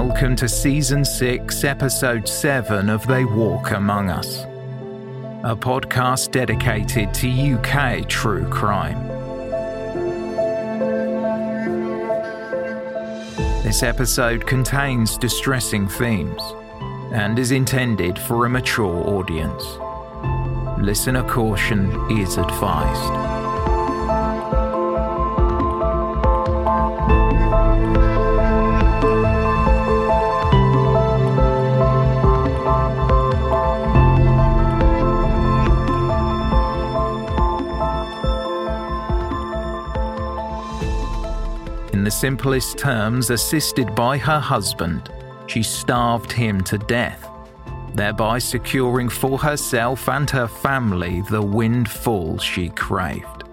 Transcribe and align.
Welcome 0.00 0.36
to 0.36 0.48
Season 0.48 1.04
6, 1.04 1.64
Episode 1.64 2.28
7 2.28 2.88
of 2.88 3.04
They 3.08 3.24
Walk 3.24 3.72
Among 3.72 4.10
Us, 4.10 4.44
a 5.42 5.56
podcast 5.56 6.30
dedicated 6.30 7.12
to 7.14 7.28
UK 7.56 8.08
true 8.08 8.48
crime. 8.48 9.08
This 13.64 13.82
episode 13.82 14.46
contains 14.46 15.18
distressing 15.18 15.88
themes 15.88 16.42
and 17.12 17.36
is 17.36 17.50
intended 17.50 18.20
for 18.20 18.46
a 18.46 18.48
mature 18.48 19.04
audience. 19.04 19.64
Listener 20.80 21.28
caution 21.28 21.90
is 22.08 22.36
advised. 22.36 23.37
The 42.08 42.12
simplest 42.12 42.78
terms, 42.78 43.28
assisted 43.28 43.94
by 43.94 44.16
her 44.16 44.40
husband, 44.40 45.12
she 45.46 45.62
starved 45.62 46.32
him 46.32 46.58
to 46.62 46.78
death, 46.78 47.28
thereby 47.92 48.38
securing 48.38 49.10
for 49.10 49.36
herself 49.36 50.08
and 50.08 50.30
her 50.30 50.48
family 50.48 51.20
the 51.28 51.42
windfall 51.42 52.38
she 52.38 52.70
craved. 52.70 53.44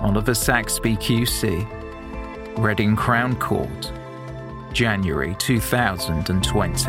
Oliver 0.00 0.32
Saxby 0.32 0.96
QC, 0.96 2.56
Reading 2.56 2.96
Crown 2.96 3.36
Court, 3.36 3.92
January 4.72 5.36
2020. 5.38 6.82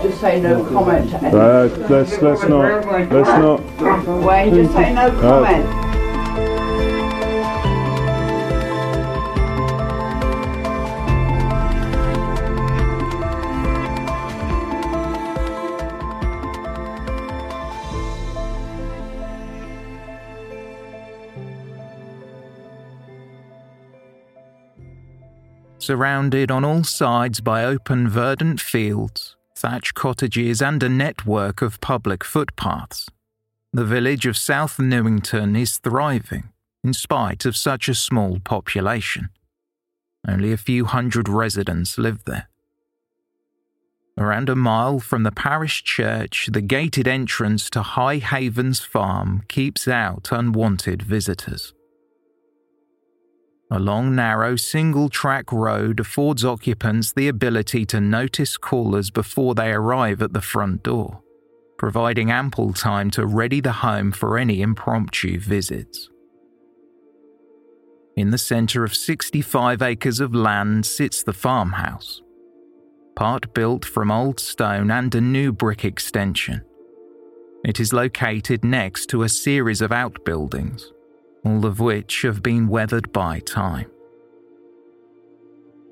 Just 0.00 0.20
say 0.20 0.40
no 0.40 0.64
comment. 0.66 1.12
Uh, 1.12 1.64
let's 1.88 2.22
let's 2.22 2.44
not 2.44 3.10
let's 3.10 3.28
not. 3.28 4.22
Wayne, 4.22 4.54
just 4.54 4.72
say 4.74 4.94
no 4.94 5.10
comment. 5.20 5.85
Surrounded 25.86 26.50
on 26.50 26.64
all 26.64 26.82
sides 26.82 27.40
by 27.40 27.64
open 27.64 28.08
verdant 28.08 28.60
fields, 28.60 29.36
thatched 29.54 29.94
cottages, 29.94 30.60
and 30.60 30.82
a 30.82 30.88
network 30.88 31.62
of 31.62 31.80
public 31.80 32.24
footpaths, 32.24 33.08
the 33.72 33.84
village 33.84 34.26
of 34.26 34.36
South 34.36 34.80
Newington 34.80 35.54
is 35.54 35.78
thriving 35.78 36.48
in 36.82 36.92
spite 36.92 37.46
of 37.46 37.56
such 37.56 37.88
a 37.88 37.94
small 37.94 38.40
population. 38.40 39.28
Only 40.26 40.50
a 40.50 40.56
few 40.56 40.86
hundred 40.86 41.28
residents 41.28 41.98
live 41.98 42.24
there. 42.24 42.48
Around 44.18 44.48
a 44.48 44.56
mile 44.56 44.98
from 44.98 45.22
the 45.22 45.30
parish 45.30 45.84
church, 45.84 46.48
the 46.52 46.62
gated 46.62 47.06
entrance 47.06 47.70
to 47.70 47.82
High 47.82 48.16
Havens 48.16 48.80
Farm 48.80 49.44
keeps 49.46 49.86
out 49.86 50.30
unwanted 50.32 51.02
visitors. 51.02 51.74
A 53.70 53.80
long, 53.80 54.14
narrow, 54.14 54.54
single 54.54 55.08
track 55.08 55.50
road 55.50 55.98
affords 55.98 56.44
occupants 56.44 57.12
the 57.12 57.26
ability 57.26 57.84
to 57.86 58.00
notice 58.00 58.56
callers 58.56 59.10
before 59.10 59.56
they 59.56 59.72
arrive 59.72 60.22
at 60.22 60.32
the 60.32 60.40
front 60.40 60.84
door, 60.84 61.20
providing 61.76 62.30
ample 62.30 62.72
time 62.72 63.10
to 63.10 63.26
ready 63.26 63.60
the 63.60 63.72
home 63.72 64.12
for 64.12 64.38
any 64.38 64.62
impromptu 64.62 65.40
visits. 65.40 66.08
In 68.16 68.30
the 68.30 68.38
centre 68.38 68.84
of 68.84 68.94
65 68.94 69.82
acres 69.82 70.20
of 70.20 70.32
land 70.32 70.86
sits 70.86 71.24
the 71.24 71.32
farmhouse, 71.32 72.22
part 73.16 73.52
built 73.52 73.84
from 73.84 74.12
old 74.12 74.38
stone 74.38 74.92
and 74.92 75.12
a 75.12 75.20
new 75.20 75.52
brick 75.52 75.84
extension. 75.84 76.62
It 77.64 77.80
is 77.80 77.92
located 77.92 78.64
next 78.64 79.06
to 79.06 79.24
a 79.24 79.28
series 79.28 79.80
of 79.80 79.90
outbuildings 79.90 80.92
all 81.46 81.64
of 81.64 81.78
which 81.78 82.22
have 82.22 82.42
been 82.42 82.66
weathered 82.66 83.12
by 83.12 83.38
time. 83.40 83.88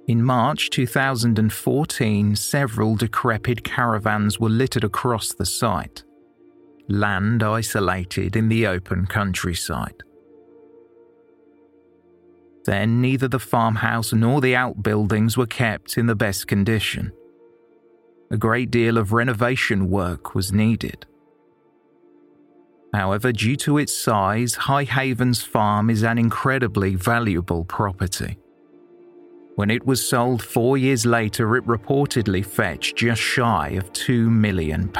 In 0.08 0.22
March 0.22 0.68
2014, 0.70 2.36
several 2.36 2.96
decrepit 2.96 3.62
caravans 3.62 4.40
were 4.40 4.48
littered 4.50 4.84
across 4.84 5.32
the 5.32 5.46
site, 5.46 6.02
land 6.88 7.42
isolated 7.42 8.36
in 8.36 8.48
the 8.48 8.66
open 8.66 9.06
countryside. 9.06 10.02
Then 12.64 13.00
neither 13.00 13.28
the 13.28 13.38
farmhouse 13.38 14.12
nor 14.12 14.40
the 14.40 14.56
outbuildings 14.56 15.36
were 15.36 15.46
kept 15.46 15.96
in 15.96 16.06
the 16.06 16.16
best 16.16 16.48
condition. 16.48 17.12
A 18.30 18.36
great 18.36 18.70
deal 18.70 18.98
of 18.98 19.12
renovation 19.12 19.88
work 19.88 20.34
was 20.34 20.52
needed. 20.52 21.06
However, 22.94 23.32
due 23.32 23.56
to 23.56 23.78
its 23.78 23.96
size, 23.96 24.54
High 24.54 24.84
Havens 24.84 25.42
Farm 25.42 25.90
is 25.90 26.04
an 26.04 26.16
incredibly 26.16 26.94
valuable 26.94 27.64
property. 27.64 28.38
When 29.56 29.68
it 29.68 29.84
was 29.84 30.06
sold 30.08 30.40
four 30.40 30.78
years 30.78 31.04
later, 31.04 31.56
it 31.56 31.66
reportedly 31.66 32.46
fetched 32.46 32.96
just 32.96 33.20
shy 33.20 33.70
of 33.70 33.92
£2 33.92 34.28
million. 34.28 34.92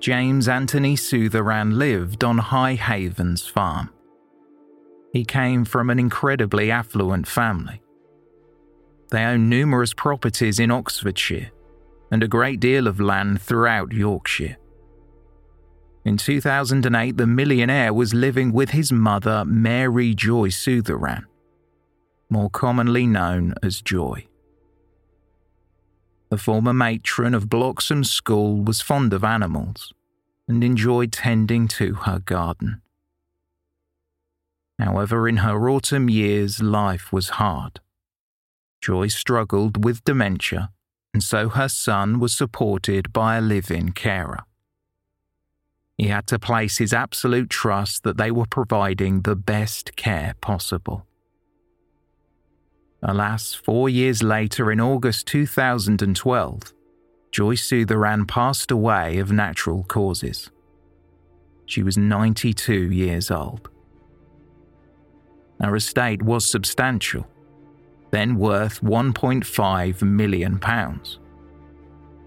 James 0.00 0.48
Anthony 0.48 0.96
Sutheran 0.96 1.76
lived 1.76 2.24
on 2.24 2.38
High 2.38 2.76
Havens 2.76 3.46
Farm. 3.46 3.90
He 5.12 5.26
came 5.26 5.66
from 5.66 5.90
an 5.90 5.98
incredibly 5.98 6.70
affluent 6.70 7.28
family. 7.28 7.82
They 9.10 9.24
owned 9.24 9.50
numerous 9.50 9.92
properties 9.92 10.58
in 10.58 10.70
Oxfordshire 10.70 11.50
and 12.10 12.22
a 12.22 12.28
great 12.28 12.60
deal 12.60 12.86
of 12.86 13.00
land 13.00 13.40
throughout 13.40 13.92
Yorkshire. 13.92 14.56
In 16.04 16.16
2008, 16.16 17.16
the 17.16 17.26
millionaire 17.26 17.92
was 17.92 18.14
living 18.14 18.52
with 18.52 18.70
his 18.70 18.90
mother, 18.90 19.44
Mary 19.44 20.14
Joy 20.14 20.48
Sutheran, 20.48 21.24
more 22.30 22.50
commonly 22.50 23.06
known 23.06 23.54
as 23.62 23.82
Joy. 23.82 24.26
The 26.30 26.38
former 26.38 26.72
matron 26.72 27.34
of 27.34 27.50
Bloxham 27.50 28.04
School 28.04 28.62
was 28.62 28.80
fond 28.80 29.12
of 29.12 29.24
animals 29.24 29.92
and 30.48 30.64
enjoyed 30.64 31.12
tending 31.12 31.68
to 31.68 31.94
her 31.94 32.18
garden. 32.18 32.80
However, 34.78 35.28
in 35.28 35.38
her 35.38 35.68
autumn 35.68 36.08
years, 36.08 36.62
life 36.62 37.12
was 37.12 37.30
hard. 37.30 37.80
Joy 38.80 39.08
struggled 39.08 39.84
with 39.84 40.04
dementia, 40.04 40.70
and 41.12 41.22
so 41.22 41.48
her 41.48 41.68
son 41.68 42.20
was 42.20 42.36
supported 42.36 43.12
by 43.12 43.36
a 43.36 43.40
live 43.40 43.70
in 43.70 43.92
carer. 43.92 44.44
He 45.98 46.08
had 46.08 46.26
to 46.28 46.38
place 46.38 46.78
his 46.78 46.94
absolute 46.94 47.50
trust 47.50 48.04
that 48.04 48.16
they 48.16 48.30
were 48.30 48.46
providing 48.46 49.22
the 49.22 49.36
best 49.36 49.96
care 49.96 50.34
possible. 50.40 51.06
Alas, 53.02 53.54
four 53.54 53.88
years 53.88 54.22
later, 54.22 54.70
in 54.70 54.80
August 54.80 55.26
2012, 55.26 56.72
Joy 57.30 57.54
Sutheran 57.54 58.26
passed 58.26 58.70
away 58.70 59.18
of 59.18 59.30
natural 59.30 59.84
causes. 59.84 60.50
She 61.66 61.82
was 61.82 61.96
92 61.96 62.90
years 62.90 63.30
old. 63.30 63.70
Her 65.60 65.76
estate 65.76 66.22
was 66.22 66.44
substantial, 66.44 67.26
then 68.10 68.36
worth 68.36 68.80
£1.5 68.80 70.02
million. 70.02 70.60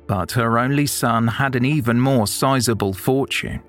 But 0.07 0.31
her 0.33 0.59
only 0.59 0.85
son 0.85 1.27
had 1.27 1.55
an 1.55 1.65
even 1.65 1.99
more 1.99 2.27
sizable 2.27 2.93
fortune, 2.93 3.61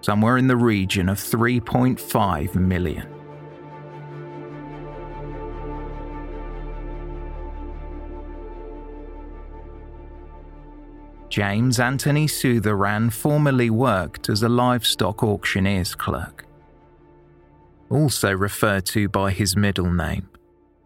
somewhere 0.00 0.36
in 0.36 0.46
the 0.46 0.56
region 0.56 1.08
of 1.08 1.18
£3.5 1.18 2.54
million. 2.54 3.08
James 11.34 11.80
Anthony 11.80 12.28
Sutheran 12.28 13.12
formerly 13.12 13.68
worked 13.68 14.28
as 14.28 14.44
a 14.44 14.48
livestock 14.48 15.24
auctioneer's 15.24 15.92
clerk. 15.92 16.46
Also 17.90 18.30
referred 18.32 18.86
to 18.86 19.08
by 19.08 19.32
his 19.32 19.56
middle 19.56 19.90
name, 19.90 20.28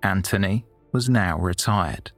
Anthony 0.02 0.64
was 0.92 1.08
now 1.08 1.38
retired. 1.38 2.12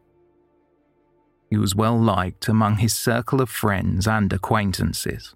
He 1.48 1.56
was 1.56 1.74
well 1.74 1.98
liked 1.98 2.48
among 2.48 2.76
his 2.76 2.94
circle 2.94 3.40
of 3.40 3.50
friends 3.50 4.06
and 4.06 4.32
acquaintances. 4.32 5.34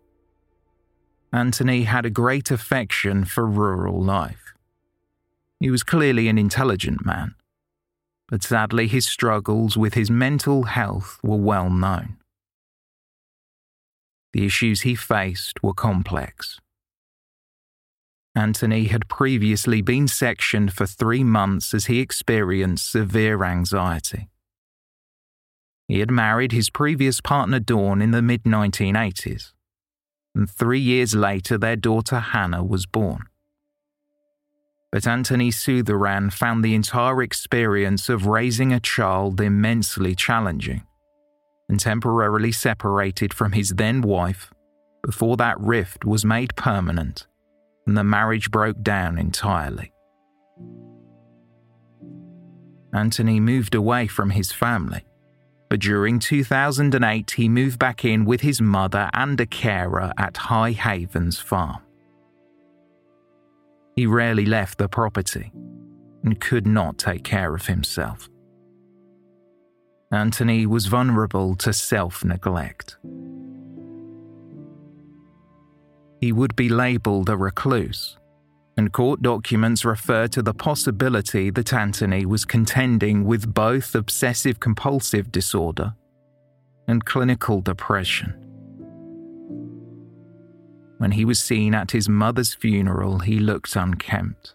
Anthony 1.33 1.83
had 1.85 2.07
a 2.07 2.11
great 2.11 2.51
affection 2.51 3.25
for 3.25 3.47
rural 3.47 4.01
life. 4.01 4.55
He 5.59 5.71
was 5.71 5.83
clearly 5.83 6.29
an 6.29 6.39
intelligent 6.39 7.05
man, 7.05 7.35
but 8.29 8.45
sadly 8.45 8.87
his 8.87 9.07
struggles 9.07 9.77
with 9.77 9.95
his 9.95 10.11
mental 10.11 10.65
health 10.65 11.19
were 11.23 11.37
well 11.37 11.71
known. 11.71 12.19
The 14.33 14.47
issues 14.47 14.83
he 14.83 14.95
faced 14.95 15.63
were 15.63 15.75
complex. 15.75 16.61
Anthony 18.37 18.85
had 18.87 19.09
previously 19.09 19.81
been 19.81 20.09
sectioned 20.09 20.73
for 20.73 20.87
three 20.87 21.23
months 21.23 21.73
as 21.73 21.87
he 21.87 22.01
experienced 22.01 22.91
severe 22.91 23.45
anxiety. 23.45 24.29
He 25.87 26.01
had 26.01 26.11
married 26.11 26.51
his 26.51 26.71
previous 26.71 27.21
partner 27.21 27.61
Dawn 27.61 28.03
in 28.03 28.11
the 28.11 28.23
mid 28.23 28.43
1980s, 28.43 29.53
and 30.35 30.51
three 30.51 30.81
years 30.81 31.15
later 31.15 31.57
their 31.57 31.77
daughter 31.77 32.19
Hannah 32.19 32.65
was 32.65 32.87
born. 32.87 33.27
But 34.91 35.07
Anthony 35.07 35.51
Sutheran 35.51 36.33
found 36.33 36.65
the 36.65 36.75
entire 36.75 37.23
experience 37.23 38.09
of 38.09 38.27
raising 38.27 38.73
a 38.73 38.81
child 38.81 39.41
immensely 39.41 40.15
challenging 40.15 40.85
and 41.69 41.79
temporarily 41.79 42.53
separated 42.53 43.33
from 43.33 43.53
his 43.53 43.71
then 43.71 44.03
wife 44.03 44.53
before 45.03 45.37
that 45.37 45.61
rift 45.61 46.05
was 46.05 46.25
made 46.25 46.57
permanent 46.57 47.27
and 47.87 47.97
the 47.97 48.05
marriage 48.05 48.51
broke 48.51 48.83
down 48.83 49.19
entirely. 49.19 49.93
Anthony 52.93 53.41
moved 53.41 53.75
away 53.75 54.07
from 54.07 54.31
his 54.31 54.53
family, 54.53 55.05
but 55.69 55.81
during 55.81 56.19
2008 56.21 57.33
he 57.33 57.49
moved 57.49 57.79
back 57.79 58.05
in 58.05 58.25
with 58.25 58.41
his 58.41 58.61
mother 58.61 59.11
and 59.13 59.41
a 59.41 59.47
carer 59.47 60.13
at 60.17 60.37
High 60.37 60.71
Havens 60.71 61.39
Farm. 61.39 61.83
He 63.97 64.07
rarely 64.07 64.47
left 64.47 64.79
the 64.79 64.89
property 64.89 65.53
and 66.25 66.41
could 66.41 66.67
not 66.67 66.99
take 66.99 67.25
care 67.25 67.55
of 67.55 67.67
himself. 67.67 68.29
Anthony 70.11 70.65
was 70.67 70.87
vulnerable 70.87 71.57
to 71.57 71.73
self 71.73 72.25
neglect. 72.25 72.97
He 76.25 76.33
would 76.33 76.57
be 76.57 76.71
labelled 76.71 77.29
a 77.29 77.37
recluse, 77.37 78.17
and 78.79 78.91
court 78.91 79.21
documents 79.21 79.85
refer 79.85 80.27
to 80.29 80.41
the 80.41 80.55
possibility 80.55 81.51
that 81.51 81.75
Anthony 81.75 82.25
was 82.25 82.47
contending 82.47 83.27
with 83.27 83.53
both 83.53 83.95
obsessive 83.95 84.59
compulsive 84.59 85.31
disorder 85.31 85.95
and 86.89 87.05
clinical 87.05 87.61
depression. 87.61 88.33
When 90.97 91.11
he 91.11 91.27
was 91.27 91.41
seen 91.41 91.75
at 91.75 91.91
his 91.91 92.09
mother's 92.09 92.55
funeral, 92.55 93.19
he 93.19 93.39
looked 93.39 93.77
unkempt. 93.77 94.55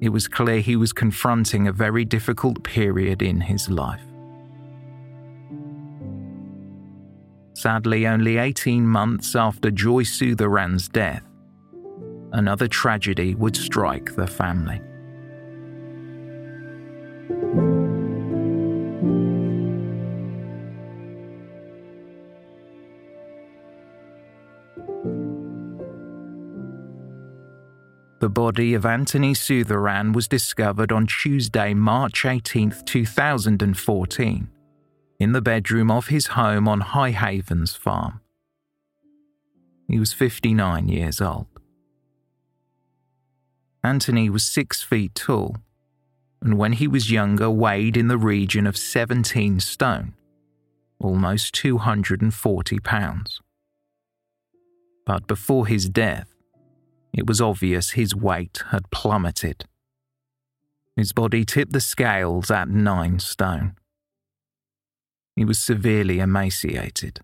It 0.00 0.08
was 0.08 0.28
clear 0.28 0.60
he 0.60 0.76
was 0.76 0.94
confronting 0.94 1.68
a 1.68 1.72
very 1.72 2.06
difficult 2.06 2.64
period 2.64 3.20
in 3.20 3.42
his 3.42 3.68
life. 3.68 4.13
Sadly, 7.64 8.06
only 8.06 8.36
18 8.36 8.86
months 8.86 9.34
after 9.34 9.70
Joy 9.70 10.02
Sutheran's 10.02 10.86
death, 10.86 11.22
another 12.30 12.68
tragedy 12.68 13.34
would 13.36 13.56
strike 13.56 14.14
the 14.14 14.26
family. 14.26 14.82
The 28.20 28.28
body 28.28 28.74
of 28.74 28.84
Anthony 28.84 29.32
Sutheran 29.32 30.12
was 30.12 30.28
discovered 30.28 30.92
on 30.92 31.06
Tuesday, 31.06 31.72
March 31.72 32.26
18, 32.26 32.74
2014, 32.84 34.50
in 35.18 35.32
the 35.32 35.42
bedroom 35.42 35.90
of 35.90 36.08
his 36.08 36.28
home 36.28 36.68
on 36.68 36.80
High 36.80 37.10
Havens 37.10 37.74
Farm. 37.74 38.20
He 39.88 39.98
was 39.98 40.12
59 40.12 40.88
years 40.88 41.20
old. 41.20 41.46
Anthony 43.82 44.30
was 44.30 44.44
six 44.44 44.82
feet 44.82 45.14
tall, 45.14 45.56
and 46.40 46.56
when 46.56 46.72
he 46.72 46.88
was 46.88 47.10
younger, 47.10 47.50
weighed 47.50 47.96
in 47.96 48.08
the 48.08 48.18
region 48.18 48.66
of 48.66 48.76
17 48.76 49.60
stone, 49.60 50.14
almost 50.98 51.54
240 51.54 52.78
pounds. 52.80 53.40
But 55.04 55.26
before 55.26 55.66
his 55.66 55.88
death, 55.88 56.34
it 57.12 57.26
was 57.26 57.40
obvious 57.40 57.90
his 57.90 58.14
weight 58.14 58.62
had 58.70 58.90
plummeted. 58.90 59.66
His 60.96 61.12
body 61.12 61.44
tipped 61.44 61.72
the 61.72 61.80
scales 61.80 62.50
at 62.50 62.68
nine 62.68 63.18
stone. 63.18 63.76
He 65.36 65.44
was 65.44 65.58
severely 65.58 66.20
emaciated. 66.20 67.20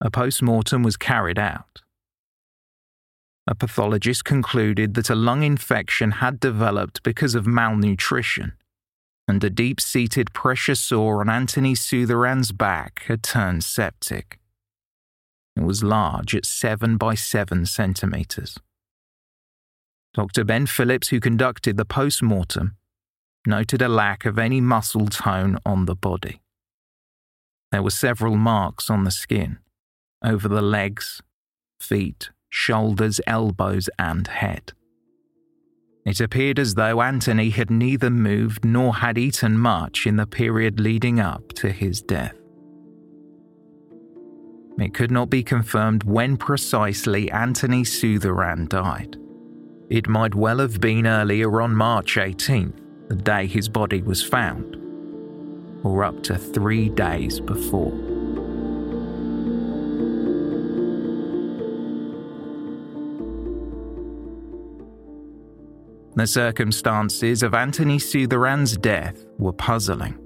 A 0.00 0.10
post 0.10 0.40
mortem 0.42 0.82
was 0.82 0.96
carried 0.96 1.38
out. 1.38 1.82
A 3.46 3.54
pathologist 3.54 4.24
concluded 4.24 4.94
that 4.94 5.10
a 5.10 5.14
lung 5.14 5.42
infection 5.42 6.12
had 6.12 6.38
developed 6.38 7.02
because 7.02 7.34
of 7.34 7.46
malnutrition, 7.46 8.52
and 9.26 9.42
a 9.42 9.50
deep 9.50 9.80
seated 9.80 10.32
pressure 10.32 10.74
sore 10.74 11.20
on 11.20 11.28
Anthony 11.28 11.74
Sutheran's 11.74 12.52
back 12.52 13.02
had 13.08 13.22
turned 13.22 13.64
septic. 13.64 14.38
It 15.56 15.64
was 15.64 15.82
large 15.82 16.34
at 16.34 16.46
7 16.46 16.96
by 16.96 17.14
7 17.14 17.66
centimetres. 17.66 18.56
Dr. 20.14 20.44
Ben 20.44 20.66
Phillips, 20.66 21.08
who 21.08 21.20
conducted 21.20 21.76
the 21.76 21.84
post 21.84 22.22
mortem, 22.22 22.76
noted 23.46 23.82
a 23.82 23.88
lack 23.88 24.24
of 24.24 24.38
any 24.38 24.60
muscle 24.60 25.06
tone 25.06 25.58
on 25.64 25.86
the 25.86 25.94
body. 25.94 26.40
There 27.72 27.82
were 27.82 27.90
several 27.90 28.36
marks 28.36 28.90
on 28.90 29.04
the 29.04 29.10
skin, 29.10 29.58
over 30.24 30.48
the 30.48 30.62
legs, 30.62 31.22
feet, 31.80 32.30
shoulders, 32.48 33.20
elbows, 33.26 33.88
and 33.98 34.26
head. 34.26 34.72
It 36.04 36.20
appeared 36.20 36.58
as 36.58 36.74
though 36.74 37.02
Anthony 37.02 37.50
had 37.50 37.70
neither 37.70 38.10
moved 38.10 38.64
nor 38.64 38.96
had 38.96 39.18
eaten 39.18 39.58
much 39.58 40.06
in 40.06 40.16
the 40.16 40.26
period 40.26 40.80
leading 40.80 41.20
up 41.20 41.52
to 41.54 41.70
his 41.70 42.02
death. 42.02 42.34
It 44.78 44.94
could 44.94 45.10
not 45.10 45.28
be 45.28 45.42
confirmed 45.42 46.04
when 46.04 46.38
precisely 46.38 47.30
Anthony 47.30 47.82
Sutheran 47.82 48.66
died. 48.68 49.16
It 49.90 50.08
might 50.08 50.34
well 50.34 50.58
have 50.58 50.80
been 50.80 51.06
earlier 51.06 51.60
on 51.60 51.76
March 51.76 52.16
18th, 52.16 52.79
the 53.10 53.16
day 53.16 53.44
his 53.44 53.68
body 53.68 54.00
was 54.02 54.22
found, 54.22 54.76
or 55.82 56.04
up 56.04 56.22
to 56.22 56.38
three 56.38 56.88
days 56.88 57.40
before. 57.40 57.90
The 66.14 66.26
circumstances 66.26 67.42
of 67.42 67.52
Anthony 67.52 67.98
Sutheran's 67.98 68.76
death 68.76 69.24
were 69.38 69.54
puzzling. 69.54 70.16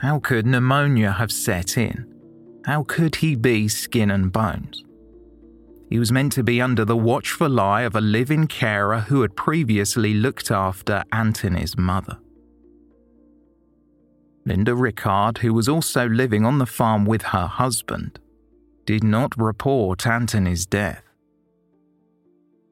How 0.00 0.18
could 0.18 0.46
pneumonia 0.46 1.12
have 1.12 1.30
set 1.30 1.78
in? 1.78 2.12
How 2.64 2.82
could 2.82 3.14
he 3.16 3.36
be 3.36 3.68
skin 3.68 4.10
and 4.10 4.32
bones? 4.32 4.82
He 5.94 6.00
was 6.00 6.10
meant 6.10 6.32
to 6.32 6.42
be 6.42 6.60
under 6.60 6.84
the 6.84 6.96
watchful 6.96 7.60
eye 7.60 7.82
of 7.82 7.94
a 7.94 8.00
living 8.00 8.48
carer 8.48 9.02
who 9.02 9.22
had 9.22 9.36
previously 9.36 10.12
looked 10.12 10.50
after 10.50 11.04
Anthony's 11.12 11.78
mother. 11.78 12.18
Linda 14.44 14.74
Rickard, 14.74 15.38
who 15.38 15.54
was 15.54 15.68
also 15.68 16.08
living 16.08 16.44
on 16.44 16.58
the 16.58 16.66
farm 16.66 17.04
with 17.04 17.22
her 17.22 17.46
husband, 17.46 18.18
did 18.86 19.04
not 19.04 19.40
report 19.40 20.04
Anthony's 20.04 20.66
death. 20.66 21.04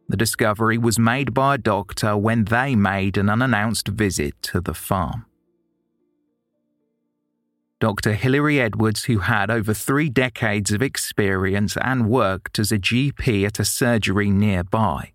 The 0.09 0.17
discovery 0.17 0.77
was 0.77 0.99
made 0.99 1.33
by 1.33 1.55
a 1.55 1.59
doctor 1.59 2.17
when 2.17 2.47
they 2.47 2.75
made 2.75 3.17
an 3.17 3.31
unannounced 3.31 3.87
visit 3.87 4.35
to 4.51 4.61
the 4.61 4.75
farm. 4.75 5.27
Dr. 7.83 8.13
Hilary 8.13 8.61
Edwards, 8.61 9.07
who 9.07 9.19
had 9.19 9.51
over 9.51 9.75
three 9.75 10.09
decades 10.09 10.71
of 10.71 10.81
experience 10.81 11.77
and 11.79 12.09
worked 12.09 12.61
as 12.61 12.71
a 12.71 12.79
GP 12.79 13.45
at 13.45 13.59
a 13.59 13.65
surgery 13.65 14.31
nearby, 14.31 15.11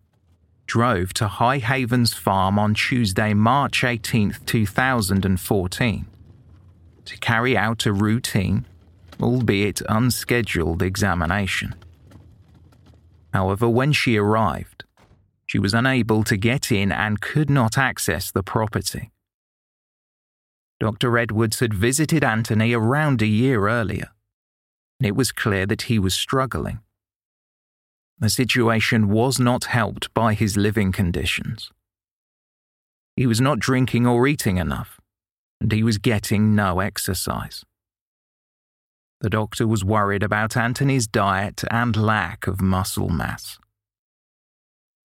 drove 0.65 1.13
to 1.13 1.29
High 1.29 1.59
Havens 1.59 2.13
Farm 2.13 2.59
on 2.59 2.73
Tuesday, 2.73 3.33
March 3.33 3.85
18, 3.85 4.35
2014, 4.45 6.05
to 7.05 7.17
carry 7.19 7.55
out 7.55 7.85
a 7.85 7.93
routine, 7.93 8.65
albeit 9.21 9.81
unscheduled, 9.87 10.81
examination. 10.81 11.73
However, 13.33 13.69
when 13.69 13.93
she 13.93 14.17
arrived, 14.17 14.83
she 15.45 15.57
was 15.57 15.73
unable 15.73 16.25
to 16.25 16.35
get 16.35 16.69
in 16.69 16.91
and 16.91 17.21
could 17.21 17.49
not 17.49 17.77
access 17.77 18.29
the 18.29 18.43
property. 18.43 19.09
Dr. 20.79 21.17
Edwards 21.17 21.59
had 21.59 21.73
visited 21.73 22.23
Anthony 22.23 22.73
around 22.73 23.21
a 23.21 23.27
year 23.27 23.67
earlier. 23.67 24.09
and 24.99 25.07
It 25.07 25.15
was 25.15 25.31
clear 25.31 25.65
that 25.65 25.83
he 25.83 25.97
was 25.97 26.13
struggling. 26.13 26.79
The 28.19 28.29
situation 28.29 29.09
was 29.09 29.39
not 29.39 29.65
helped 29.65 30.13
by 30.13 30.33
his 30.33 30.57
living 30.57 30.91
conditions. 30.91 31.71
He 33.15 33.25
was 33.25 33.41
not 33.41 33.59
drinking 33.59 34.05
or 34.05 34.27
eating 34.27 34.57
enough, 34.57 34.99
and 35.59 35.71
he 35.71 35.83
was 35.83 35.97
getting 35.97 36.53
no 36.55 36.79
exercise. 36.79 37.63
The 39.21 39.29
doctor 39.31 39.65
was 39.65 39.83
worried 39.83 40.21
about 40.21 40.55
Anthony's 40.55 41.07
diet 41.07 41.63
and 41.71 41.95
lack 41.95 42.45
of 42.45 42.61
muscle 42.61 43.09
mass. 43.09 43.57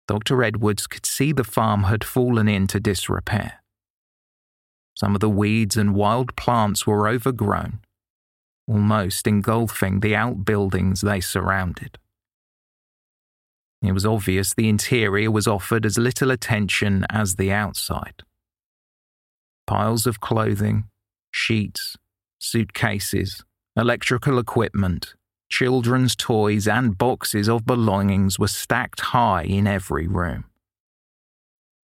Dr. 0.07 0.43
Edwards 0.43 0.87
could 0.87 1.07
see 1.07 1.33
the 1.33 1.45
farm 1.45 1.85
had 1.85 2.05
fallen 2.05 2.49
into 2.49 2.79
disrepair. 2.79 3.62
Some 4.95 5.15
of 5.15 5.21
the 5.21 5.31
weeds 5.31 5.77
and 5.77 5.95
wild 5.95 6.37
plants 6.37 6.87
were 6.87 7.09
overgrown, 7.09 7.81
almost 8.69 9.27
engulfing 9.27 10.01
the 10.01 10.15
outbuildings 10.15 11.01
they 11.01 11.21
surrounded. 11.21 11.99
It 13.83 13.93
was 13.93 14.07
obvious 14.07 14.55
the 14.55 14.69
interior 14.69 15.31
was 15.31 15.49
offered 15.49 15.85
as 15.85 15.99
little 15.99 16.31
attention 16.31 17.05
as 17.11 17.35
the 17.35 17.51
outside. 17.51 18.23
Piles 19.67 20.07
of 20.07 20.21
clothing, 20.21 20.85
sheets, 21.33 21.97
suitcases, 22.39 23.45
electrical 23.77 24.39
equipment, 24.39 25.15
Children's 25.53 26.17
toys 26.17 26.67
and 26.67 26.97
boxes 26.97 27.47
of 27.47 27.67
belongings 27.67 28.39
were 28.39 28.49
stacked 28.49 29.01
high 29.01 29.43
in 29.43 29.67
every 29.67 30.07
room. 30.07 30.47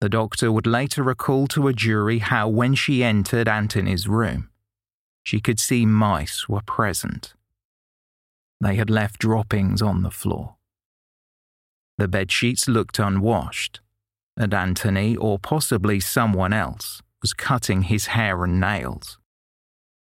The 0.03 0.09
doctor 0.09 0.51
would 0.51 0.67
later 0.67 1.01
recall 1.01 1.47
to 1.47 1.69
a 1.69 1.71
jury 1.71 2.19
how, 2.19 2.49
when 2.49 2.75
she 2.75 3.05
entered 3.05 3.47
Anthony's 3.47 4.05
room, 4.05 4.49
she 5.23 5.39
could 5.39 5.61
see 5.61 5.85
mice 5.85 6.49
were 6.49 6.59
present. 6.59 7.35
They 8.59 8.75
had 8.75 8.89
left 8.89 9.19
droppings 9.19 9.81
on 9.81 10.03
the 10.03 10.11
floor. 10.11 10.57
The 11.97 12.09
bed 12.09 12.33
sheets 12.33 12.67
looked 12.67 12.99
unwashed, 12.99 13.79
and 14.35 14.53
Antony, 14.53 15.15
or 15.15 15.39
possibly 15.39 16.01
someone 16.01 16.51
else, 16.51 17.01
was 17.21 17.31
cutting 17.33 17.83
his 17.83 18.07
hair 18.07 18.43
and 18.43 18.59
nails, 18.59 19.17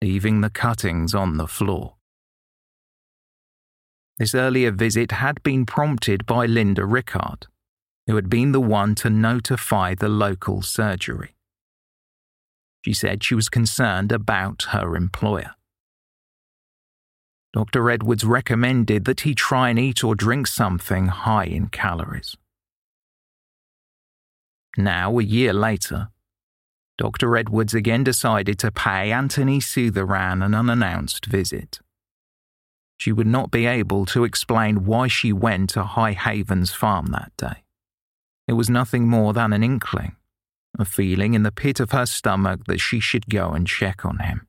leaving 0.00 0.42
the 0.42 0.50
cuttings 0.50 1.12
on 1.12 1.38
the 1.38 1.48
floor. 1.48 1.96
This 4.16 4.32
earlier 4.32 4.70
visit 4.70 5.10
had 5.10 5.42
been 5.42 5.66
prompted 5.66 6.24
by 6.24 6.46
Linda 6.46 6.86
Rickard, 6.86 7.48
who 8.08 8.16
had 8.16 8.28
been 8.28 8.50
the 8.50 8.60
one 8.60 8.96
to 8.96 9.08
notify 9.08 9.94
the 9.94 10.08
local 10.08 10.62
surgery. 10.62 11.36
She 12.84 12.92
said 12.92 13.22
she 13.22 13.36
was 13.36 13.48
concerned 13.48 14.10
about 14.10 14.64
her 14.70 14.96
employer. 14.96 15.52
Dr. 17.52 17.88
Edwards 17.88 18.24
recommended 18.24 19.04
that 19.04 19.20
he 19.20 19.36
try 19.36 19.70
and 19.70 19.78
eat 19.78 20.02
or 20.02 20.16
drink 20.16 20.48
something 20.48 21.06
high 21.06 21.44
in 21.44 21.68
calories. 21.68 22.36
Now, 24.76 25.16
a 25.20 25.22
year 25.22 25.52
later, 25.52 26.08
Dr. 26.96 27.36
Edwards 27.36 27.74
again 27.74 28.02
decided 28.02 28.58
to 28.58 28.72
pay 28.72 29.12
Anthony 29.12 29.60
Sutheran 29.60 30.44
an 30.44 30.52
unannounced 30.52 31.26
visit 31.26 31.78
she 32.98 33.12
would 33.12 33.28
not 33.28 33.50
be 33.50 33.64
able 33.64 34.04
to 34.06 34.24
explain 34.24 34.84
why 34.84 35.06
she 35.06 35.32
went 35.32 35.70
to 35.70 35.84
High 35.84 36.12
Havens 36.12 36.72
Farm 36.72 37.06
that 37.06 37.32
day. 37.38 37.62
It 38.48 38.54
was 38.54 38.70
nothing 38.70 39.06
more 39.06 39.34
than 39.34 39.52
an 39.52 39.62
inkling, 39.62 40.16
a 40.78 40.86
feeling 40.86 41.34
in 41.34 41.42
the 41.42 41.52
pit 41.52 41.80
of 41.80 41.92
her 41.92 42.06
stomach 42.06 42.64
that 42.66 42.80
she 42.80 42.98
should 42.98 43.28
go 43.28 43.50
and 43.50 43.66
check 43.66 44.06
on 44.06 44.20
him. 44.20 44.46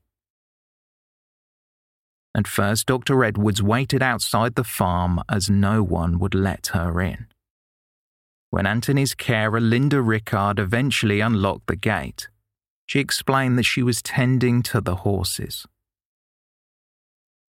At 2.34 2.48
first, 2.48 2.86
Dr. 2.86 3.22
Edwards 3.22 3.62
waited 3.62 4.02
outside 4.02 4.54
the 4.54 4.64
farm 4.64 5.20
as 5.28 5.50
no 5.50 5.82
one 5.82 6.18
would 6.18 6.34
let 6.34 6.68
her 6.68 7.00
in. 7.02 7.26
When 8.48 8.66
Anthony's 8.66 9.14
carer, 9.14 9.60
Linda 9.60 10.00
Rickard, 10.00 10.58
eventually 10.58 11.20
unlocked 11.20 11.66
the 11.66 11.76
gate, 11.76 12.28
she 12.86 13.00
explained 13.00 13.58
that 13.58 13.64
she 13.64 13.82
was 13.82 14.00
tending 14.00 14.62
to 14.64 14.80
the 14.80 14.96
horses. 14.96 15.66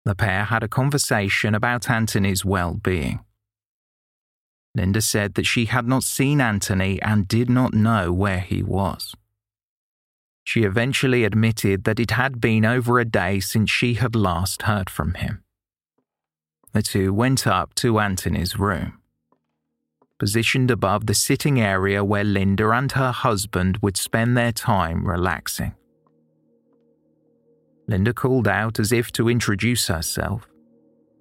The 0.05 0.15
pair 0.15 0.43
had 0.43 0.63
a 0.63 0.67
conversation 0.67 1.55
about 1.55 1.89
Anthony's 1.89 2.43
well 2.43 2.73
being. 2.73 3.21
Linda 4.75 5.01
said 5.01 5.35
that 5.35 5.45
she 5.45 5.65
had 5.65 5.87
not 5.87 6.03
seen 6.03 6.41
Anthony 6.41 7.01
and 7.01 7.27
did 7.27 7.49
not 7.49 7.73
know 7.73 8.11
where 8.11 8.39
he 8.39 8.63
was. 8.63 9.15
She 10.43 10.63
eventually 10.63 11.23
admitted 11.23 11.83
that 11.83 11.99
it 11.99 12.11
had 12.11 12.41
been 12.41 12.65
over 12.65 12.99
a 12.99 13.05
day 13.05 13.39
since 13.39 13.69
she 13.69 13.95
had 13.95 14.15
last 14.15 14.63
heard 14.63 14.89
from 14.89 15.13
him. 15.13 15.43
The 16.73 16.81
two 16.81 17.13
went 17.13 17.45
up 17.45 17.75
to 17.75 17.99
Anthony's 17.99 18.57
room. 18.57 18.99
Positioned 20.17 20.71
above 20.71 21.05
the 21.05 21.13
sitting 21.13 21.61
area 21.61 22.03
where 22.03 22.23
Linda 22.23 22.69
and 22.71 22.91
her 22.93 23.11
husband 23.11 23.77
would 23.81 23.95
spend 23.95 24.35
their 24.35 24.51
time 24.51 25.07
relaxing. 25.07 25.75
Linda 27.87 28.13
called 28.13 28.47
out 28.47 28.79
as 28.79 28.91
if 28.91 29.11
to 29.13 29.29
introduce 29.29 29.87
herself, 29.87 30.47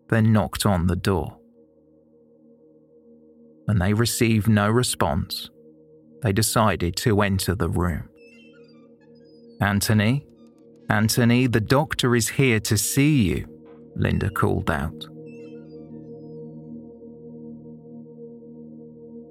then 0.09 0.33
knocked 0.33 0.65
on 0.65 0.87
the 0.87 0.97
door. 0.97 1.39
And 3.69 3.81
they 3.81 3.95
received 3.95 4.49
no 4.49 4.69
response, 4.69 5.51
they 6.23 6.33
decided 6.33 6.97
to 6.97 7.23
enter 7.23 7.55
the 7.55 7.69
room. 7.69 8.09
Anthony, 9.61 10.27
Anthony, 10.89 11.47
the 11.47 11.61
doctor 11.61 12.17
is 12.17 12.31
here 12.31 12.61
to 12.61 12.77
see 12.77 13.23
you, 13.23 13.47
Linda 13.97 14.31
called 14.31 14.71
out. 14.71 15.07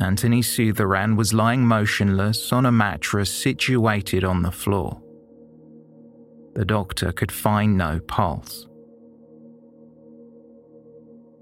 Anthony 0.02 0.42
Sutheran 0.42 1.16
was 1.16 1.34
lying 1.34 1.66
motionless 1.66 2.52
on 2.52 2.66
a 2.66 2.72
mattress 2.72 3.30
situated 3.30 4.24
on 4.24 4.42
the 4.42 4.52
floor. 4.52 5.00
The 6.56 6.66
doctor 6.66 7.12
could 7.12 7.32
find 7.32 7.78
no 7.78 8.00
pulse. 8.00 8.68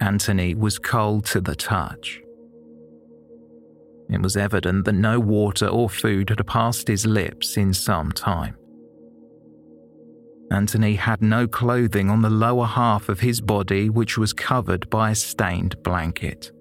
Anthony 0.01 0.55
was 0.55 0.77
cold 0.77 1.25
to 1.27 1.39
the 1.39 1.55
touch. 1.55 2.22
It 4.09 4.21
was 4.21 4.35
evident 4.35 4.85
that 4.85 4.93
no 4.93 5.19
water 5.19 5.67
or 5.67 5.89
food 5.89 6.29
had 6.29 6.45
passed 6.47 6.87
his 6.87 7.05
lips 7.05 7.57
in 7.57 7.73
some 7.73 8.11
time. 8.11 8.55
Anthony 10.51 10.95
had 10.95 11.21
no 11.21 11.47
clothing 11.47 12.09
on 12.09 12.23
the 12.23 12.29
lower 12.29 12.65
half 12.65 13.07
of 13.07 13.19
his 13.19 13.39
body, 13.39 13.89
which 13.89 14.17
was 14.17 14.33
covered 14.33 14.89
by 14.89 15.11
a 15.11 15.15
stained 15.15 15.81
blanket. 15.83 16.51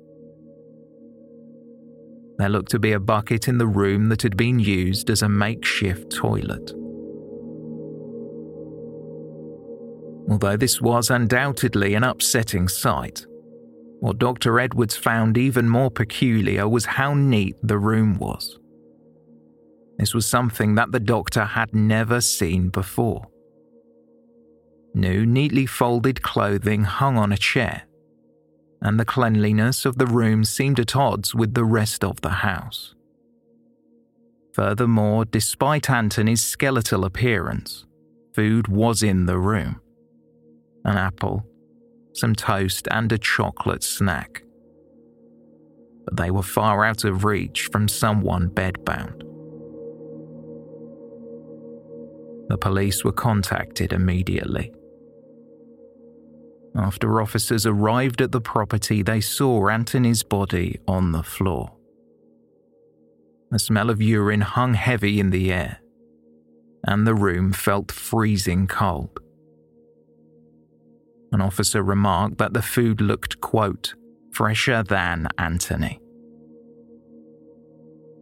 There 2.37 2.51
looked 2.51 2.71
to 2.73 2.79
be 2.79 2.93
a 2.93 3.01
bucket 3.01 3.49
in 3.49 3.59
the 3.59 3.67
room 3.67 4.11
that 4.11 4.23
had 4.23 4.37
been 4.37 4.61
used 4.61 5.09
as 5.09 5.23
a 5.23 5.29
makeshift 5.29 6.13
toilet. 6.15 6.73
Although 10.31 10.59
this 10.59 10.81
was 10.81 11.09
undoubtedly 11.11 11.95
an 11.95 12.05
upsetting 12.05 12.69
sight, 12.69 13.27
what 14.01 14.19
Dr. 14.19 14.61
Edwards 14.61 14.97
found 14.97 15.37
even 15.37 15.69
more 15.69 15.91
peculiar 15.91 16.69
was 16.69 16.85
how 16.85 17.15
neat 17.15 17.57
the 17.63 17.79
room 17.79 18.19
was. 18.19 18.59
This 19.99 20.15
was 20.15 20.27
something 20.27 20.77
that 20.77 20.93
the 20.93 21.01
doctor 21.01 21.45
had 21.45 21.75
never 21.75 22.21
seen 22.21 22.69
before. 22.69 23.27
New, 24.95 25.27
neatly 25.27 25.67
folded 25.67 26.23
clothing 26.23 26.85
hung 26.85 27.19
on 27.19 27.33
a 27.33 27.37
chair, 27.37 27.83
and 28.81 28.99
the 28.99 29.05
cleanliness 29.05 29.85
of 29.85 29.99
the 29.99 30.07
room 30.07 30.45
seemed 30.45 30.79
at 30.79 30.95
odds 30.95 31.35
with 31.35 31.55
the 31.55 31.65
rest 31.65 32.05
of 32.05 32.21
the 32.21 32.29
house. 32.29 32.95
Furthermore, 34.55 35.25
despite 35.25 35.91
Anthony's 35.91 36.45
skeletal 36.45 37.05
appearance, 37.05 37.85
food 38.35 38.69
was 38.69 39.03
in 39.03 39.27
the 39.27 39.39
room 39.39 39.81
an 40.85 40.97
apple, 40.97 41.45
some 42.13 42.35
toast, 42.35 42.89
and 42.91 43.11
a 43.13 43.19
chocolate 43.19 43.83
snack. 43.83 44.43
But 46.05 46.17
they 46.17 46.31
were 46.31 46.43
far 46.43 46.85
out 46.85 47.05
of 47.05 47.25
reach 47.25 47.69
from 47.71 47.89
someone 47.89 48.49
bedbound. 48.49 49.23
The 52.49 52.59
police 52.59 53.05
were 53.05 53.13
contacted 53.13 53.93
immediately. 53.93 54.73
After 56.75 57.21
officers 57.21 57.67
arrived 57.67 58.23
at 58.23 58.33
the 58.33 58.41
property, 58.41 59.03
they 59.03 59.21
saw 59.21 59.69
Anthony's 59.69 60.23
body 60.23 60.81
on 60.87 61.13
the 61.13 61.23
floor. 61.23 61.73
The 63.51 63.59
smell 63.59 63.91
of 63.91 64.01
urine 64.01 64.43
hung 64.43 64.75
heavy 64.75 65.21
in 65.21 65.31
the 65.31 65.53
air, 65.53 65.81
and 66.85 67.07
the 67.07 67.15
room 67.15 67.53
felt 67.53 67.91
freezing 67.91 68.67
cold. 68.67 69.21
An 71.33 71.41
officer 71.41 71.83
remarked 71.83 72.39
that 72.39 72.55
the 72.55 72.63
food 72.63 73.01
looked, 73.01 73.41
quote, 73.41 73.95
fresher 74.33 74.83
than 74.83 75.29
Anthony. 75.37 76.01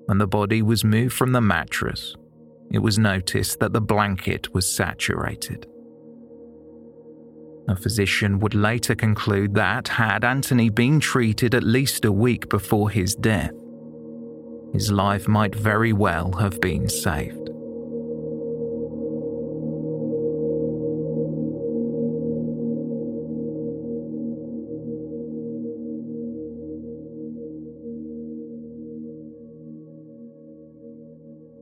When 0.07 0.19
the 0.19 0.27
body 0.27 0.63
was 0.63 0.85
moved 0.85 1.15
from 1.15 1.33
the 1.33 1.41
mattress, 1.41 2.15
it 2.71 2.79
was 2.79 2.99
noticed 2.99 3.61
that 3.61 3.73
the 3.73 3.81
blanket 3.81 4.53
was 4.55 4.67
saturated. 4.67 5.67
A 7.69 7.77
physician 7.77 8.39
would 8.39 8.55
later 8.55 8.95
conclude 8.95 9.55
that 9.55 9.89
had 9.89 10.25
Anthony 10.25 10.69
been 10.69 11.01
treated 11.01 11.55
at 11.55 11.65
least 11.65 12.05
a 12.05 12.13
week 12.13 12.49
before 12.49 12.91
his 12.91 13.17
death, 13.17 13.53
his 14.73 14.93
life 14.93 15.27
might 15.27 15.55
very 15.55 15.93
well 15.93 16.33
have 16.33 16.61
been 16.61 16.89
saved. 16.89 17.51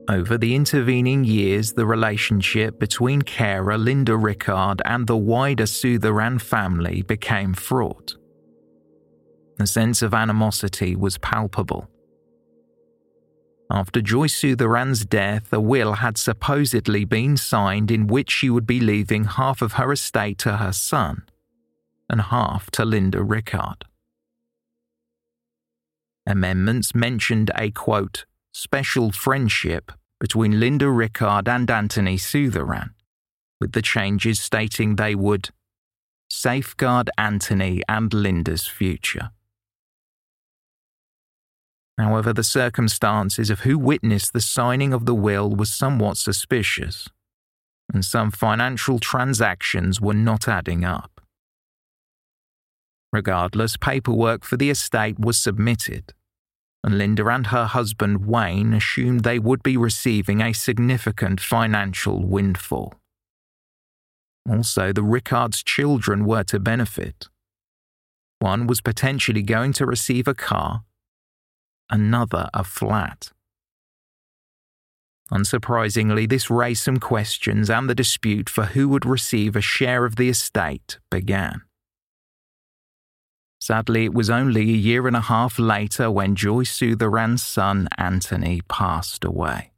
Over 0.07 0.37
the 0.37 0.53
intervening 0.53 1.23
years, 1.23 1.73
the 1.73 1.85
relationship 1.85 2.79
between 2.79 3.23
carer 3.23 3.77
Linda 3.77 4.15
Rickard 4.15 4.81
and 4.85 5.07
the 5.07 5.17
wider 5.17 5.63
Sutheran 5.63 6.39
family 6.39 7.01
became 7.01 7.53
fraught. 7.55 8.15
A 9.59 9.65
sense 9.65 10.03
of 10.03 10.13
animosity 10.13 10.95
was 10.95 11.17
palpable. 11.17 11.89
After 13.71 13.99
Joyce 13.99 14.39
Sutheran's 14.39 15.05
death, 15.05 15.51
a 15.51 15.59
will 15.59 15.93
had 15.93 16.19
supposedly 16.19 17.03
been 17.03 17.35
signed 17.35 17.89
in 17.89 18.05
which 18.05 18.29
she 18.29 18.49
would 18.49 18.67
be 18.67 18.79
leaving 18.79 19.23
half 19.23 19.63
of 19.63 19.73
her 19.73 19.91
estate 19.91 20.37
to 20.39 20.57
her 20.57 20.71
son 20.71 21.23
and 22.07 22.21
half 22.21 22.69
to 22.71 22.85
Linda 22.85 23.23
Rickard. 23.23 23.85
Amendments 26.27 26.93
mentioned 26.93 27.49
a 27.55 27.71
quote, 27.71 28.25
special 28.55 29.11
friendship 29.11 29.91
between 30.17 30.61
Linda 30.61 30.89
Rickard 30.89 31.49
and 31.49 31.69
Anthony 31.69 32.15
Sutheran, 32.15 32.91
with 33.59 33.73
the 33.73 33.81
changes 33.81 34.39
stating 34.39 34.95
they 34.95 35.13
would 35.13 35.49
safeguard 36.29 37.09
Anthony 37.17 37.81
and 37.89 38.13
Linda's 38.13 38.65
future. 38.65 39.31
However, 41.97 42.31
the 42.31 42.45
circumstances 42.45 43.49
of 43.49 43.61
who 43.61 43.77
witnessed 43.77 44.31
the 44.31 44.39
signing 44.39 44.93
of 44.93 45.05
the 45.05 45.15
will 45.15 45.53
was 45.53 45.73
somewhat 45.73 46.15
suspicious, 46.15 47.09
and 47.93 48.05
some 48.05 48.31
financial 48.31 48.99
transactions 48.99 49.99
were 49.99 50.13
not 50.13 50.47
adding 50.47 50.85
up. 50.85 51.19
Regardless, 53.11 53.75
paperwork 53.75 54.45
for 54.45 54.55
the 54.55 54.69
estate 54.69 55.19
was 55.19 55.37
submitted 55.37 56.13
and 56.85 56.99
Linda 56.99 57.25
and 57.25 57.47
her 57.47 57.65
husband 57.65 58.27
Wayne 58.27 58.71
assumed 58.71 59.23
they 59.23 59.39
would 59.39 59.63
be 59.63 59.75
receiving 59.75 60.39
a 60.39 60.53
significant 60.53 61.41
financial 61.41 62.23
windfall. 62.23 62.93
Also, 64.47 64.93
the 64.93 65.01
Rickards' 65.01 65.63
children 65.63 66.25
were 66.25 66.43
to 66.43 66.59
benefit. 66.59 67.27
One 68.37 68.67
was 68.67 68.81
potentially 68.81 69.41
going 69.41 69.73
to 69.73 69.87
receive 69.87 70.27
a 70.27 70.35
car, 70.35 70.83
another 71.89 72.49
a 72.53 72.63
flat. 72.63 73.31
Unsurprisingly, 75.31 76.29
this 76.29 76.51
raised 76.51 76.83
some 76.83 76.99
questions, 76.99 77.67
and 77.67 77.89
the 77.89 77.95
dispute 77.95 78.47
for 78.47 78.65
who 78.65 78.87
would 78.89 79.07
receive 79.07 79.55
a 79.55 79.61
share 79.61 80.05
of 80.05 80.17
the 80.17 80.29
estate 80.29 80.99
began. 81.09 81.63
Sadly, 83.65 84.05
it 84.05 84.13
was 84.13 84.29
only 84.29 84.61
a 84.61 84.81
year 84.89 85.07
and 85.07 85.15
a 85.15 85.21
half 85.21 85.57
later 85.57 86.11
when 86.11 86.35
Joyce 86.35 86.69
Sutheran's 86.71 87.41
son 87.41 87.89
Anthony 87.97 88.61
passed 88.69 89.25
away. 89.25 89.71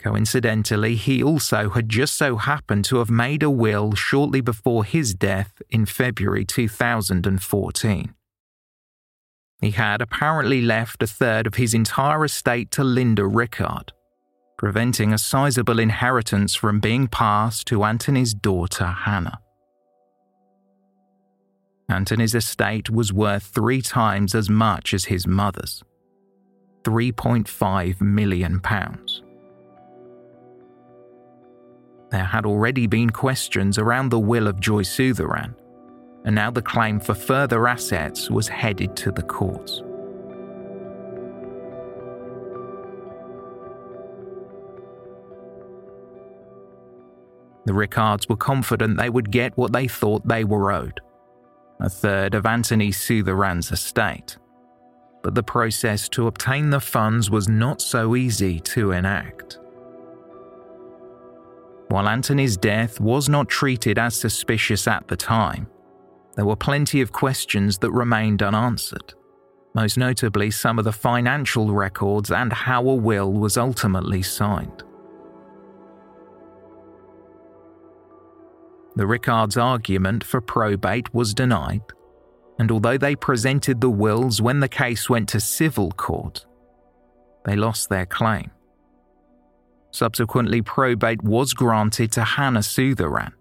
Coincidentally, 0.00 0.96
he 0.96 1.22
also 1.22 1.70
had 1.70 1.88
just 1.88 2.18
so 2.18 2.34
happened 2.34 2.86
to 2.86 2.96
have 2.96 3.08
made 3.08 3.44
a 3.44 3.50
will 3.50 3.94
shortly 3.94 4.40
before 4.40 4.84
his 4.84 5.14
death 5.14 5.62
in 5.70 5.86
February 5.86 6.44
2014. 6.44 8.14
He 9.60 9.70
had 9.70 10.02
apparently 10.02 10.60
left 10.60 11.04
a 11.04 11.06
third 11.06 11.46
of 11.46 11.54
his 11.54 11.72
entire 11.72 12.24
estate 12.24 12.72
to 12.72 12.82
Linda 12.82 13.24
Rickard, 13.24 13.92
preventing 14.58 15.12
a 15.12 15.18
sizable 15.18 15.78
inheritance 15.78 16.56
from 16.56 16.80
being 16.80 17.06
passed 17.06 17.68
to 17.68 17.84
Anthony's 17.84 18.34
daughter 18.34 18.86
Hannah. 18.86 19.38
Anthony's 21.88 22.34
estate 22.34 22.88
was 22.88 23.12
worth 23.12 23.42
three 23.42 23.82
times 23.82 24.34
as 24.34 24.48
much 24.48 24.94
as 24.94 25.04
his 25.06 25.26
mother's 25.26 25.82
£3.5 26.82 28.00
million. 28.00 28.60
There 32.10 32.24
had 32.24 32.46
already 32.46 32.86
been 32.86 33.10
questions 33.10 33.78
around 33.78 34.08
the 34.08 34.18
will 34.18 34.46
of 34.46 34.60
Joyce 34.60 34.94
Sutheran, 34.94 35.54
and 36.24 36.34
now 36.34 36.50
the 36.50 36.62
claim 36.62 37.00
for 37.00 37.14
further 37.14 37.66
assets 37.68 38.30
was 38.30 38.48
headed 38.48 38.96
to 38.96 39.10
the 39.10 39.22
courts. 39.22 39.82
The 47.66 47.72
Rickards 47.72 48.28
were 48.28 48.36
confident 48.36 48.98
they 48.98 49.08
would 49.10 49.30
get 49.30 49.56
what 49.56 49.72
they 49.72 49.88
thought 49.88 50.26
they 50.28 50.44
were 50.44 50.70
owed 50.70 51.00
a 51.80 51.88
third 51.88 52.34
of 52.34 52.46
Anthony 52.46 52.90
Sutheran's 52.90 53.72
estate. 53.72 54.36
But 55.22 55.34
the 55.34 55.42
process 55.42 56.08
to 56.10 56.26
obtain 56.26 56.70
the 56.70 56.80
funds 56.80 57.30
was 57.30 57.48
not 57.48 57.80
so 57.80 58.14
easy 58.14 58.60
to 58.60 58.92
enact. 58.92 59.58
While 61.88 62.08
Anthony's 62.08 62.56
death 62.56 63.00
was 63.00 63.28
not 63.28 63.48
treated 63.48 63.98
as 63.98 64.14
suspicious 64.14 64.86
at 64.88 65.06
the 65.08 65.16
time, 65.16 65.66
there 66.34 66.44
were 66.44 66.56
plenty 66.56 67.00
of 67.00 67.12
questions 67.12 67.78
that 67.78 67.92
remained 67.92 68.42
unanswered, 68.42 69.14
most 69.74 69.96
notably 69.96 70.50
some 70.50 70.78
of 70.78 70.84
the 70.84 70.92
financial 70.92 71.72
records 71.72 72.30
and 72.30 72.52
how 72.52 72.88
a 72.88 72.94
will 72.94 73.32
was 73.32 73.56
ultimately 73.56 74.22
signed. 74.22 74.82
The 78.96 79.06
Rickards' 79.06 79.56
argument 79.56 80.22
for 80.22 80.40
probate 80.40 81.12
was 81.12 81.34
denied, 81.34 81.82
and 82.58 82.70
although 82.70 82.98
they 82.98 83.16
presented 83.16 83.80
the 83.80 83.90
wills 83.90 84.40
when 84.40 84.60
the 84.60 84.68
case 84.68 85.10
went 85.10 85.28
to 85.30 85.40
civil 85.40 85.90
court, 85.92 86.46
they 87.44 87.56
lost 87.56 87.88
their 87.88 88.06
claim. 88.06 88.50
Subsequently, 89.90 90.62
probate 90.62 91.22
was 91.22 91.54
granted 91.54 92.12
to 92.12 92.24
Hannah 92.24 92.60
Sutheran, 92.60 93.32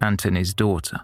Anthony's 0.00 0.52
daughter. 0.52 1.00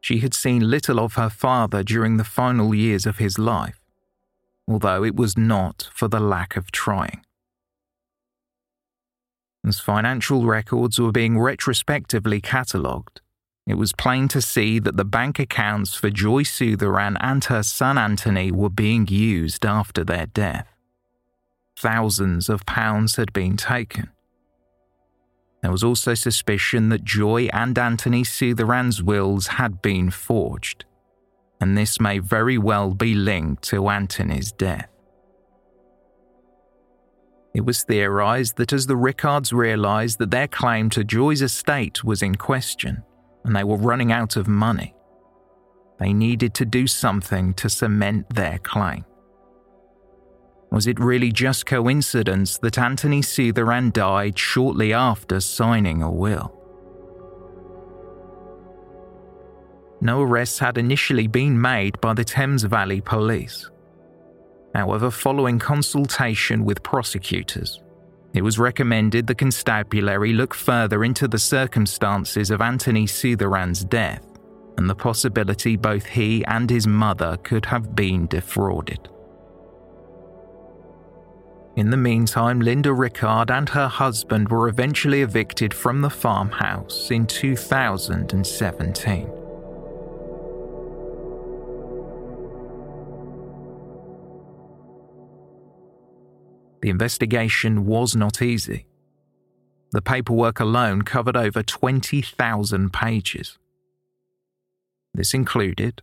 She 0.00 0.18
had 0.18 0.34
seen 0.34 0.70
little 0.70 1.00
of 1.00 1.14
her 1.14 1.30
father 1.30 1.82
during 1.82 2.16
the 2.16 2.24
final 2.24 2.74
years 2.74 3.06
of 3.06 3.18
his 3.18 3.38
life, 3.38 3.80
although 4.68 5.02
it 5.02 5.16
was 5.16 5.36
not 5.36 5.90
for 5.92 6.06
the 6.06 6.20
lack 6.20 6.56
of 6.56 6.70
trying. 6.70 7.25
As 9.66 9.80
financial 9.80 10.46
records 10.46 11.00
were 11.00 11.10
being 11.10 11.40
retrospectively 11.40 12.40
catalogued, 12.40 13.20
it 13.66 13.74
was 13.74 13.92
plain 13.92 14.28
to 14.28 14.40
see 14.40 14.78
that 14.78 14.96
the 14.96 15.04
bank 15.04 15.40
accounts 15.40 15.92
for 15.92 16.08
Joy 16.08 16.44
Sutheran 16.44 17.16
and 17.20 17.44
her 17.46 17.64
son 17.64 17.98
Anthony 17.98 18.52
were 18.52 18.70
being 18.70 19.08
used 19.08 19.66
after 19.66 20.04
their 20.04 20.26
death. 20.26 20.68
Thousands 21.76 22.48
of 22.48 22.64
pounds 22.64 23.16
had 23.16 23.32
been 23.32 23.56
taken. 23.56 24.10
There 25.62 25.72
was 25.72 25.82
also 25.82 26.14
suspicion 26.14 26.90
that 26.90 27.02
Joy 27.02 27.48
and 27.52 27.76
Anthony 27.76 28.22
Sutheran's 28.22 29.02
wills 29.02 29.48
had 29.48 29.82
been 29.82 30.12
forged, 30.12 30.84
and 31.60 31.76
this 31.76 32.00
may 32.00 32.20
very 32.20 32.56
well 32.56 32.94
be 32.94 33.14
linked 33.14 33.64
to 33.64 33.88
Anthony's 33.88 34.52
death. 34.52 34.88
It 37.56 37.64
was 37.64 37.84
theorised 37.84 38.58
that 38.58 38.74
as 38.74 38.86
the 38.86 38.98
Rickards 38.98 39.50
realised 39.50 40.18
that 40.18 40.30
their 40.30 40.46
claim 40.46 40.90
to 40.90 41.02
Joy's 41.02 41.40
estate 41.40 42.04
was 42.04 42.20
in 42.20 42.34
question 42.34 43.02
and 43.46 43.56
they 43.56 43.64
were 43.64 43.78
running 43.78 44.12
out 44.12 44.36
of 44.36 44.46
money, 44.46 44.94
they 45.98 46.12
needed 46.12 46.52
to 46.52 46.66
do 46.66 46.86
something 46.86 47.54
to 47.54 47.70
cement 47.70 48.28
their 48.28 48.58
claim. 48.58 49.06
Was 50.70 50.86
it 50.86 51.00
really 51.00 51.32
just 51.32 51.64
coincidence 51.64 52.58
that 52.58 52.76
Anthony 52.76 53.22
Sutheran 53.22 53.90
died 53.90 54.38
shortly 54.38 54.92
after 54.92 55.40
signing 55.40 56.02
a 56.02 56.10
will? 56.10 56.52
No 60.02 60.20
arrests 60.20 60.58
had 60.58 60.76
initially 60.76 61.26
been 61.26 61.58
made 61.58 61.98
by 62.02 62.12
the 62.12 62.24
Thames 62.24 62.64
Valley 62.64 63.00
Police. 63.00 63.70
However, 64.76 65.10
following 65.10 65.58
consultation 65.58 66.62
with 66.62 66.82
prosecutors, 66.82 67.80
it 68.34 68.42
was 68.42 68.58
recommended 68.58 69.26
the 69.26 69.34
constabulary 69.34 70.34
look 70.34 70.52
further 70.52 71.02
into 71.02 71.26
the 71.26 71.38
circumstances 71.38 72.50
of 72.50 72.60
Anthony 72.60 73.06
Sutheran's 73.06 73.82
death 73.82 74.22
and 74.76 74.90
the 74.90 74.94
possibility 74.94 75.76
both 75.76 76.04
he 76.04 76.44
and 76.44 76.68
his 76.68 76.86
mother 76.86 77.38
could 77.42 77.64
have 77.64 77.96
been 77.96 78.26
defrauded. 78.26 79.08
In 81.76 81.88
the 81.88 81.96
meantime, 81.96 82.60
Linda 82.60 82.92
Rickard 82.92 83.50
and 83.50 83.70
her 83.70 83.88
husband 83.88 84.50
were 84.50 84.68
eventually 84.68 85.22
evicted 85.22 85.72
from 85.72 86.02
the 86.02 86.10
farmhouse 86.10 87.10
in 87.10 87.26
2017. 87.26 89.45
The 96.86 96.90
investigation 96.90 97.84
was 97.84 98.14
not 98.14 98.40
easy. 98.40 98.86
The 99.90 100.00
paperwork 100.00 100.60
alone 100.60 101.02
covered 101.02 101.36
over 101.36 101.60
20,000 101.60 102.92
pages. 102.92 103.58
This 105.12 105.34
included 105.34 106.02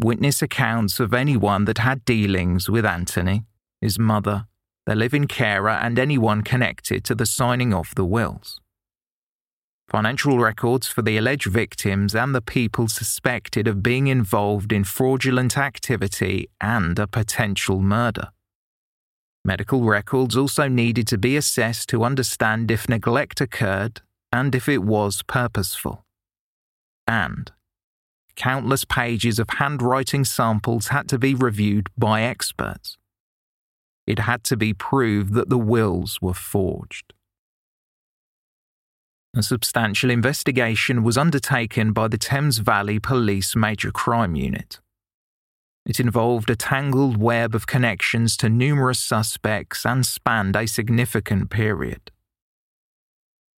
witness 0.00 0.40
accounts 0.40 1.00
of 1.00 1.12
anyone 1.12 1.66
that 1.66 1.76
had 1.76 2.02
dealings 2.06 2.70
with 2.70 2.86
Anthony, 2.86 3.44
his 3.82 3.98
mother, 3.98 4.46
their 4.86 4.96
living 4.96 5.26
carer, 5.26 5.68
and 5.68 5.98
anyone 5.98 6.40
connected 6.40 7.04
to 7.04 7.14
the 7.14 7.26
signing 7.26 7.74
of 7.74 7.94
the 7.94 8.06
wills. 8.06 8.62
Financial 9.86 10.38
records 10.38 10.86
for 10.86 11.02
the 11.02 11.18
alleged 11.18 11.48
victims 11.48 12.14
and 12.14 12.34
the 12.34 12.40
people 12.40 12.88
suspected 12.88 13.68
of 13.68 13.82
being 13.82 14.06
involved 14.06 14.72
in 14.72 14.82
fraudulent 14.82 15.58
activity 15.58 16.48
and 16.58 16.98
a 16.98 17.06
potential 17.06 17.82
murder. 17.82 18.30
Medical 19.46 19.84
records 19.84 20.36
also 20.36 20.66
needed 20.66 21.06
to 21.06 21.16
be 21.16 21.36
assessed 21.36 21.88
to 21.90 22.02
understand 22.02 22.68
if 22.68 22.88
neglect 22.88 23.40
occurred 23.40 24.00
and 24.32 24.52
if 24.56 24.68
it 24.68 24.82
was 24.82 25.22
purposeful. 25.22 26.04
And 27.06 27.52
countless 28.34 28.84
pages 28.84 29.38
of 29.38 29.48
handwriting 29.50 30.24
samples 30.24 30.88
had 30.88 31.08
to 31.10 31.18
be 31.20 31.32
reviewed 31.32 31.90
by 31.96 32.22
experts. 32.22 32.98
It 34.04 34.18
had 34.18 34.42
to 34.44 34.56
be 34.56 34.74
proved 34.74 35.34
that 35.34 35.48
the 35.48 35.58
wills 35.58 36.20
were 36.20 36.34
forged. 36.34 37.12
A 39.36 39.44
substantial 39.44 40.10
investigation 40.10 41.04
was 41.04 41.16
undertaken 41.16 41.92
by 41.92 42.08
the 42.08 42.18
Thames 42.18 42.58
Valley 42.58 42.98
Police 42.98 43.54
Major 43.54 43.92
Crime 43.92 44.34
Unit. 44.34 44.80
It 45.86 46.00
involved 46.00 46.50
a 46.50 46.56
tangled 46.56 47.16
web 47.16 47.54
of 47.54 47.68
connections 47.68 48.36
to 48.38 48.48
numerous 48.48 48.98
suspects 48.98 49.86
and 49.86 50.04
spanned 50.04 50.56
a 50.56 50.66
significant 50.66 51.48
period. 51.48 52.10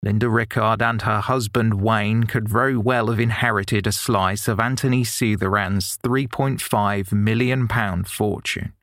Linda 0.02 0.28
Rickard 0.28 0.80
and 0.82 1.02
her 1.02 1.20
husband 1.20 1.80
Wayne 1.80 2.24
could 2.24 2.48
very 2.48 2.76
well 2.76 3.08
have 3.08 3.18
inherited 3.18 3.86
a 3.86 3.92
slice 3.92 4.46
of 4.46 4.60
Anthony 4.60 5.02
Sutheran's 5.02 5.98
£3.5 6.04 7.12
million 7.12 7.66
fortune. 8.04 8.74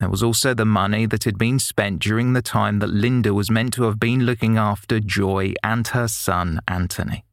There 0.00 0.08
was 0.08 0.22
also 0.22 0.54
the 0.54 0.64
money 0.64 1.06
that 1.06 1.24
had 1.24 1.36
been 1.36 1.58
spent 1.58 2.00
during 2.00 2.32
the 2.32 2.42
time 2.42 2.78
that 2.78 2.88
Linda 2.88 3.34
was 3.34 3.50
meant 3.50 3.74
to 3.74 3.82
have 3.84 4.00
been 4.00 4.24
looking 4.24 4.56
after 4.56 4.98
Joy 4.98 5.54
and 5.62 5.86
her 5.88 6.08
son 6.08 6.60
Anthony. 6.66 7.24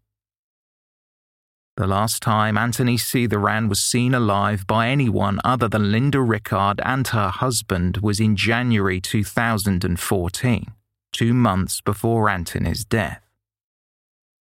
The 1.80 1.88
last 1.88 2.22
time 2.22 2.58
Anthony 2.58 2.98
Sutheran 2.98 3.70
was 3.70 3.80
seen 3.80 4.14
alive 4.14 4.68
by 4.68 4.90
anyone 4.90 5.40
other 5.46 5.70
than 5.70 5.94
Linda 5.94 6.20
Rickard 6.20 6.82
and 6.84 7.08
her 7.08 7.30
husband 7.30 8.00
was 8.02 8.20
in 8.20 8.36
January 8.36 9.00
2014, 9.00 10.74
two 11.14 11.34
months 11.34 11.80
before 11.80 12.30
Anthony's 12.30 12.84
death. 12.84 13.22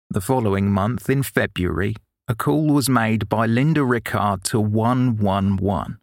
The 0.08 0.22
following 0.22 0.70
month, 0.70 1.10
in 1.10 1.22
February, 1.22 1.94
a 2.26 2.34
call 2.34 2.68
was 2.68 2.88
made 2.88 3.28
by 3.28 3.44
Linda 3.44 3.84
Rickard 3.84 4.42
to 4.44 4.58
111, 4.58 5.98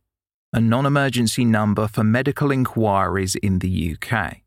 a 0.53 0.61
non 0.61 0.85
emergency 0.85 1.45
number 1.45 1.87
for 1.87 2.03
medical 2.03 2.51
inquiries 2.51 3.33
in 3.33 3.57
the 3.57 3.97
UK. 3.97 4.41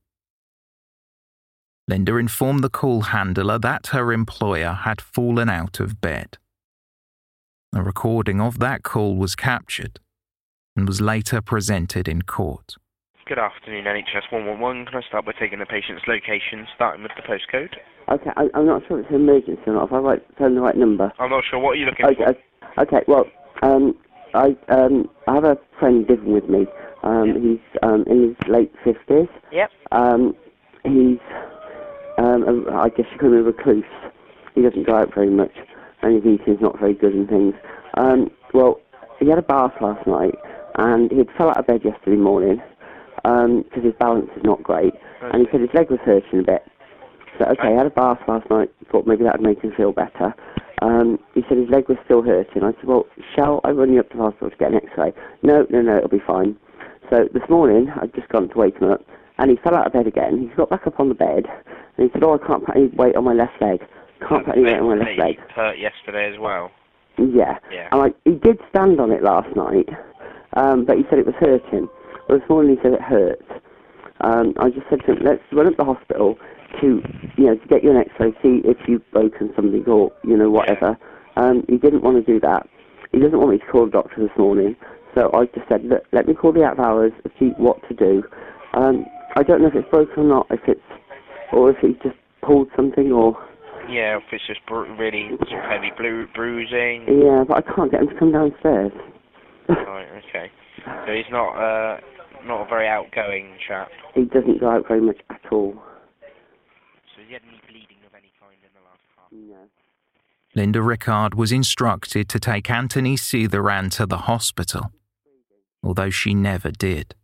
Linda 1.88 2.14
informed 2.14 2.62
the 2.62 2.70
call 2.70 3.00
handler 3.00 3.58
that 3.58 3.88
her 3.88 4.12
employer 4.12 4.72
had 4.72 5.00
fallen 5.00 5.50
out 5.50 5.80
of 5.80 6.00
bed. 6.00 6.38
A 7.76 7.82
recording 7.82 8.40
of 8.40 8.58
that 8.60 8.82
call 8.84 9.16
was 9.16 9.34
captured 9.34 10.00
and 10.74 10.88
was 10.88 11.02
later 11.02 11.42
presented 11.42 12.08
in 12.08 12.22
court. 12.22 12.76
Good 13.26 13.38
afternoon, 13.38 13.84
NHS 13.84 14.32
111. 14.32 14.86
Can 14.86 14.94
I 14.94 15.06
start 15.06 15.26
by 15.26 15.32
taking 15.38 15.58
the 15.58 15.66
patient's 15.66 16.02
location, 16.08 16.66
starting 16.74 17.02
with 17.02 17.12
the 17.16 17.22
postcode? 17.22 17.74
Okay, 18.08 18.30
I, 18.34 18.48
I'm 18.54 18.64
not 18.64 18.80
sure 18.88 19.00
if 19.00 19.04
it's 19.04 19.14
an 19.14 19.20
emergency 19.20 19.60
or 19.66 19.74
not. 19.74 19.88
If 19.88 19.92
I 19.92 19.98
write, 19.98 20.24
phone 20.38 20.54
the 20.54 20.62
right 20.62 20.74
number. 20.74 21.12
I'm 21.18 21.28
not 21.28 21.44
sure. 21.50 21.58
What 21.58 21.72
are 21.72 21.74
you 21.74 21.84
looking 21.84 22.06
Okay, 22.06 22.24
for? 22.24 22.82
okay. 22.82 23.04
Well, 23.06 23.26
um, 23.60 23.94
I 24.32 24.56
um, 24.68 25.10
I 25.28 25.34
have 25.34 25.44
a 25.44 25.58
friend 25.78 26.06
living 26.08 26.32
with 26.32 26.48
me. 26.48 26.64
Um, 27.02 27.34
he's 27.42 27.80
um, 27.82 28.04
in 28.06 28.28
his 28.28 28.48
late 28.48 28.72
fifties. 28.84 29.28
Yep. 29.52 29.70
Um, 29.92 30.34
he's 30.82 31.18
um, 32.16 32.64
I 32.72 32.88
guess 32.88 33.04
you 33.12 33.18
call 33.18 33.34
him 33.34 33.40
a 33.40 33.42
recluse. 33.42 33.84
He 34.54 34.62
doesn't 34.62 34.86
go 34.86 34.96
out 34.96 35.14
very 35.14 35.28
much, 35.28 35.52
and 36.02 36.14
his 36.14 36.24
eating's 36.24 36.60
not 36.60 36.78
very 36.78 36.94
good 36.94 37.14
and 37.14 37.28
things. 37.28 37.54
Um, 37.94 38.30
well, 38.54 38.80
he 39.18 39.28
had 39.28 39.38
a 39.38 39.42
bath 39.42 39.72
last 39.80 40.06
night, 40.06 40.34
and 40.76 41.10
he 41.10 41.18
had 41.18 41.28
fell 41.36 41.48
out 41.48 41.58
of 41.58 41.66
bed 41.66 41.80
yesterday 41.84 42.16
morning 42.16 42.60
because 43.22 43.82
his 43.82 43.94
balance 43.98 44.30
is 44.36 44.44
not 44.44 44.62
great, 44.62 44.94
and 45.20 45.42
he 45.42 45.48
said 45.50 45.60
his 45.60 45.70
leg 45.74 45.90
was 45.90 45.98
hurting 46.04 46.40
a 46.40 46.42
bit. 46.42 46.62
So 47.38 47.44
okay, 47.46 47.70
he 47.70 47.76
had 47.76 47.86
a 47.86 47.90
bath 47.90 48.20
last 48.28 48.48
night. 48.50 48.70
Thought 48.90 49.06
maybe 49.06 49.24
that 49.24 49.38
would 49.38 49.46
make 49.46 49.60
him 49.60 49.72
feel 49.76 49.92
better. 49.92 50.34
Um, 50.82 51.18
he 51.34 51.42
said 51.48 51.58
his 51.58 51.70
leg 51.70 51.88
was 51.88 51.98
still 52.04 52.22
hurting. 52.22 52.62
I 52.62 52.72
said, 52.72 52.84
well, 52.84 53.06
shall 53.34 53.60
I 53.64 53.70
run 53.70 53.92
you 53.92 54.00
up 54.00 54.10
to 54.10 54.16
the 54.16 54.22
hospital 54.22 54.50
to 54.50 54.56
get 54.56 54.72
an 54.72 54.76
X-ray? 54.76 55.12
No, 55.42 55.66
no, 55.70 55.80
no, 55.80 55.96
it'll 55.96 56.08
be 56.08 56.22
fine. 56.26 56.56
So 57.10 57.28
this 57.32 57.42
morning, 57.48 57.88
I'd 58.00 58.14
just 58.14 58.28
gone 58.28 58.48
to 58.48 58.58
wake 58.58 58.78
him 58.78 58.90
up, 58.90 59.00
and 59.38 59.50
he 59.50 59.56
fell 59.56 59.74
out 59.74 59.86
of 59.86 59.92
bed 59.92 60.06
again. 60.06 60.38
He 60.38 60.54
got 60.54 60.70
back 60.70 60.86
up 60.86 61.00
on 61.00 61.08
the 61.08 61.14
bed, 61.14 61.44
and 61.96 62.06
he 62.06 62.12
said, 62.12 62.22
oh, 62.22 62.34
I 62.34 62.46
can't 62.46 62.64
put 62.64 62.76
any 62.76 62.88
weight 62.88 63.16
on 63.16 63.24
my 63.24 63.32
left 63.32 63.60
leg. 63.60 63.80
Can't 64.20 64.44
put 64.44 64.56
any 64.56 64.64
weight 64.64 64.78
on 64.78 64.98
my 64.98 65.04
left 65.04 65.18
leg. 65.18 65.38
Hurt 65.54 65.78
yesterday 65.78 66.32
as 66.32 66.38
well. 66.38 66.70
Yeah. 67.18 67.58
Yeah. 67.72 67.88
And 67.92 68.00
like, 68.00 68.16
he 68.24 68.32
did 68.32 68.58
stand 68.70 69.00
on 69.00 69.10
it 69.10 69.22
last 69.22 69.54
night, 69.56 69.88
um, 70.54 70.84
but 70.84 70.96
he 70.96 71.04
said 71.08 71.18
it 71.18 71.26
was 71.26 71.34
hurting. 71.38 71.88
Well, 72.28 72.38
this 72.38 72.48
morning 72.48 72.76
he 72.76 72.82
said 72.82 72.92
it 72.92 73.02
hurt. 73.02 73.42
Um, 74.20 74.54
I 74.58 74.70
just 74.70 74.88
said 74.88 75.00
to 75.06 75.12
him, 75.12 75.18
let's 75.22 75.42
run 75.52 75.66
up 75.66 75.76
the 75.76 75.84
hospital 75.84 76.38
to, 76.80 77.02
you 77.36 77.44
know, 77.44 77.56
to 77.56 77.66
get 77.68 77.84
you 77.84 77.90
an 77.90 77.98
X-ray, 77.98 78.32
see 78.42 78.62
if 78.64 78.76
you've 78.88 79.08
broken 79.12 79.52
something 79.54 79.84
or, 79.86 80.10
you 80.24 80.36
know, 80.36 80.50
whatever. 80.50 80.96
Um, 81.36 81.64
he 81.68 81.76
didn't 81.76 82.02
want 82.02 82.16
to 82.16 82.32
do 82.32 82.40
that. 82.40 82.68
He 83.12 83.18
doesn't 83.18 83.38
want 83.38 83.52
me 83.52 83.58
to 83.58 83.66
call 83.66 83.84
the 83.84 83.92
doctor 83.92 84.22
this 84.22 84.36
morning. 84.38 84.74
So 85.14 85.30
I 85.32 85.46
just 85.46 85.68
said, 85.68 85.84
let, 85.84 86.04
let 86.12 86.26
me 86.26 86.34
call 86.34 86.52
the 86.52 86.64
out 86.64 86.78
of 86.78 86.80
hours, 86.80 87.12
see 87.38 87.50
what 87.56 87.86
to 87.88 87.94
do. 87.94 88.22
Um, 88.74 89.06
I 89.36 89.42
don't 89.42 89.60
know 89.60 89.68
if 89.68 89.74
it's 89.74 89.88
broken 89.90 90.24
or 90.24 90.28
not, 90.28 90.46
if 90.50 90.60
it's, 90.66 90.80
or 91.52 91.70
if 91.70 91.78
he 91.78 91.92
just 92.02 92.16
pulled 92.42 92.68
something 92.74 93.12
or... 93.12 93.36
Yeah, 93.88 94.18
if 94.18 94.24
it's 94.32 94.46
just 94.46 94.60
bru- 94.66 94.94
really 94.96 95.30
some 95.48 95.60
heavy 95.60 95.92
bru- 95.96 96.28
bruising. 96.34 97.04
Yeah, 97.06 97.44
but 97.46 97.58
I 97.58 97.74
can't 97.74 97.90
get 97.90 98.00
him 98.02 98.08
to 98.08 98.18
come 98.18 98.32
downstairs. 98.32 98.92
Right, 99.68 100.06
okay. 100.28 100.50
So 101.06 101.12
he's 101.12 101.30
not 101.30 101.54
uh 101.56 102.00
not 102.44 102.66
a 102.66 102.68
very 102.68 102.88
outgoing 102.88 103.56
chap. 103.66 103.88
He 104.14 104.24
doesn't 104.24 104.60
go 104.60 104.70
out 104.70 104.86
very 104.86 105.00
much 105.00 105.18
at 105.30 105.40
all. 105.50 105.74
So 107.14 107.22
he 107.26 107.32
had 107.32 107.42
any 107.48 107.60
bleeding 107.68 107.98
of 108.06 108.14
any 108.14 108.32
kind 108.40 108.56
in 108.62 108.70
the 108.74 108.84
last 108.84 109.02
half? 109.16 109.32
No. 109.32 109.68
Linda 110.54 110.80
Rickard 110.82 111.34
was 111.34 111.52
instructed 111.52 112.28
to 112.28 112.40
take 112.40 112.70
Anthony 112.70 113.16
Sutheran 113.16 113.90
to 113.92 114.06
the 114.06 114.18
hospital, 114.18 114.92
although 115.82 116.10
she 116.10 116.34
never 116.34 116.70
did. 116.70 117.14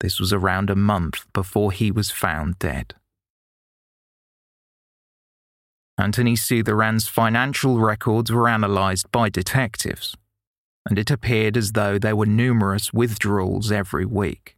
This 0.00 0.20
was 0.20 0.32
around 0.32 0.68
a 0.68 0.76
month 0.76 1.24
before 1.32 1.72
he 1.72 1.90
was 1.90 2.10
found 2.10 2.58
dead. 2.58 2.94
Anthony 5.98 6.34
Sutheran's 6.34 7.06
financial 7.06 7.78
records 7.78 8.32
were 8.32 8.48
analysed 8.48 9.12
by 9.12 9.28
detectives, 9.28 10.16
and 10.88 10.98
it 10.98 11.10
appeared 11.10 11.56
as 11.56 11.72
though 11.72 11.98
there 11.98 12.16
were 12.16 12.26
numerous 12.26 12.92
withdrawals 12.92 13.70
every 13.70 14.06
week. 14.06 14.56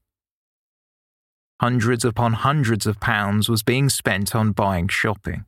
Hundreds 1.60 2.04
upon 2.04 2.34
hundreds 2.34 2.86
of 2.86 3.00
pounds 3.00 3.48
was 3.48 3.62
being 3.62 3.88
spent 3.88 4.34
on 4.34 4.52
buying 4.52 4.88
shopping. 4.88 5.44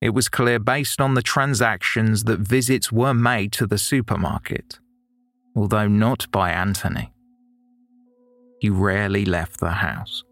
It 0.00 0.10
was 0.10 0.28
clear 0.28 0.58
based 0.58 1.00
on 1.00 1.14
the 1.14 1.22
transactions 1.22 2.24
that 2.24 2.40
visits 2.40 2.90
were 2.90 3.14
made 3.14 3.52
to 3.52 3.66
the 3.66 3.78
supermarket, 3.78 4.78
although 5.54 5.88
not 5.88 6.30
by 6.30 6.50
Anthony. 6.50 7.12
He 8.60 8.68
rarely 8.70 9.24
left 9.24 9.60
the 9.60 9.72
house. 9.72 10.24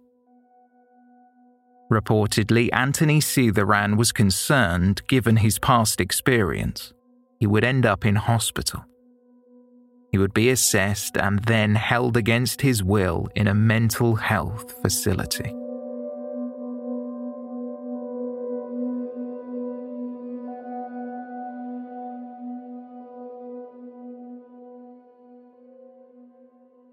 Reportedly, 1.90 2.68
Anthony 2.72 3.18
Sutheran 3.18 3.96
was 3.96 4.12
concerned, 4.12 5.03
given 5.09 5.38
his 5.38 5.59
past 5.59 6.00
experience, 6.00 6.92
he 7.40 7.48
would 7.48 7.64
end 7.64 7.85
up 7.85 8.07
in 8.07 8.14
hospital. 8.14 8.85
He 10.12 10.18
would 10.18 10.33
be 10.33 10.50
assessed 10.50 11.16
and 11.16 11.40
then 11.40 11.74
held 11.74 12.16
against 12.16 12.62
his 12.62 12.85
will 12.85 13.29
in 13.35 13.48
a 13.48 13.55
mental 13.55 14.14
health 14.14 14.81
facility. 14.83 15.53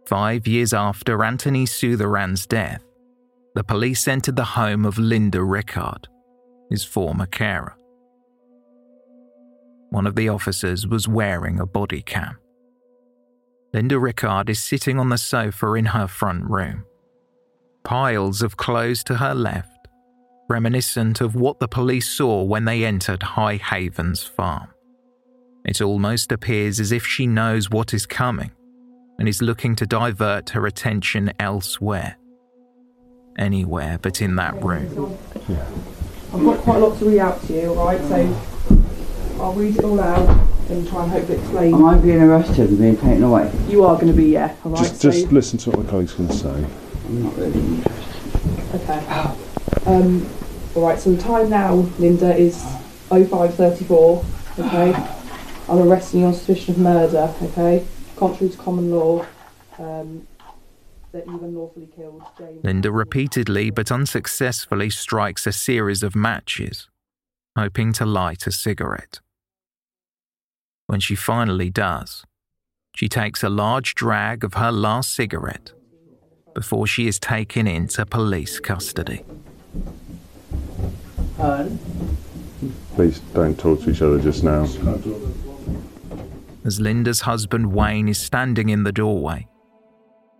Five 0.07 0.47
years 0.47 0.73
after 0.73 1.23
Anthony 1.23 1.65
Sutheran's 1.65 2.45
death, 2.47 2.86
the 3.57 3.63
police 3.63 4.07
entered 4.07 4.35
the 4.35 4.43
home 4.43 4.85
of 4.85 4.99
Linda 4.99 5.43
Rickard, 5.43 6.07
his 6.69 6.83
former 6.83 7.25
carer. 7.25 7.75
One 9.89 10.05
of 10.05 10.15
the 10.15 10.29
officers 10.29 10.85
was 10.85 11.07
wearing 11.07 11.59
a 11.59 11.65
body 11.65 12.03
cam. 12.03 12.37
Linda 13.73 13.97
Rickard 13.97 14.51
is 14.51 14.63
sitting 14.63 14.99
on 14.99 15.09
the 15.09 15.17
sofa 15.17 15.73
in 15.73 15.85
her 15.85 16.05
front 16.05 16.43
room. 16.47 16.85
Piles 17.83 18.43
of 18.43 18.57
clothes 18.57 19.03
to 19.05 19.15
her 19.15 19.33
left, 19.33 19.87
reminiscent 20.47 21.19
of 21.19 21.33
what 21.33 21.59
the 21.59 21.67
police 21.67 22.07
saw 22.07 22.43
when 22.43 22.65
they 22.65 22.85
entered 22.85 23.23
High 23.23 23.55
Havens 23.55 24.21
farm. 24.21 24.67
It 25.65 25.81
almost 25.81 26.31
appears 26.31 26.79
as 26.79 26.91
if 26.91 27.07
she 27.07 27.25
knows 27.25 27.71
what 27.71 27.95
is 27.95 28.05
coming 28.05 28.51
and 29.17 29.27
is 29.27 29.41
looking 29.41 29.75
to 29.77 29.87
divert 29.87 30.51
her 30.51 30.67
attention 30.67 31.31
elsewhere. 31.39 32.17
Anywhere 33.37 33.99
but 34.01 34.21
in 34.21 34.35
that 34.35 34.63
room. 34.63 35.17
Yeah. 35.47 35.65
I've 36.33 36.43
got 36.43 36.59
quite 36.59 36.77
a 36.77 36.79
lot 36.79 36.97
to 36.99 37.05
read 37.05 37.19
out 37.19 37.41
to 37.43 37.53
you, 37.53 37.69
alright? 37.69 38.01
So 38.01 38.41
I'll 39.39 39.53
read 39.53 39.77
it 39.77 39.83
all 39.83 39.99
out 39.99 40.27
and 40.69 40.87
try 40.87 41.03
and 41.03 41.11
hope 41.11 41.21
hopefully 41.21 41.39
explain. 41.39 41.73
Am 41.75 41.85
I 41.85 41.97
being 41.97 42.21
arrested 42.21 42.69
and 42.69 42.77
being 42.77 42.97
taken 42.97 43.23
away? 43.23 43.51
You 43.67 43.85
are 43.85 43.95
going 43.95 44.07
to 44.07 44.13
be, 44.13 44.25
yeah, 44.31 44.55
alright? 44.65 44.83
Just, 44.83 45.01
just 45.01 45.31
listen 45.31 45.59
to 45.59 45.69
what 45.69 45.85
my 45.85 45.89
colleague's 45.89 46.13
going 46.13 46.29
to 46.29 46.35
say. 46.35 46.65
I'm 47.05 47.23
not 47.23 47.37
really 47.37 47.59
interested. 47.59 48.75
Okay. 48.75 49.35
Um, 49.85 50.29
alright, 50.75 50.99
so 50.99 51.11
the 51.13 51.21
time 51.21 51.49
now, 51.49 51.75
Linda, 51.99 52.35
is 52.35 52.61
0534, 53.09 54.25
okay? 54.59 54.93
I'm 55.69 55.79
arresting 55.79 56.21
you 56.21 56.25
on 56.25 56.33
suspicion 56.33 56.75
of 56.75 56.79
murder, 56.79 57.33
okay? 57.41 57.85
Contrary 58.15 58.51
to 58.51 58.57
common 58.57 58.91
law, 58.91 59.25
um, 59.79 60.27
Linda 62.63 62.91
repeatedly 62.91 63.69
but 63.69 63.91
unsuccessfully 63.91 64.89
strikes 64.89 65.47
a 65.47 65.51
series 65.51 66.03
of 66.03 66.15
matches, 66.15 66.89
hoping 67.57 67.93
to 67.93 68.05
light 68.05 68.45
a 68.47 68.51
cigarette. 68.51 69.19
When 70.87 70.99
she 70.99 71.15
finally 71.15 71.69
does, 71.69 72.23
she 72.95 73.07
takes 73.07 73.43
a 73.43 73.49
large 73.49 73.95
drag 73.95 74.43
of 74.43 74.55
her 74.55 74.71
last 74.71 75.13
cigarette 75.13 75.71
before 76.53 76.87
she 76.87 77.07
is 77.07 77.19
taken 77.19 77.67
into 77.67 78.05
police 78.05 78.59
custody. 78.59 79.23
Please 82.95 83.19
don't 83.33 83.59
talk 83.59 83.81
to 83.83 83.91
each 83.91 84.01
other 84.01 84.19
just 84.19 84.43
now. 84.43 84.65
As 86.65 86.79
Linda's 86.79 87.21
husband 87.21 87.71
Wayne 87.71 88.07
is 88.07 88.17
standing 88.17 88.69
in 88.69 88.83
the 88.83 88.91
doorway, 88.91 89.47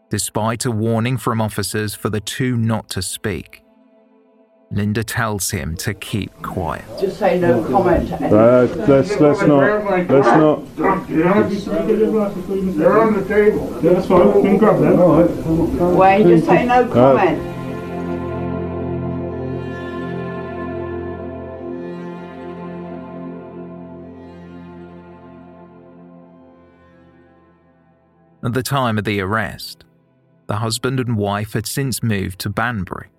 despite 0.09 0.65
a 0.65 0.71
warning 0.71 1.17
from 1.17 1.41
officers 1.41 1.93
for 1.95 2.09
the 2.09 2.19
two 2.19 2.57
not 2.57 2.89
to 2.89 3.01
speak, 3.01 3.63
Linda 4.69 5.03
tells 5.03 5.51
him 5.51 5.77
to 5.77 5.93
keep 5.93 6.33
quiet. 6.41 6.83
Just 6.99 7.19
say 7.19 7.39
no 7.39 7.63
comment. 7.63 8.11
Uh, 8.11 8.67
let's, 8.87 9.17
let's 9.17 9.41
not, 9.41 10.09
let's 10.09 10.27
not. 10.27 10.75
They're 10.75 11.27
on 12.99 13.13
the 13.13 13.25
table. 13.27 13.67
That's 13.81 14.07
fine. 14.07 14.33
We 14.33 14.41
can 14.41 14.57
grab 14.57 14.79
them. 14.81 14.99
All 14.99 15.23
right. 15.23 15.31
Wayne, 15.95 16.27
just 16.27 16.45
say 16.47 16.65
no 16.65 16.85
comment. 16.87 17.55
At 28.43 28.53
the 28.53 28.63
time 28.63 28.97
of 28.97 29.03
the 29.03 29.19
arrest, 29.21 29.83
the 30.47 30.57
husband 30.57 30.99
and 30.99 31.17
wife 31.17 31.53
had 31.53 31.67
since 31.67 32.01
moved 32.01 32.39
to 32.39 32.49
Banbury, 32.49 33.09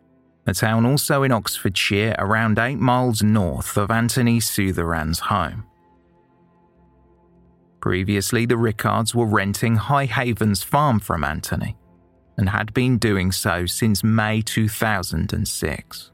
a 0.46 0.54
town 0.54 0.86
also 0.86 1.22
in 1.22 1.32
Oxfordshire 1.32 2.14
around 2.18 2.58
eight 2.58 2.78
miles 2.78 3.22
north 3.22 3.76
of 3.76 3.90
Anthony 3.90 4.40
Sutheran's 4.40 5.20
home. 5.20 5.64
Previously, 7.80 8.44
the 8.44 8.56
Rickards 8.56 9.14
were 9.14 9.26
renting 9.26 9.76
High 9.76 10.06
Havens 10.06 10.62
farm 10.62 10.98
from 10.98 11.22
Anthony 11.22 11.76
and 12.36 12.48
had 12.48 12.72
been 12.72 12.98
doing 12.98 13.30
so 13.30 13.66
since 13.66 14.02
May 14.02 14.40
2006. 14.42 16.10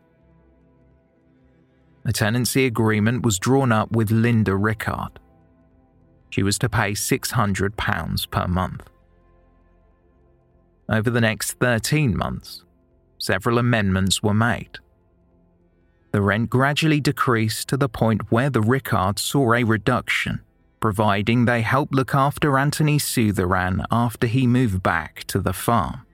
A 2.06 2.12
tenancy 2.12 2.66
agreement 2.66 3.24
was 3.24 3.38
drawn 3.38 3.72
up 3.72 3.92
with 3.92 4.10
Linda 4.10 4.54
Rickard. 4.56 5.20
She 6.30 6.42
was 6.42 6.58
to 6.58 6.68
pay 6.68 6.92
£600 6.92 8.30
per 8.30 8.46
month. 8.46 8.90
Over 10.88 11.10
the 11.10 11.20
next 11.20 11.52
13 11.60 12.16
months, 12.16 12.64
several 13.18 13.58
amendments 13.58 14.22
were 14.22 14.34
made. 14.34 14.78
The 16.12 16.20
rent 16.20 16.50
gradually 16.50 17.00
decreased 17.00 17.68
to 17.68 17.76
the 17.76 17.88
point 17.88 18.30
where 18.30 18.50
the 18.50 18.60
Rickards 18.60 19.22
saw 19.22 19.54
a 19.54 19.64
reduction, 19.64 20.40
providing 20.80 21.44
they 21.44 21.62
helped 21.62 21.94
look 21.94 22.14
after 22.14 22.58
Anthony 22.58 22.98
Sutheran 22.98 23.84
after 23.90 24.26
he 24.26 24.46
moved 24.46 24.82
back 24.82 25.24
to 25.24 25.40
the 25.40 25.52
farm. 25.52 26.06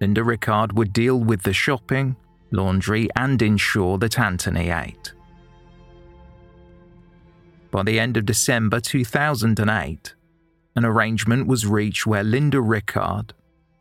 Linda 0.00 0.24
Rickard 0.24 0.72
would 0.72 0.92
deal 0.92 1.18
with 1.18 1.42
the 1.42 1.52
shopping, 1.52 2.16
laundry, 2.50 3.08
and 3.16 3.42
ensure 3.42 3.98
that 3.98 4.18
Anthony 4.18 4.70
ate. 4.70 5.12
By 7.70 7.82
the 7.82 7.98
end 7.98 8.16
of 8.16 8.26
December 8.26 8.80
2008, 8.80 10.14
an 10.74 10.84
arrangement 10.84 11.46
was 11.46 11.66
reached 11.66 12.06
where 12.06 12.24
Linda 12.24 12.60
Rickard, 12.60 13.34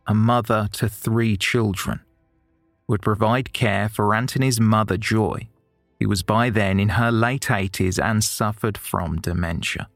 a 0.07 0.13
mother 0.13 0.67
to 0.73 0.89
three 0.89 1.37
children, 1.37 2.01
would 2.87 3.01
provide 3.01 3.53
care 3.53 3.87
for 3.87 4.13
Anthony's 4.13 4.59
mother 4.59 4.97
Joy, 4.97 5.47
who 5.99 6.09
was 6.09 6.23
by 6.23 6.49
then 6.49 6.79
in 6.79 6.89
her 6.89 7.11
late 7.11 7.43
80s 7.43 8.03
and 8.03 8.23
suffered 8.23 8.77
from 8.77 9.21
dementia. 9.21 9.87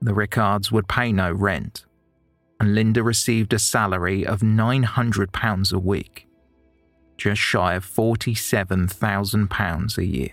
The 0.00 0.14
Rickards 0.14 0.70
would 0.70 0.88
pay 0.88 1.12
no 1.12 1.32
rent, 1.32 1.84
and 2.60 2.74
Linda 2.74 3.02
received 3.02 3.52
a 3.52 3.58
salary 3.58 4.24
of 4.24 4.40
£900 4.40 5.72
a 5.72 5.78
week, 5.78 6.28
just 7.16 7.40
shy 7.40 7.74
of 7.74 7.84
£47,000 7.84 9.98
a 9.98 10.04
year. 10.04 10.30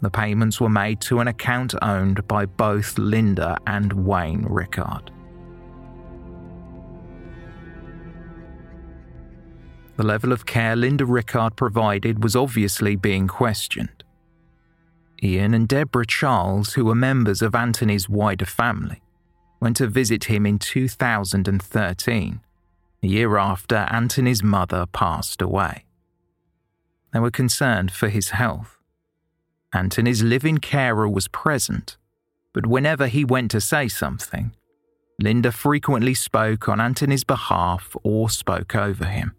The 0.00 0.10
payments 0.10 0.60
were 0.60 0.68
made 0.68 1.00
to 1.02 1.18
an 1.18 1.28
account 1.28 1.74
owned 1.82 2.26
by 2.28 2.46
both 2.46 2.96
Linda 2.98 3.56
and 3.66 3.92
Wayne 3.92 4.46
Rickard. 4.48 5.10
The 9.96 10.04
level 10.04 10.30
of 10.30 10.46
care 10.46 10.76
Linda 10.76 11.04
Rickard 11.04 11.56
provided 11.56 12.22
was 12.22 12.36
obviously 12.36 12.94
being 12.94 13.26
questioned. 13.26 14.04
Ian 15.20 15.54
and 15.54 15.66
Deborah 15.66 16.06
Charles, 16.06 16.74
who 16.74 16.84
were 16.84 16.94
members 16.94 17.42
of 17.42 17.56
Anthony's 17.56 18.08
wider 18.08 18.46
family, 18.46 19.02
went 19.58 19.76
to 19.78 19.88
visit 19.88 20.24
him 20.24 20.46
in 20.46 20.60
2013, 20.60 22.40
a 23.02 23.06
year 23.06 23.36
after 23.36 23.88
Anthony's 23.90 24.44
mother 24.44 24.86
passed 24.86 25.42
away. 25.42 25.84
They 27.12 27.18
were 27.18 27.32
concerned 27.32 27.90
for 27.90 28.08
his 28.08 28.30
health. 28.30 28.77
Anthony's 29.74 30.22
living 30.22 30.58
carer 30.58 31.08
was 31.08 31.28
present, 31.28 31.98
but 32.54 32.66
whenever 32.66 33.06
he 33.06 33.24
went 33.24 33.50
to 33.50 33.60
say 33.60 33.88
something, 33.88 34.52
Linda 35.20 35.52
frequently 35.52 36.14
spoke 36.14 36.68
on 36.68 36.80
Anthony's 36.80 37.24
behalf 37.24 37.94
or 38.02 38.30
spoke 38.30 38.74
over 38.74 39.04
him. 39.04 39.34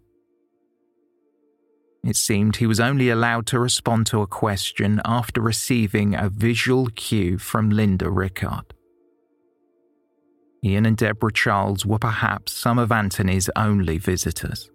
It 2.04 2.16
seemed 2.16 2.56
he 2.56 2.66
was 2.66 2.80
only 2.80 3.10
allowed 3.10 3.46
to 3.48 3.58
respond 3.58 4.06
to 4.06 4.22
a 4.22 4.26
question 4.26 5.00
after 5.04 5.40
receiving 5.40 6.14
a 6.14 6.28
visual 6.28 6.88
cue 6.94 7.36
from 7.36 7.70
Linda 7.70 8.08
Rickard. 8.08 8.72
Ian 10.64 10.86
and 10.86 10.96
Deborah 10.96 11.32
Charles 11.32 11.84
were 11.84 11.98
perhaps 11.98 12.52
some 12.52 12.78
of 12.78 12.92
Anthony's 12.92 13.50
only 13.56 13.98
visitors. 13.98 14.70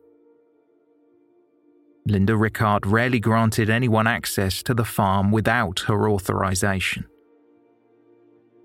Linda 2.07 2.35
Rickard 2.35 2.85
rarely 2.85 3.19
granted 3.19 3.69
anyone 3.69 4.07
access 4.07 4.61
to 4.63 4.73
the 4.73 4.85
farm 4.85 5.31
without 5.31 5.81
her 5.87 6.09
authorization. 6.09 7.05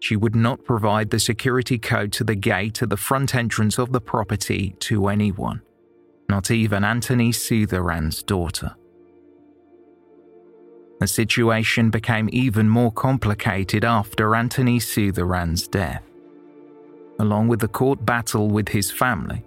She 0.01 0.17
would 0.17 0.35
not 0.35 0.65
provide 0.65 1.11
the 1.11 1.19
security 1.19 1.79
code 1.79 2.13
to 2.13 2.25
the 2.25 2.35
gate 2.35 2.83
at 2.83 2.91
the 2.91 2.97
front 2.97 3.35
entrance 3.35 3.79
of 3.79 3.93
the 3.93 4.01
property 4.01 4.75
to 4.81 5.09
anyone 5.09 5.63
not 6.31 6.51
even 6.51 6.85
Anthony 6.85 7.33
Sutheran's 7.33 8.23
daughter. 8.23 8.75
The 11.01 11.09
situation 11.09 11.91
became 11.91 12.29
even 12.33 12.69
more 12.69 12.93
complicated 12.93 13.85
after 13.85 14.37
Anthony 14.37 14.79
Sutheran's 14.79 15.67
death. 15.67 16.05
Along 17.19 17.49
with 17.49 17.61
the 17.61 17.69
court 17.69 18.07
battle 18.07 18.49
with 18.49 18.69
his 18.69 18.91
family, 18.91 19.45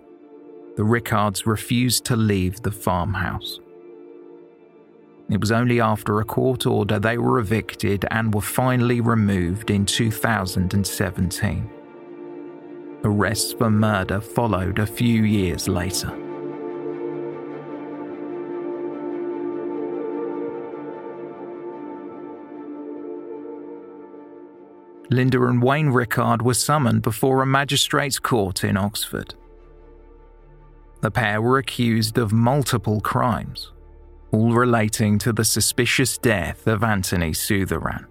the 0.75 0.83
Rickards 0.83 1.47
refused 1.47 2.03
to 2.05 2.15
leave 2.15 2.61
the 2.61 2.71
farmhouse. 2.71 3.59
It 5.29 5.39
was 5.39 5.51
only 5.51 5.79
after 5.79 6.19
a 6.19 6.25
court 6.25 6.65
order 6.65 6.99
they 6.99 7.17
were 7.17 7.39
evicted 7.39 8.05
and 8.11 8.33
were 8.33 8.41
finally 8.41 9.01
removed 9.01 9.71
in 9.71 9.85
2017. 9.85 11.69
Arrests 13.03 13.53
for 13.53 13.69
murder 13.69 14.21
followed 14.21 14.79
a 14.79 14.85
few 14.85 15.23
years 15.23 15.67
later. 15.67 16.11
Linda 25.09 25.43
and 25.43 25.61
Wayne 25.61 25.89
Rickard 25.89 26.41
were 26.41 26.53
summoned 26.53 27.01
before 27.01 27.41
a 27.41 27.45
magistrate's 27.45 28.19
court 28.19 28.63
in 28.63 28.77
Oxford. 28.77 29.35
The 31.01 31.11
pair 31.11 31.41
were 31.41 31.57
accused 31.57 32.17
of 32.17 32.31
multiple 32.31 33.01
crimes, 33.01 33.72
all 34.33 34.51
relating 34.51 35.19
to 35.19 35.31
the 35.31 35.45
suspicious 35.45 36.17
death 36.17 36.65
of 36.65 36.83
Anthony 36.83 37.31
Sutheran. 37.31 38.05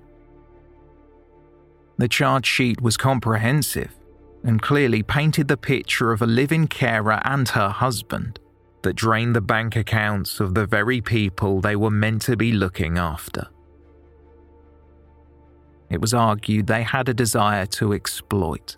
The 1.99 2.09
charge 2.09 2.47
sheet 2.47 2.81
was 2.81 2.97
comprehensive 2.97 3.93
and 4.45 4.63
clearly 4.63 5.03
painted 5.03 5.49
the 5.49 5.57
picture 5.57 6.13
of 6.13 6.23
a 6.23 6.27
living 6.27 6.69
carer 6.69 7.21
and 7.25 7.49
her 7.51 7.69
husband 7.69 8.39
that 8.83 8.95
drained 8.95 9.35
the 9.35 9.41
bank 9.41 9.75
accounts 9.75 10.39
of 10.41 10.55
the 10.55 10.67
very 10.67 11.01
people 11.01 11.61
they 11.61 11.77
were 11.77 11.91
meant 11.91 12.23
to 12.23 12.37
be 12.37 12.53
looking 12.53 12.99
after. 12.99 13.49
It 15.91 16.01
was 16.01 16.15
argued 16.15 16.67
they 16.67 16.85
had 16.85 17.09
a 17.09 17.15
desire 17.15 17.67
to 17.67 17.93
exploit, 17.93 18.77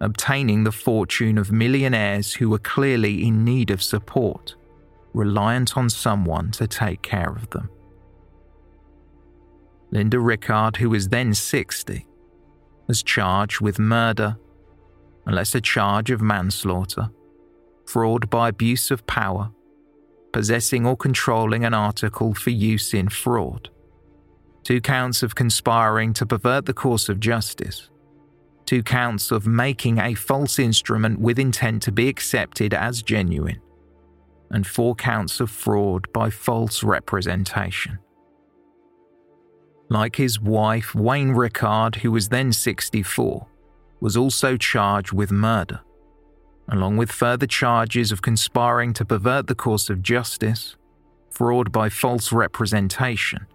obtaining 0.00 0.64
the 0.64 0.72
fortune 0.72 1.38
of 1.38 1.50
millionaires 1.50 2.34
who 2.34 2.50
were 2.50 2.58
clearly 2.58 3.26
in 3.26 3.44
need 3.44 3.70
of 3.70 3.82
support, 3.82 4.54
reliant 5.12 5.76
on 5.76 5.90
someone 5.90 6.50
to 6.52 6.66
take 6.66 7.02
care 7.02 7.30
of 7.30 7.50
them. 7.50 7.70
Linda 9.90 10.20
Rickard, 10.20 10.76
who 10.76 10.90
was 10.90 11.08
then 11.08 11.34
60, 11.34 12.06
was 12.86 13.02
charged 13.02 13.60
with 13.60 13.78
murder, 13.78 14.36
unless 15.26 15.54
a 15.54 15.60
charge 15.60 16.10
of 16.10 16.20
manslaughter, 16.20 17.10
fraud 17.86 18.28
by 18.28 18.48
abuse 18.48 18.90
of 18.90 19.06
power, 19.06 19.50
possessing 20.32 20.86
or 20.86 20.96
controlling 20.96 21.64
an 21.64 21.74
article 21.74 22.34
for 22.34 22.50
use 22.50 22.92
in 22.92 23.08
fraud. 23.08 23.70
Two 24.62 24.80
counts 24.80 25.22
of 25.22 25.34
conspiring 25.34 26.12
to 26.14 26.26
pervert 26.26 26.66
the 26.66 26.74
course 26.74 27.08
of 27.08 27.20
justice, 27.20 27.88
two 28.66 28.82
counts 28.82 29.30
of 29.30 29.46
making 29.46 29.98
a 29.98 30.12
false 30.12 30.58
instrument 30.58 31.18
with 31.18 31.38
intent 31.38 31.82
to 31.82 31.92
be 31.92 32.08
accepted 32.08 32.74
as 32.74 33.02
genuine, 33.02 33.60
and 34.50 34.66
four 34.66 34.94
counts 34.94 35.40
of 35.40 35.50
fraud 35.50 36.10
by 36.12 36.30
false 36.30 36.82
representation. 36.82 37.98
Like 39.90 40.16
his 40.16 40.40
wife, 40.40 40.94
Wayne 40.94 41.30
Rickard, 41.30 41.96
who 41.96 42.12
was 42.12 42.28
then 42.28 42.52
64, 42.52 43.46
was 44.00 44.16
also 44.16 44.56
charged 44.56 45.12
with 45.12 45.32
murder, 45.32 45.80
along 46.68 46.96
with 46.96 47.10
further 47.10 47.46
charges 47.46 48.12
of 48.12 48.22
conspiring 48.22 48.92
to 48.94 49.04
pervert 49.04 49.46
the 49.46 49.54
course 49.54 49.88
of 49.88 50.02
justice, 50.02 50.76
fraud 51.30 51.72
by 51.72 51.88
false 51.88 52.32
representation, 52.32 53.46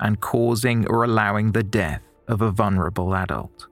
and 0.00 0.20
causing 0.20 0.86
or 0.88 1.04
allowing 1.04 1.52
the 1.52 1.62
death 1.62 2.02
of 2.28 2.40
a 2.40 2.50
vulnerable 2.50 3.14
adult. 3.14 3.66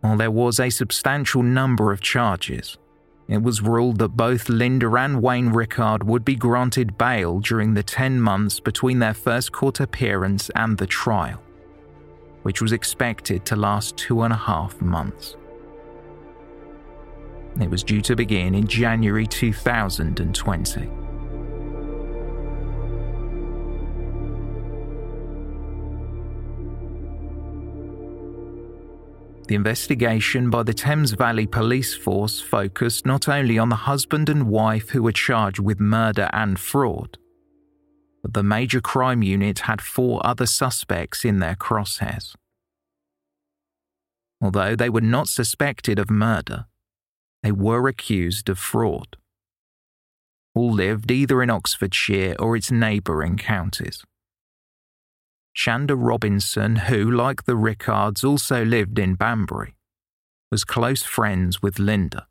While 0.00 0.16
there 0.16 0.30
was 0.30 0.58
a 0.58 0.70
substantial 0.70 1.44
number 1.44 1.92
of 1.92 2.00
charges, 2.00 2.76
it 3.32 3.42
was 3.42 3.62
ruled 3.62 3.98
that 3.98 4.10
both 4.10 4.48
Linda 4.48 4.92
and 4.94 5.22
Wayne 5.22 5.50
Rickard 5.50 6.04
would 6.04 6.24
be 6.24 6.34
granted 6.34 6.98
bail 6.98 7.40
during 7.40 7.74
the 7.74 7.82
10 7.82 8.20
months 8.20 8.60
between 8.60 8.98
their 8.98 9.14
first 9.14 9.52
court 9.52 9.80
appearance 9.80 10.50
and 10.54 10.76
the 10.76 10.86
trial, 10.86 11.40
which 12.42 12.60
was 12.60 12.72
expected 12.72 13.44
to 13.46 13.56
last 13.56 13.96
two 13.96 14.22
and 14.22 14.32
a 14.32 14.36
half 14.36 14.80
months. 14.80 15.36
It 17.60 17.70
was 17.70 17.82
due 17.82 18.00
to 18.02 18.16
begin 18.16 18.54
in 18.54 18.66
January 18.66 19.26
2020. 19.26 21.01
The 29.52 29.56
investigation 29.56 30.48
by 30.48 30.62
the 30.62 30.72
Thames 30.72 31.12
Valley 31.12 31.46
Police 31.46 31.94
Force 31.94 32.40
focused 32.40 33.04
not 33.04 33.28
only 33.28 33.58
on 33.58 33.68
the 33.68 33.84
husband 33.84 34.30
and 34.30 34.48
wife 34.48 34.88
who 34.88 35.02
were 35.02 35.12
charged 35.12 35.58
with 35.58 35.78
murder 35.78 36.30
and 36.32 36.58
fraud, 36.58 37.18
but 38.22 38.32
the 38.32 38.42
major 38.42 38.80
crime 38.80 39.22
unit 39.22 39.58
had 39.58 39.82
four 39.82 40.26
other 40.26 40.46
suspects 40.46 41.22
in 41.22 41.40
their 41.40 41.54
crosshairs. 41.54 42.34
Although 44.40 44.74
they 44.74 44.88
were 44.88 45.02
not 45.02 45.28
suspected 45.28 45.98
of 45.98 46.08
murder, 46.08 46.64
they 47.42 47.52
were 47.52 47.88
accused 47.88 48.48
of 48.48 48.58
fraud. 48.58 49.18
All 50.54 50.72
lived 50.72 51.10
either 51.10 51.42
in 51.42 51.50
Oxfordshire 51.50 52.36
or 52.38 52.56
its 52.56 52.70
neighbouring 52.70 53.36
counties. 53.36 54.02
Shanda 55.56 55.94
Robinson, 55.96 56.76
who, 56.76 57.10
like 57.10 57.44
the 57.44 57.56
Rickards, 57.56 58.24
also 58.24 58.64
lived 58.64 58.98
in 58.98 59.14
Banbury, 59.14 59.76
was 60.50 60.64
close 60.64 61.02
friends 61.02 61.60
with 61.60 61.78
Linda. 61.78 62.26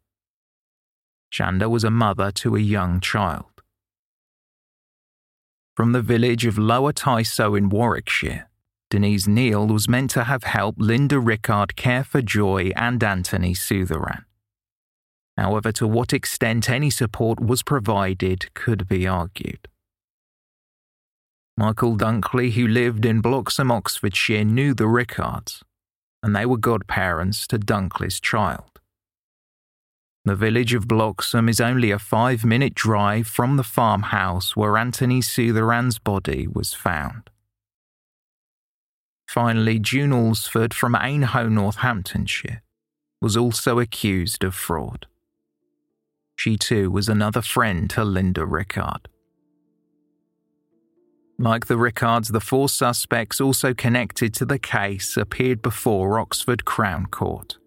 Shanda 1.31 1.69
was 1.69 1.83
a 1.83 1.91
mother 1.91 2.31
to 2.31 2.55
a 2.55 2.59
young 2.59 2.99
child. 2.99 3.45
From 5.75 5.93
the 5.93 6.01
village 6.01 6.45
of 6.45 6.57
Lower 6.57 6.91
Tysoe 6.91 7.55
in 7.55 7.69
Warwickshire, 7.69 8.49
Denise 8.89 9.27
Neal 9.27 9.67
was 9.67 9.87
meant 9.87 10.11
to 10.11 10.25
have 10.25 10.43
helped 10.43 10.81
Linda 10.81 11.17
Rickard 11.17 11.77
care 11.77 12.03
for 12.03 12.21
Joy 12.21 12.71
and 12.75 13.01
Anthony 13.01 13.53
Sutheran. 13.53 14.25
However, 15.37 15.71
to 15.71 15.87
what 15.87 16.11
extent 16.11 16.69
any 16.69 16.89
support 16.89 17.39
was 17.39 17.63
provided 17.63 18.53
could 18.53 18.87
be 18.89 19.07
argued. 19.07 19.69
Michael 21.61 21.95
Dunkley, 21.95 22.53
who 22.53 22.67
lived 22.67 23.05
in 23.05 23.21
Bloxham, 23.21 23.71
Oxfordshire, 23.71 24.43
knew 24.43 24.73
the 24.73 24.87
Rickards, 24.87 25.61
and 26.23 26.35
they 26.35 26.43
were 26.43 26.57
godparents 26.57 27.45
to 27.45 27.59
Dunkley's 27.59 28.19
child. 28.19 28.79
The 30.25 30.35
village 30.35 30.73
of 30.73 30.87
Bloxham 30.87 31.47
is 31.47 31.61
only 31.61 31.91
a 31.91 31.99
five 31.99 32.43
minute 32.43 32.73
drive 32.73 33.27
from 33.27 33.57
the 33.57 33.63
farmhouse 33.63 34.55
where 34.55 34.75
Anthony 34.75 35.21
Sutheran's 35.21 35.99
body 35.99 36.47
was 36.51 36.73
found. 36.73 37.29
Finally, 39.27 39.77
June 39.77 40.11
Alsford 40.13 40.73
from 40.73 40.95
Aynhoe, 40.95 41.51
Northamptonshire, 41.51 42.63
was 43.21 43.37
also 43.37 43.77
accused 43.77 44.43
of 44.43 44.55
fraud. 44.55 45.05
She 46.35 46.57
too 46.57 46.89
was 46.89 47.07
another 47.07 47.43
friend 47.43 47.87
to 47.91 48.03
Linda 48.03 48.47
Rickard. 48.47 49.07
Like 51.41 51.65
the 51.65 51.75
Rickards, 51.77 52.27
the 52.27 52.39
four 52.39 52.69
suspects 52.69 53.41
also 53.41 53.73
connected 53.73 54.31
to 54.35 54.45
the 54.45 54.59
case 54.59 55.17
appeared 55.17 55.63
before 55.63 56.19
Oxford 56.19 56.65
Crown 56.65 57.07
Court. 57.07 57.57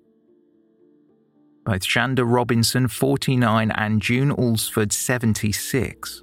Both 1.64 1.80
Shanda 1.80 2.24
Robinson, 2.24 2.86
49, 2.86 3.72
and 3.72 4.00
June 4.00 4.30
Alsford, 4.30 4.92
76, 4.92 6.22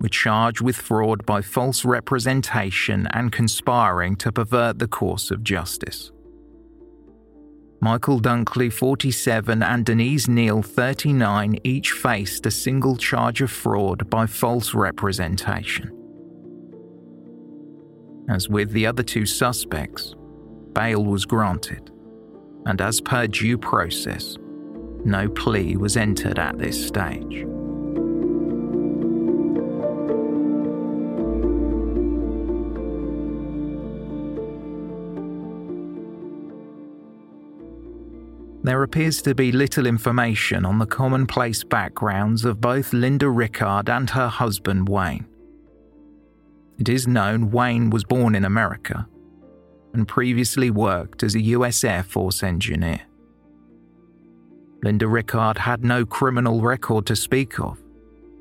were 0.00 0.08
charged 0.08 0.62
with 0.62 0.76
fraud 0.76 1.26
by 1.26 1.42
false 1.42 1.84
representation 1.84 3.06
and 3.12 3.32
conspiring 3.32 4.16
to 4.16 4.32
pervert 4.32 4.78
the 4.78 4.88
course 4.88 5.30
of 5.30 5.44
justice. 5.44 6.10
Michael 7.82 8.18
Dunkley, 8.18 8.72
47, 8.72 9.62
and 9.62 9.84
Denise 9.84 10.26
Neal, 10.26 10.62
39, 10.62 11.58
each 11.64 11.92
faced 11.92 12.46
a 12.46 12.50
single 12.50 12.96
charge 12.96 13.42
of 13.42 13.50
fraud 13.50 14.08
by 14.08 14.24
false 14.24 14.72
representation. 14.72 15.97
As 18.28 18.48
with 18.48 18.72
the 18.72 18.86
other 18.86 19.02
two 19.02 19.24
suspects, 19.24 20.14
bail 20.74 21.04
was 21.04 21.24
granted, 21.24 21.90
and 22.66 22.80
as 22.80 23.00
per 23.00 23.26
due 23.26 23.56
process, 23.56 24.36
no 25.04 25.28
plea 25.28 25.76
was 25.76 25.96
entered 25.96 26.38
at 26.38 26.58
this 26.58 26.86
stage. 26.86 27.46
There 38.62 38.82
appears 38.82 39.22
to 39.22 39.34
be 39.34 39.52
little 39.52 39.86
information 39.86 40.66
on 40.66 40.78
the 40.78 40.84
commonplace 40.84 41.64
backgrounds 41.64 42.44
of 42.44 42.60
both 42.60 42.92
Linda 42.92 43.30
Rickard 43.30 43.88
and 43.88 44.10
her 44.10 44.28
husband 44.28 44.90
Wayne. 44.90 45.27
It 46.78 46.88
is 46.88 47.08
known 47.08 47.50
Wayne 47.50 47.90
was 47.90 48.04
born 48.04 48.34
in 48.34 48.44
America 48.44 49.08
and 49.92 50.06
previously 50.06 50.70
worked 50.70 51.22
as 51.22 51.34
a 51.34 51.40
US 51.40 51.82
Air 51.82 52.02
Force 52.02 52.42
engineer. 52.42 53.00
Linda 54.82 55.08
Rickard 55.08 55.58
had 55.58 55.84
no 55.84 56.06
criminal 56.06 56.60
record 56.60 57.04
to 57.06 57.16
speak 57.16 57.58
of, 57.58 57.78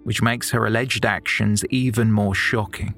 which 0.03 0.21
makes 0.21 0.51
her 0.51 0.67
alleged 0.67 1.03
actions 1.03 1.65
even 1.71 2.11
more 2.11 2.35
shocking, 2.35 2.93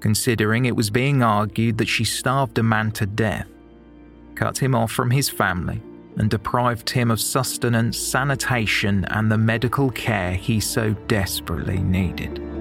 considering 0.00 0.66
it 0.66 0.76
was 0.76 0.90
being 0.90 1.22
argued 1.22 1.78
that 1.78 1.88
she 1.88 2.04
starved 2.04 2.58
a 2.58 2.62
man 2.62 2.92
to 2.92 3.06
death, 3.06 3.48
cut 4.34 4.58
him 4.58 4.74
off 4.74 4.92
from 4.92 5.10
his 5.10 5.30
family, 5.30 5.80
and 6.18 6.28
deprived 6.28 6.90
him 6.90 7.10
of 7.10 7.20
sustenance, 7.20 7.98
sanitation, 7.98 9.06
and 9.06 9.32
the 9.32 9.38
medical 9.38 9.90
care 9.90 10.34
he 10.34 10.60
so 10.60 10.92
desperately 11.08 11.78
needed. 11.78 12.55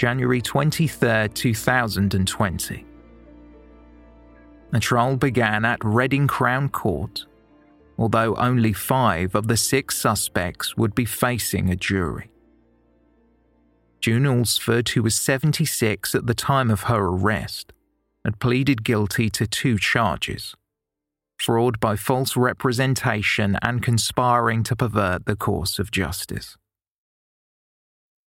January 0.00 0.40
23, 0.40 1.28
2020. 1.28 2.86
The 4.70 4.80
trial 4.80 5.16
began 5.18 5.66
at 5.66 5.84
Reading 5.84 6.26
Crown 6.26 6.70
Court, 6.70 7.26
although 7.98 8.34
only 8.36 8.72
five 8.72 9.34
of 9.34 9.46
the 9.46 9.58
six 9.58 9.98
suspects 9.98 10.74
would 10.74 10.94
be 10.94 11.04
facing 11.04 11.68
a 11.68 11.76
jury. 11.76 12.30
June 14.00 14.24
Alsford, 14.24 14.88
who 14.88 15.02
was 15.02 15.14
76 15.16 16.14
at 16.14 16.26
the 16.26 16.32
time 16.32 16.70
of 16.70 16.84
her 16.84 17.04
arrest, 17.04 17.74
had 18.24 18.40
pleaded 18.40 18.82
guilty 18.82 19.28
to 19.28 19.46
two 19.46 19.76
charges 19.76 20.54
fraud 21.38 21.78
by 21.78 21.94
false 21.94 22.38
representation 22.38 23.58
and 23.60 23.82
conspiring 23.82 24.62
to 24.62 24.74
pervert 24.74 25.26
the 25.26 25.36
course 25.36 25.78
of 25.78 25.90
justice. 25.90 26.56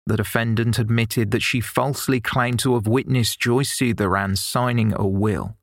The 0.07 0.15
defendant 0.15 0.79
admitted 0.79 1.31
that 1.31 1.41
she 1.41 1.59
falsely 1.59 2.21
claimed 2.21 2.59
to 2.59 2.75
have 2.75 2.87
witnessed 2.87 3.41
Joyce 3.41 3.77
Sutheran 3.77 4.37
signing 4.37 4.93
a 4.95 5.05
will 5.05 5.57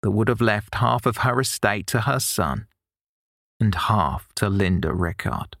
that 0.00 0.10
would 0.10 0.28
have 0.28 0.40
left 0.40 0.76
half 0.76 1.04
of 1.04 1.18
her 1.18 1.38
estate 1.38 1.86
to 1.88 2.00
her 2.00 2.18
son 2.18 2.66
and 3.60 3.74
half 3.74 4.26
to 4.36 4.48
Linda 4.48 4.94
Rickard. 4.94 5.58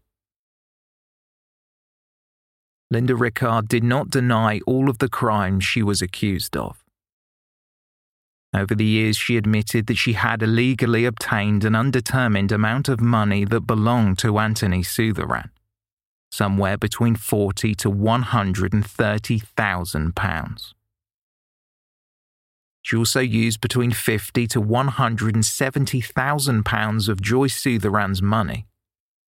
Linda 2.90 3.14
Rickard 3.14 3.68
did 3.68 3.84
not 3.84 4.08
deny 4.08 4.60
all 4.66 4.88
of 4.88 5.00
the 5.00 5.10
crimes 5.10 5.64
she 5.64 5.82
was 5.82 6.00
accused 6.00 6.56
of. 6.56 6.82
Over 8.54 8.74
the 8.74 8.86
years, 8.86 9.18
she 9.18 9.36
admitted 9.36 9.86
that 9.86 9.98
she 9.98 10.14
had 10.14 10.42
illegally 10.42 11.04
obtained 11.04 11.62
an 11.62 11.74
undetermined 11.74 12.52
amount 12.52 12.88
of 12.88 13.02
money 13.02 13.44
that 13.44 13.66
belonged 13.66 14.16
to 14.20 14.38
Anthony 14.38 14.82
Sutheran 14.82 15.50
somewhere 16.30 16.76
between 16.76 17.16
forty 17.16 17.74
to 17.76 17.90
one 17.90 18.22
hundred 18.22 18.72
and 18.72 18.84
thirty 18.84 19.38
thousand 19.38 20.14
pounds. 20.14 20.74
She 22.82 22.96
also 22.96 23.20
used 23.20 23.60
between 23.60 23.90
fifty 23.90 24.46
to 24.48 24.60
one 24.60 24.88
hundred 24.88 25.34
and 25.34 25.44
seventy 25.44 26.00
thousand 26.00 26.64
pounds 26.64 27.08
of 27.08 27.20
Joyce 27.20 27.60
Sutheran's 27.60 28.22
money 28.22 28.66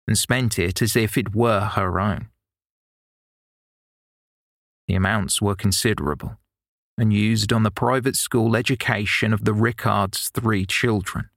and 0.06 0.18
spent 0.18 0.58
it 0.58 0.80
as 0.82 0.96
if 0.96 1.18
it 1.18 1.34
were 1.34 1.60
her 1.60 2.00
own. 2.00 2.28
The 4.88 4.94
amounts 4.94 5.40
were 5.40 5.54
considerable 5.54 6.36
and 6.98 7.12
used 7.12 7.52
on 7.52 7.62
the 7.62 7.70
private 7.70 8.16
school 8.16 8.56
education 8.56 9.32
of 9.32 9.44
the 9.44 9.54
Rickards' 9.54 10.30
three 10.34 10.66
children, 10.66 11.30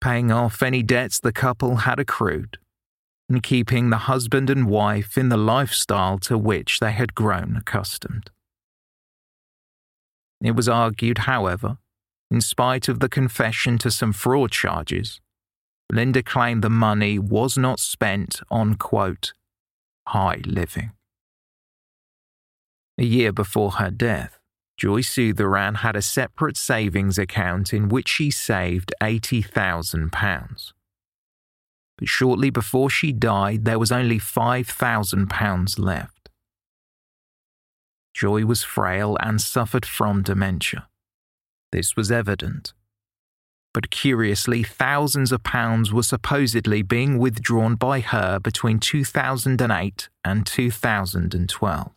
paying 0.00 0.30
off 0.30 0.62
any 0.62 0.82
debts 0.82 1.20
the 1.20 1.32
couple 1.32 1.76
had 1.76 1.98
accrued 1.98 2.58
and 3.28 3.42
keeping 3.42 3.90
the 3.90 3.98
husband 3.98 4.50
and 4.50 4.66
wife 4.66 5.16
in 5.16 5.28
the 5.28 5.36
lifestyle 5.36 6.18
to 6.18 6.36
which 6.36 6.80
they 6.80 6.92
had 6.92 7.14
grown 7.14 7.56
accustomed. 7.56 8.30
It 10.42 10.54
was 10.54 10.68
argued, 10.68 11.18
however, 11.18 11.78
in 12.30 12.40
spite 12.40 12.88
of 12.88 13.00
the 13.00 13.08
confession 13.08 13.78
to 13.78 13.90
some 13.90 14.12
fraud 14.12 14.50
charges, 14.50 15.20
Linda 15.90 16.22
claimed 16.22 16.62
the 16.62 16.70
money 16.70 17.18
was 17.18 17.56
not 17.56 17.78
spent 17.78 18.40
on, 18.50 18.74
quote, 18.74 19.32
high 20.08 20.42
living. 20.44 20.92
A 22.98 23.04
year 23.04 23.32
before 23.32 23.72
her 23.72 23.90
death, 23.90 24.38
Joyce 24.76 25.14
Sutheran 25.14 25.76
had 25.76 25.96
a 25.96 26.02
separate 26.02 26.56
savings 26.56 27.18
account 27.18 27.72
in 27.72 27.88
which 27.88 28.08
she 28.08 28.30
saved 28.30 28.92
£80,000 29.00 30.72
but 31.96 32.08
shortly 32.08 32.50
before 32.50 32.90
she 32.90 33.12
died, 33.12 33.64
there 33.64 33.78
was 33.78 33.92
only 33.92 34.18
£5,000 34.18 35.78
left. 35.78 36.30
Joy 38.14 38.44
was 38.44 38.62
frail 38.62 39.16
and 39.20 39.40
suffered 39.40 39.84
from 39.84 40.22
dementia. 40.22 40.88
This 41.72 41.96
was 41.96 42.12
evident. 42.12 42.72
But 43.72 43.90
curiously, 43.90 44.62
thousands 44.62 45.32
of 45.32 45.42
pounds 45.42 45.92
were 45.92 46.04
supposedly 46.04 46.82
being 46.82 47.18
withdrawn 47.18 47.74
by 47.74 48.00
her 48.00 48.38
between 48.38 48.78
2008 48.78 50.08
and 50.24 50.46
2012. 50.46 51.92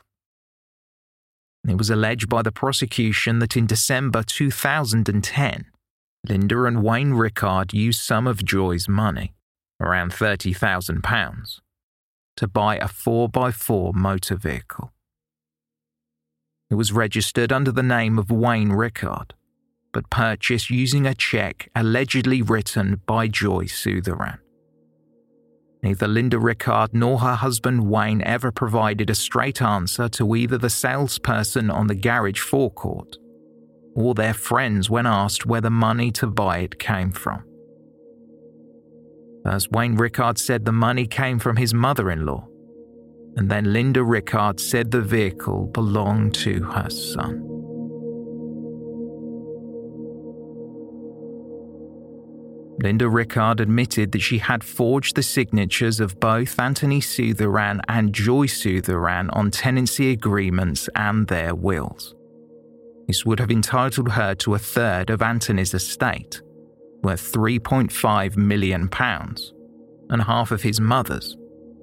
It 1.68 1.78
was 1.78 1.90
alleged 1.92 2.30
by 2.30 2.42
the 2.42 2.52
prosecution 2.52 3.40
that 3.40 3.56
in 3.56 3.68
December 3.68 4.24
2010, 4.24 5.66
Linda 6.28 6.64
and 6.64 6.84
Wayne 6.84 7.14
Rickard 7.14 7.74
used 7.74 8.02
some 8.02 8.26
of 8.26 8.44
Joy's 8.44 8.88
money 8.88 9.34
around 9.80 10.12
£30,000, 10.12 11.60
to 12.36 12.48
buy 12.48 12.78
a 12.78 12.88
4x4 12.88 13.94
motor 13.94 14.36
vehicle. 14.36 14.92
It 16.70 16.76
was 16.76 16.92
registered 16.92 17.52
under 17.54 17.72
the 17.72 17.84
name 17.84 18.20
of 18.20 18.30
Wayne 18.30 18.72
Rickard, 18.72 19.34
but 19.94 20.10
purchased 20.10 20.70
using 20.70 21.08
a 21.08 21.16
cheque 21.16 21.70
allegedly 21.76 22.42
written 22.42 23.02
by 23.06 23.28
Joy 23.28 23.66
Sutheran. 23.66 24.40
Neither 25.82 26.08
Linda 26.08 26.40
Rickard 26.40 26.94
nor 26.94 27.20
her 27.20 27.36
husband 27.36 27.90
Wayne 27.90 28.22
ever 28.24 28.52
provided 28.52 29.10
a 29.10 29.16
straight 29.16 29.62
answer 29.62 30.10
to 30.10 30.36
either 30.36 30.58
the 30.58 30.70
salesperson 30.70 31.70
on 31.70 31.88
the 31.88 31.96
garage 31.96 32.40
forecourt 32.40 33.18
or 33.96 34.14
their 34.14 34.34
friends 34.34 34.90
when 34.90 35.06
asked 35.06 35.46
where 35.46 35.62
the 35.62 35.70
money 35.70 36.12
to 36.12 36.28
buy 36.28 36.60
it 36.60 36.78
came 36.80 37.12
from. 37.12 37.47
First, 39.48 39.72
Wayne 39.72 39.96
Rickard 39.96 40.38
said 40.38 40.66
the 40.66 40.74
money 40.74 41.08
came 41.08 41.40
from 41.40 41.56
his 41.56 41.74
mother 41.74 42.12
in 42.12 42.26
law, 42.26 42.46
and 43.38 43.50
then 43.50 43.72
Linda 43.72 44.04
Rickard 44.04 44.60
said 44.60 44.92
the 44.92 45.00
vehicle 45.00 45.68
belonged 45.68 46.36
to 46.36 46.64
her 46.64 46.90
son. 46.90 47.46
Linda 52.84 53.08
Rickard 53.08 53.62
admitted 53.62 54.12
that 54.12 54.20
she 54.20 54.40
had 54.40 54.66
forged 54.66 55.16
the 55.16 55.24
signatures 55.24 56.02
of 56.02 56.20
both 56.20 56.60
Anthony 56.60 57.00
Sutheran 57.00 57.80
and 57.88 58.14
Joy 58.14 58.48
Sutheran 58.48 59.30
on 59.32 59.50
tenancy 59.50 60.12
agreements 60.12 60.90
and 60.94 61.26
their 61.26 61.56
wills. 61.56 62.16
This 63.08 63.26
would 63.26 63.40
have 63.40 63.50
entitled 63.50 64.12
her 64.12 64.36
to 64.36 64.56
a 64.56 64.60
third 64.60 65.10
of 65.10 65.22
Anthony's 65.22 65.74
estate, 65.74 66.42
worth 67.04 67.32
£3.5 67.32 68.38
million, 68.38 68.90
and 70.10 70.22
half 70.24 70.52
of 70.52 70.62
his 70.62 70.80
mother's, 70.80 71.36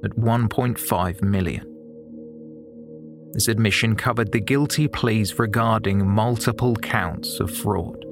at 0.05 0.11
£1.5 0.13 1.23
million. 1.23 1.71
This 3.33 3.49
admission 3.49 3.97
covered 3.97 4.31
the 4.31 4.41
guilty 4.41 4.87
pleas 4.87 5.39
regarding 5.41 6.09
multiple 6.09 6.77
counts 6.77 7.41
of 7.41 7.51
fraud. 7.51 8.05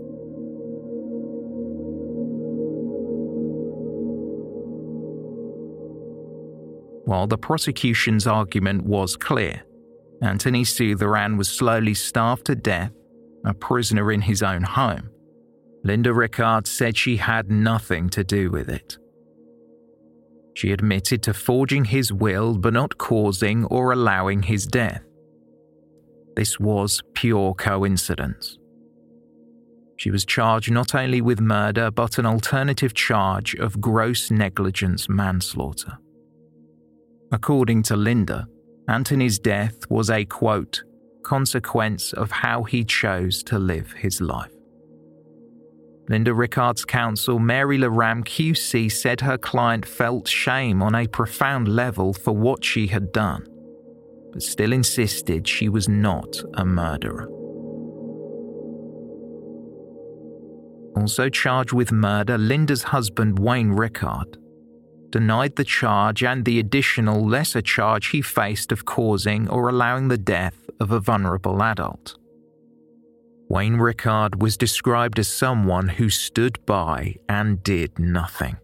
While 7.05 7.29
the 7.29 7.39
prosecution's 7.39 8.27
argument 8.27 8.85
was 8.85 9.17
clear, 9.17 9.63
Anthony 10.23 10.65
Sutheran 10.65 11.37
was 11.37 11.49
slowly 11.49 11.95
starved 11.95 12.47
to 12.47 12.57
death, 12.57 12.91
a 13.45 13.55
prisoner 13.55 14.11
in 14.11 14.23
his 14.23 14.43
own 14.43 14.63
home. 14.63 15.12
Linda 15.85 16.13
Rickard 16.13 16.67
said 16.67 16.97
she 16.97 17.17
had 17.17 17.51
nothing 17.51 18.09
to 18.11 18.23
do 18.23 18.51
with 18.51 18.69
it. 18.69 18.99
She 20.55 20.71
admitted 20.71 21.23
to 21.25 21.35
forging 21.35 21.87
his 21.87 22.13
will 22.13 22.57
but 22.57 22.73
not 22.73 22.99
causing 22.99 23.65
or 23.65 23.93
allowing 23.93 24.43
his 24.43 24.67
death. 24.67 25.03
This 26.37 26.61
was 26.61 27.03
pure 27.15 27.55
coincidence. 27.55 28.59
She 29.97 30.11
was 30.11 30.25
charged 30.25 30.71
not 30.71 30.95
only 30.95 31.21
with 31.21 31.41
murder 31.41 31.91
but 31.91 32.19
an 32.19 32.27
alternative 32.27 32.95
charge 32.95 33.55
of 33.55 33.81
gross 33.81 34.31
negligence 34.31 35.09
manslaughter. 35.09 35.99
According 37.33 37.83
to 37.85 37.97
Linda, 37.97 38.47
Anthony's 38.89 39.39
death 39.39 39.79
was 39.91 40.11
a 40.11 40.25
quote, 40.25 40.83
consequence 41.23 42.13
of 42.13 42.31
how 42.31 42.65
he 42.65 42.85
chose 42.85 43.43
to 43.45 43.59
live 43.59 43.93
his 43.93 44.21
life. 44.21 44.52
Linda 46.13 46.35
Rickard's 46.35 46.85
counsel, 46.85 47.39
Mary 47.39 47.79
Laram 47.79 48.23
QC, 48.23 48.93
said 48.93 49.23
her 49.23 49.39
client 49.39 49.87
felt 49.87 50.29
shame 50.29 50.83
on 50.83 50.95
a 50.95 51.07
profound 51.07 51.69
level 51.69 52.13
for 52.13 52.33
what 52.33 52.63
she 52.63 52.87
had 52.87 53.13
done, 53.13 53.47
but 54.31 54.43
still 54.43 54.75
insisted 54.75 55.49
she 55.49 55.71
was 55.71 55.89
not 55.89 56.37
a 56.53 56.67
murderer. 56.67 57.31
Also 61.01 61.31
charged 61.31 61.73
with 61.73 61.91
murder, 61.91 62.37
Linda's 62.37 62.83
husband, 62.83 63.39
Wayne 63.39 63.73
Rickard, 63.73 64.37
denied 65.09 65.57
the 65.57 65.65
charge 65.65 66.23
and 66.23 66.45
the 66.45 66.59
additional 66.59 67.27
lesser 67.27 67.63
charge 67.63 68.09
he 68.09 68.21
faced 68.21 68.71
of 68.71 68.85
causing 68.85 69.49
or 69.49 69.71
allowing 69.71 70.09
the 70.09 70.19
death 70.19 70.69
of 70.79 70.91
a 70.91 71.01
vulnerable 71.01 71.63
adult. 71.63 72.19
Wayne 73.49 73.77
Rickard 73.77 74.41
was 74.41 74.57
described 74.57 75.19
as 75.19 75.29
someone 75.29 75.89
who 75.89 76.09
stood 76.09 76.65
by 76.65 77.17
and 77.29 77.63
did 77.63 77.99
nothing. 77.99 78.57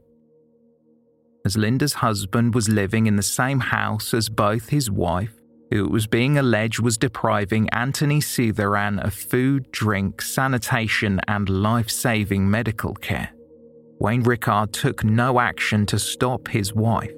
As 1.45 1.57
Linda's 1.57 1.95
husband 1.95 2.55
was 2.55 2.69
living 2.69 3.07
in 3.07 3.17
the 3.17 3.23
same 3.23 3.61
house 3.61 4.15
as 4.15 4.29
both 4.29 4.69
his 4.71 4.91
wife, 4.91 5.35
who 5.71 5.85
it 5.85 5.91
was 5.91 6.07
being 6.07 6.39
alleged 6.39 6.81
was 6.81 6.97
depriving 6.97 7.69
Anthony 7.71 8.21
Sutheran 8.21 9.05
of 9.05 9.13
food, 9.13 9.71
drink, 9.71 10.23
sanitation, 10.23 11.21
and 11.29 11.49
life 11.49 11.91
saving 11.91 12.51
medical 12.51 12.95
care. 12.95 13.31
Wayne 14.01 14.23
Rickard 14.23 14.73
took 14.73 15.05
no 15.05 15.41
action 15.41 15.85
to 15.87 15.99
stop 15.99 16.49
his 16.49 16.73
wife, 16.73 17.13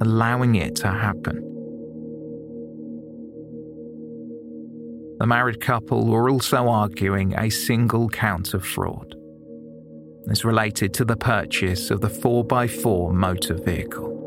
allowing 0.00 0.54
it 0.54 0.76
to 0.76 0.88
happen. 0.88 1.51
The 5.22 5.28
married 5.28 5.60
couple 5.60 6.08
were 6.08 6.28
also 6.28 6.66
arguing 6.66 7.38
a 7.38 7.48
single 7.48 8.08
count 8.08 8.54
of 8.54 8.66
fraud. 8.66 9.14
This 10.24 10.44
related 10.44 10.92
to 10.94 11.04
the 11.04 11.14
purchase 11.14 11.92
of 11.92 12.00
the 12.00 12.08
4x4 12.08 13.12
motor 13.12 13.54
vehicle. 13.54 14.21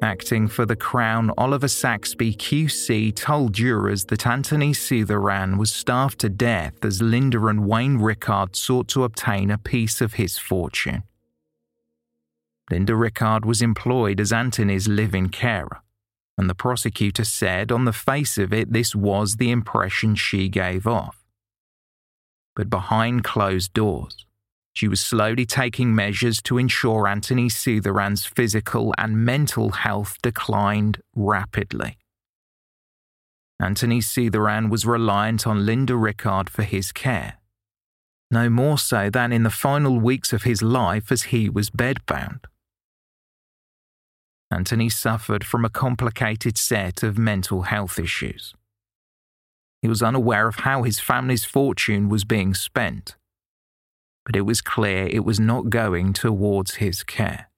Acting 0.00 0.46
for 0.46 0.64
the 0.64 0.76
Crown, 0.76 1.32
Oliver 1.36 1.66
Saxby 1.66 2.32
QC 2.32 3.14
told 3.16 3.52
jurors 3.52 4.04
that 4.04 4.28
Anthony 4.28 4.72
Sutheran 4.72 5.58
was 5.58 5.72
starved 5.72 6.20
to 6.20 6.28
death 6.28 6.84
as 6.84 7.02
Linda 7.02 7.44
and 7.46 7.66
Wayne 7.66 7.98
Rickard 7.98 8.54
sought 8.54 8.86
to 8.88 9.02
obtain 9.02 9.50
a 9.50 9.58
piece 9.58 10.00
of 10.00 10.14
his 10.14 10.38
fortune. 10.38 11.02
Linda 12.70 12.94
Rickard 12.94 13.44
was 13.44 13.60
employed 13.60 14.20
as 14.20 14.32
Anthony's 14.32 14.86
living 14.86 15.30
carer, 15.30 15.82
and 16.36 16.48
the 16.48 16.54
prosecutor 16.54 17.24
said 17.24 17.72
on 17.72 17.84
the 17.84 17.92
face 17.92 18.38
of 18.38 18.52
it 18.52 18.72
this 18.72 18.94
was 18.94 19.36
the 19.36 19.50
impression 19.50 20.14
she 20.14 20.48
gave 20.48 20.86
off. 20.86 21.24
But 22.54 22.70
behind 22.70 23.24
closed 23.24 23.72
doors, 23.72 24.26
she 24.72 24.88
was 24.88 25.00
slowly 25.00 25.44
taking 25.44 25.94
measures 25.94 26.40
to 26.42 26.58
ensure 26.58 27.08
Anthony 27.08 27.48
Sutheran's 27.48 28.24
physical 28.24 28.94
and 28.96 29.24
mental 29.24 29.70
health 29.70 30.16
declined 30.22 31.00
rapidly. 31.16 31.98
Anthony 33.60 34.00
Sutheran 34.00 34.70
was 34.70 34.86
reliant 34.86 35.46
on 35.46 35.66
Linda 35.66 35.96
Rickard 35.96 36.48
for 36.48 36.62
his 36.62 36.92
care, 36.92 37.38
no 38.30 38.48
more 38.48 38.78
so 38.78 39.10
than 39.10 39.32
in 39.32 39.42
the 39.42 39.50
final 39.50 39.98
weeks 39.98 40.32
of 40.32 40.44
his 40.44 40.62
life 40.62 41.10
as 41.10 41.24
he 41.24 41.48
was 41.48 41.70
bedbound. 41.70 42.44
Anthony 44.50 44.88
suffered 44.88 45.44
from 45.44 45.64
a 45.64 45.70
complicated 45.70 46.56
set 46.56 47.02
of 47.02 47.18
mental 47.18 47.62
health 47.62 47.98
issues. 47.98 48.54
He 49.82 49.88
was 49.88 50.02
unaware 50.02 50.46
of 50.46 50.60
how 50.60 50.84
his 50.84 51.00
family's 51.00 51.44
fortune 51.44 52.08
was 52.08 52.24
being 52.24 52.54
spent 52.54 53.16
but 54.28 54.36
it 54.36 54.42
was 54.42 54.60
clear 54.60 55.06
it 55.06 55.24
was 55.24 55.40
not 55.40 55.70
going 55.70 56.12
towards 56.12 56.74
his 56.74 57.02
care. 57.02 57.48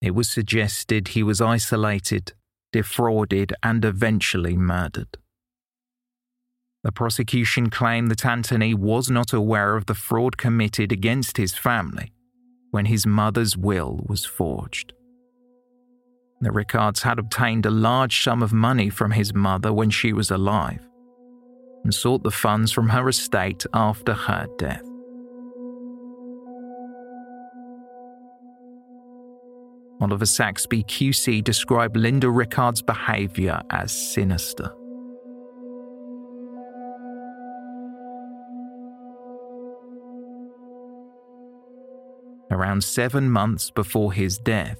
It 0.00 0.14
was 0.14 0.28
suggested 0.28 1.08
he 1.08 1.24
was 1.24 1.40
isolated, 1.40 2.32
defrauded, 2.72 3.52
and 3.60 3.84
eventually 3.84 4.56
murdered. 4.56 5.18
The 6.84 6.92
prosecution 6.92 7.70
claimed 7.70 8.08
that 8.12 8.24
Anthony 8.24 8.72
was 8.72 9.10
not 9.10 9.32
aware 9.32 9.74
of 9.74 9.86
the 9.86 9.94
fraud 9.94 10.36
committed 10.38 10.92
against 10.92 11.38
his 11.38 11.54
family 11.54 12.12
when 12.70 12.84
his 12.84 13.04
mother's 13.04 13.56
will 13.56 14.04
was 14.08 14.24
forged. 14.24 14.92
The 16.40 16.52
Rickards 16.52 17.02
had 17.02 17.18
obtained 17.18 17.66
a 17.66 17.70
large 17.70 18.22
sum 18.22 18.44
of 18.44 18.52
money 18.52 18.90
from 18.90 19.10
his 19.10 19.34
mother 19.34 19.72
when 19.72 19.90
she 19.90 20.12
was 20.12 20.30
alive 20.30 20.86
and 21.82 21.92
sought 21.92 22.22
the 22.22 22.30
funds 22.30 22.70
from 22.70 22.90
her 22.90 23.08
estate 23.08 23.66
after 23.74 24.14
her 24.14 24.46
death. 24.56 24.85
Oliver 30.00 30.26
Saxby 30.26 30.84
QC 30.84 31.42
described 31.42 31.96
Linda 31.96 32.28
Rickard's 32.28 32.82
behaviour 32.82 33.60
as 33.70 33.92
sinister. 33.92 34.70
Around 42.50 42.84
seven 42.84 43.30
months 43.30 43.70
before 43.70 44.12
his 44.12 44.38
death, 44.38 44.78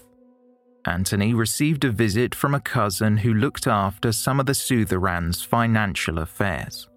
Anthony 0.84 1.34
received 1.34 1.84
a 1.84 1.90
visit 1.90 2.34
from 2.34 2.54
a 2.54 2.60
cousin 2.60 3.16
who 3.16 3.34
looked 3.34 3.66
after 3.66 4.12
some 4.12 4.38
of 4.38 4.46
the 4.46 4.52
Sutheran's 4.52 5.42
financial 5.42 6.18
affairs. 6.18 6.88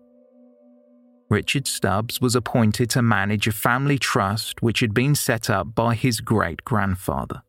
Richard 1.29 1.67
Stubbs 1.67 2.19
was 2.19 2.35
appointed 2.35 2.89
to 2.91 3.01
manage 3.01 3.47
a 3.47 3.51
family 3.51 3.97
trust 3.97 4.61
which 4.61 4.81
had 4.81 4.93
been 4.93 5.15
set 5.15 5.49
up 5.49 5.73
by 5.73 5.95
his 5.95 6.21
great 6.21 6.63
grandfather 6.65 7.41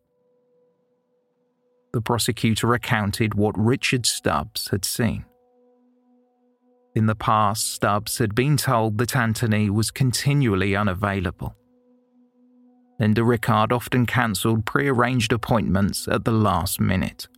the 1.93 2.01
prosecutor 2.01 2.66
recounted 2.66 3.34
what 3.34 3.59
Richard 3.59 4.07
Stubbs 4.07 4.68
had 4.70 4.84
seen. 4.84 5.24
In 6.95 7.07
the 7.07 7.14
past, 7.14 7.72
Stubbs 7.72 8.18
had 8.18 8.34
been 8.34 8.57
told 8.57 8.99
that 8.99 9.14
Anthony 9.14 9.70
was 9.70 9.91
continually 9.91 10.74
unavailable. 10.74 11.57
Linda 12.99 13.24
Rickard 13.24 13.72
often 13.72 14.07
cancelled 14.07 14.66
pre-arranged 14.66 15.32
appointments 15.32 16.07
at 16.09 16.24
the 16.24 16.32
last 16.32 16.80
minute. 16.80 17.28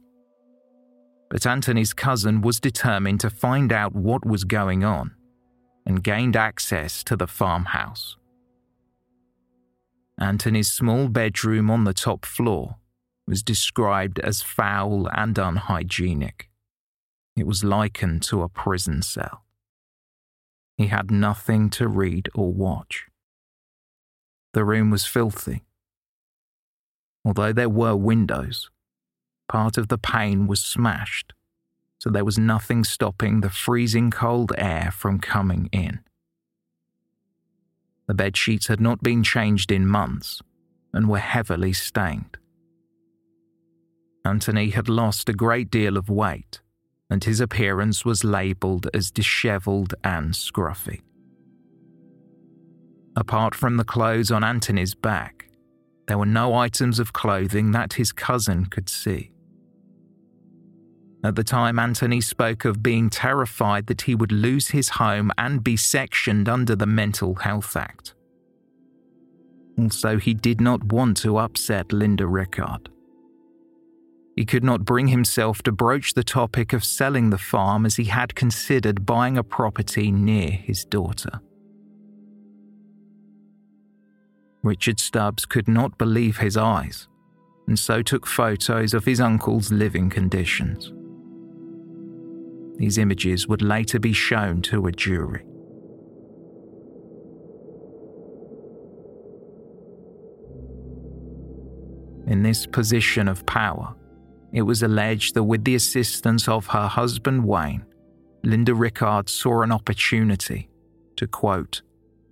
But 1.30 1.46
Anthony's 1.46 1.92
cousin 1.92 2.40
was 2.40 2.60
determined 2.60 3.20
to 3.20 3.30
find 3.30 3.72
out 3.72 3.94
what 3.94 4.26
was 4.26 4.44
going 4.44 4.84
on 4.84 5.14
and 5.86 6.02
gained 6.02 6.36
access 6.36 7.04
to 7.04 7.16
the 7.16 7.26
farmhouse. 7.26 8.16
Anthony's 10.18 10.70
small 10.70 11.08
bedroom 11.08 11.70
on 11.70 11.84
the 11.84 11.94
top 11.94 12.24
floor 12.24 12.76
was 13.26 13.42
described 13.42 14.18
as 14.20 14.42
foul 14.42 15.08
and 15.12 15.38
unhygienic. 15.38 16.48
It 17.36 17.46
was 17.46 17.64
likened 17.64 18.22
to 18.24 18.42
a 18.42 18.48
prison 18.48 19.02
cell. 19.02 19.44
He 20.76 20.88
had 20.88 21.10
nothing 21.10 21.70
to 21.70 21.88
read 21.88 22.28
or 22.34 22.52
watch. 22.52 23.06
The 24.52 24.64
room 24.64 24.90
was 24.90 25.06
filthy. 25.06 25.64
Although 27.24 27.52
there 27.52 27.68
were 27.68 27.94
windows, 27.94 28.70
part 29.48 29.78
of 29.78 29.88
the 29.88 29.98
pane 29.98 30.46
was 30.46 30.60
smashed, 30.60 31.32
so 31.98 32.10
there 32.10 32.24
was 32.24 32.38
nothing 32.38 32.84
stopping 32.84 33.40
the 33.40 33.50
freezing 33.50 34.10
cold 34.10 34.52
air 34.58 34.90
from 34.92 35.20
coming 35.20 35.68
in. 35.72 36.00
The 38.08 38.14
bed 38.14 38.36
sheets 38.36 38.66
had 38.66 38.80
not 38.80 39.02
been 39.02 39.22
changed 39.22 39.70
in 39.70 39.86
months 39.86 40.42
and 40.92 41.08
were 41.08 41.18
heavily 41.18 41.72
stained. 41.72 42.36
Anthony 44.24 44.70
had 44.70 44.88
lost 44.88 45.28
a 45.28 45.32
great 45.32 45.70
deal 45.70 45.96
of 45.96 46.08
weight, 46.08 46.60
and 47.10 47.24
his 47.24 47.40
appearance 47.40 48.04
was 48.04 48.24
labelled 48.24 48.88
as 48.94 49.10
dishevelled 49.10 49.94
and 50.04 50.32
scruffy. 50.32 51.00
Apart 53.16 53.54
from 53.54 53.76
the 53.76 53.84
clothes 53.84 54.30
on 54.30 54.44
Anthony's 54.44 54.94
back, 54.94 55.48
there 56.06 56.18
were 56.18 56.26
no 56.26 56.54
items 56.54 56.98
of 56.98 57.12
clothing 57.12 57.72
that 57.72 57.94
his 57.94 58.12
cousin 58.12 58.66
could 58.66 58.88
see. 58.88 59.32
At 61.24 61.36
the 61.36 61.44
time, 61.44 61.78
Anthony 61.78 62.20
spoke 62.20 62.64
of 62.64 62.82
being 62.82 63.08
terrified 63.08 63.86
that 63.86 64.02
he 64.02 64.14
would 64.14 64.32
lose 64.32 64.68
his 64.68 64.88
home 64.88 65.30
and 65.38 65.62
be 65.62 65.76
sectioned 65.76 66.48
under 66.48 66.74
the 66.74 66.86
Mental 66.86 67.34
Health 67.36 67.76
Act. 67.76 68.14
Also, 69.78 70.18
he 70.18 70.34
did 70.34 70.60
not 70.60 70.84
want 70.84 71.16
to 71.18 71.38
upset 71.38 71.92
Linda 71.92 72.26
Rickard. 72.26 72.88
He 74.36 74.46
could 74.46 74.64
not 74.64 74.84
bring 74.84 75.08
himself 75.08 75.62
to 75.62 75.72
broach 75.72 76.14
the 76.14 76.24
topic 76.24 76.72
of 76.72 76.84
selling 76.84 77.30
the 77.30 77.38
farm 77.38 77.84
as 77.84 77.96
he 77.96 78.04
had 78.04 78.34
considered 78.34 79.04
buying 79.04 79.36
a 79.36 79.44
property 79.44 80.10
near 80.10 80.50
his 80.50 80.84
daughter. 80.84 81.40
Richard 84.62 85.00
Stubbs 85.00 85.44
could 85.44 85.68
not 85.68 85.98
believe 85.98 86.38
his 86.38 86.56
eyes, 86.56 87.08
and 87.66 87.78
so 87.78 88.00
took 88.00 88.26
photos 88.26 88.94
of 88.94 89.04
his 89.04 89.20
uncle's 89.20 89.70
living 89.70 90.08
conditions. 90.08 90.92
These 92.78 92.96
images 92.96 93.46
would 93.48 93.60
later 93.60 93.98
be 93.98 94.12
shown 94.12 94.62
to 94.62 94.86
a 94.86 94.92
jury. 94.92 95.44
In 102.28 102.42
this 102.42 102.66
position 102.66 103.28
of 103.28 103.44
power, 103.46 103.94
it 104.52 104.62
was 104.62 104.82
alleged 104.82 105.34
that 105.34 105.44
with 105.44 105.64
the 105.64 105.74
assistance 105.74 106.46
of 106.46 106.66
her 106.68 106.86
husband 106.86 107.44
Wayne, 107.44 107.84
Linda 108.44 108.74
Rickard 108.74 109.28
saw 109.28 109.62
an 109.62 109.72
opportunity 109.72 110.68
to 111.16 111.26
quote, 111.26 111.82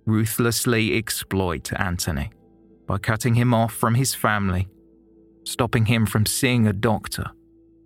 ruthlessly 0.05 0.95
exploit 0.97 1.71
Anthony 1.79 2.31
by 2.85 2.97
cutting 2.97 3.35
him 3.35 3.53
off 3.53 3.73
from 3.73 3.95
his 3.95 4.13
family, 4.13 4.67
stopping 5.43 5.85
him 5.85 6.05
from 6.05 6.25
seeing 6.25 6.67
a 6.67 6.73
doctor, 6.73 7.31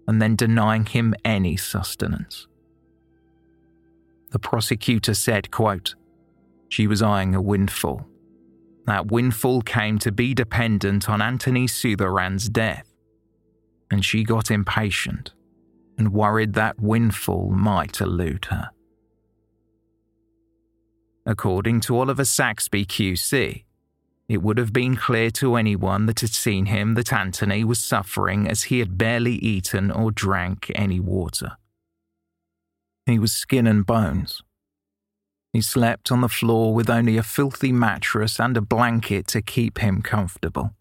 and 0.08 0.22
then 0.22 0.36
denying 0.36 0.86
him 0.86 1.14
any 1.24 1.56
sustenance. 1.56 2.48
The 4.32 4.40
prosecutor 4.40 5.14
said, 5.14 5.52
quote, 5.52 5.96
she 6.68 6.88
was 6.88 7.02
eyeing 7.02 7.36
a 7.36 7.42
windfall. 7.42 8.06
That 8.86 9.12
windfall 9.12 9.62
came 9.62 9.98
to 10.00 10.12
be 10.12 10.34
dependent 10.34 11.10
on 11.10 11.22
Anthony 11.22 11.68
Sutheran's 11.68 12.50
death 12.50 12.95
and 13.92 14.04
she 14.04 14.24
got 14.24 14.52
impatient 14.52 15.34
and 15.98 16.14
worried 16.14 16.54
that 16.54 16.80
windfall 16.80 17.50
might 17.52 18.02
elude 18.02 18.46
her. 18.46 18.70
According 21.26 21.82
to 21.82 21.98
Oliver 21.98 22.26
Saxby 22.26 22.86
QC, 22.86 23.64
it 24.28 24.42
would 24.42 24.58
have 24.58 24.74
been 24.74 24.96
clear 24.96 25.30
to 25.32 25.56
anyone 25.56 26.06
that 26.08 26.22
had 26.22 26.32
seen 26.32 26.66
him 26.66 26.96
that 26.96 27.14
Anthony 27.14 27.64
was 27.64 27.80
suffering 27.80 28.48
as 28.48 28.64
he 28.64 28.80
had 28.80 28.98
barely 28.98 29.36
eaten 29.36 29.92
or 29.92 30.12
drank 30.12 30.72
any 30.76 31.00
water. 31.00 31.58
He 33.06 33.20
was 33.20 33.32
skin 33.32 33.68
and 33.68 33.86
bones. 33.86 34.42
He 35.54 35.62
slept 35.62 36.12
on 36.12 36.22
the 36.22 36.30
floor 36.30 36.74
with 36.74 36.90
only 36.90 37.18
a 37.18 37.24
filthy 37.24 37.72
mattress 37.72 38.40
and 38.40 38.58
a 38.58 38.62
blanket 38.62 39.28
to 39.28 39.42
keep 39.42 39.78
him 39.78 40.02
comfortable. 40.02 40.72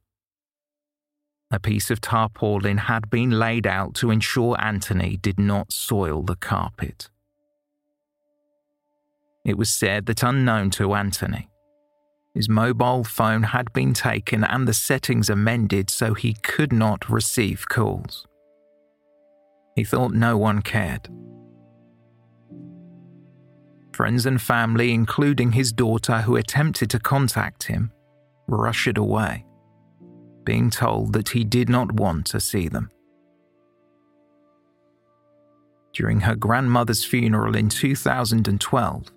A 1.54 1.60
piece 1.60 1.88
of 1.88 2.00
tarpaulin 2.00 2.78
had 2.78 3.08
been 3.10 3.30
laid 3.30 3.64
out 3.64 3.94
to 3.94 4.10
ensure 4.10 4.60
Anthony 4.60 5.16
did 5.16 5.38
not 5.38 5.72
soil 5.72 6.24
the 6.24 6.34
carpet. 6.34 7.08
It 9.44 9.56
was 9.56 9.70
said 9.70 10.06
that 10.06 10.24
unknown 10.24 10.70
to 10.70 10.94
Anthony, 10.94 11.48
his 12.34 12.48
mobile 12.48 13.04
phone 13.04 13.44
had 13.44 13.72
been 13.72 13.94
taken 13.94 14.42
and 14.42 14.66
the 14.66 14.74
settings 14.74 15.30
amended 15.30 15.90
so 15.90 16.14
he 16.14 16.34
could 16.42 16.72
not 16.72 17.08
receive 17.08 17.68
calls. 17.68 18.26
He 19.76 19.84
thought 19.84 20.12
no 20.12 20.36
one 20.36 20.60
cared. 20.60 21.08
Friends 23.92 24.26
and 24.26 24.42
family, 24.42 24.92
including 24.92 25.52
his 25.52 25.72
daughter 25.72 26.22
who 26.22 26.34
attempted 26.34 26.90
to 26.90 26.98
contact 26.98 27.62
him, 27.62 27.92
rushed 28.48 28.98
away 28.98 29.44
being 30.44 30.70
told 30.70 31.12
that 31.12 31.30
he 31.30 31.44
did 31.44 31.68
not 31.68 31.92
want 31.92 32.26
to 32.26 32.40
see 32.40 32.68
them. 32.68 32.90
During 35.92 36.20
her 36.20 36.34
grandmother's 36.34 37.04
funeral 37.04 37.54
in 37.54 37.68
2012, 37.68 39.12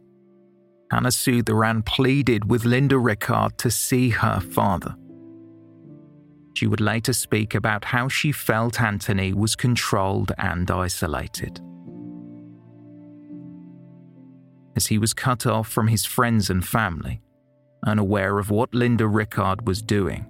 Hannah 0.92 1.10
Sutheran 1.10 1.86
pleaded 1.86 2.50
with 2.50 2.66
Linda 2.66 2.98
Rickard 2.98 3.58
to 3.58 3.72
see 3.72 4.10
her 4.10 4.40
father. 4.40 4.96
She 6.54 6.68
would 6.68 6.82
later 6.82 7.14
speak 7.14 7.56
about 7.56 7.86
how 7.86 8.08
she 8.08 8.32
felt 8.32 8.82
Anthony 8.82 9.34
was 9.34 9.56
controlled 9.56 10.32
and 10.38 10.70
isolated. 10.72 11.60
As 14.76 14.88
he 14.88 14.98
was 14.98 15.14
cut 15.14 15.46
off 15.46 15.68
from 15.68 15.88
his 15.88 16.06
friends 16.06 16.50
and 16.50 16.66
family, 16.66 17.22
unaware 17.86 18.38
of 18.38 18.50
what 18.50 18.74
Linda 18.74 19.08
Rickard 19.08 19.68
was 19.68 19.82
doing, 19.82 20.26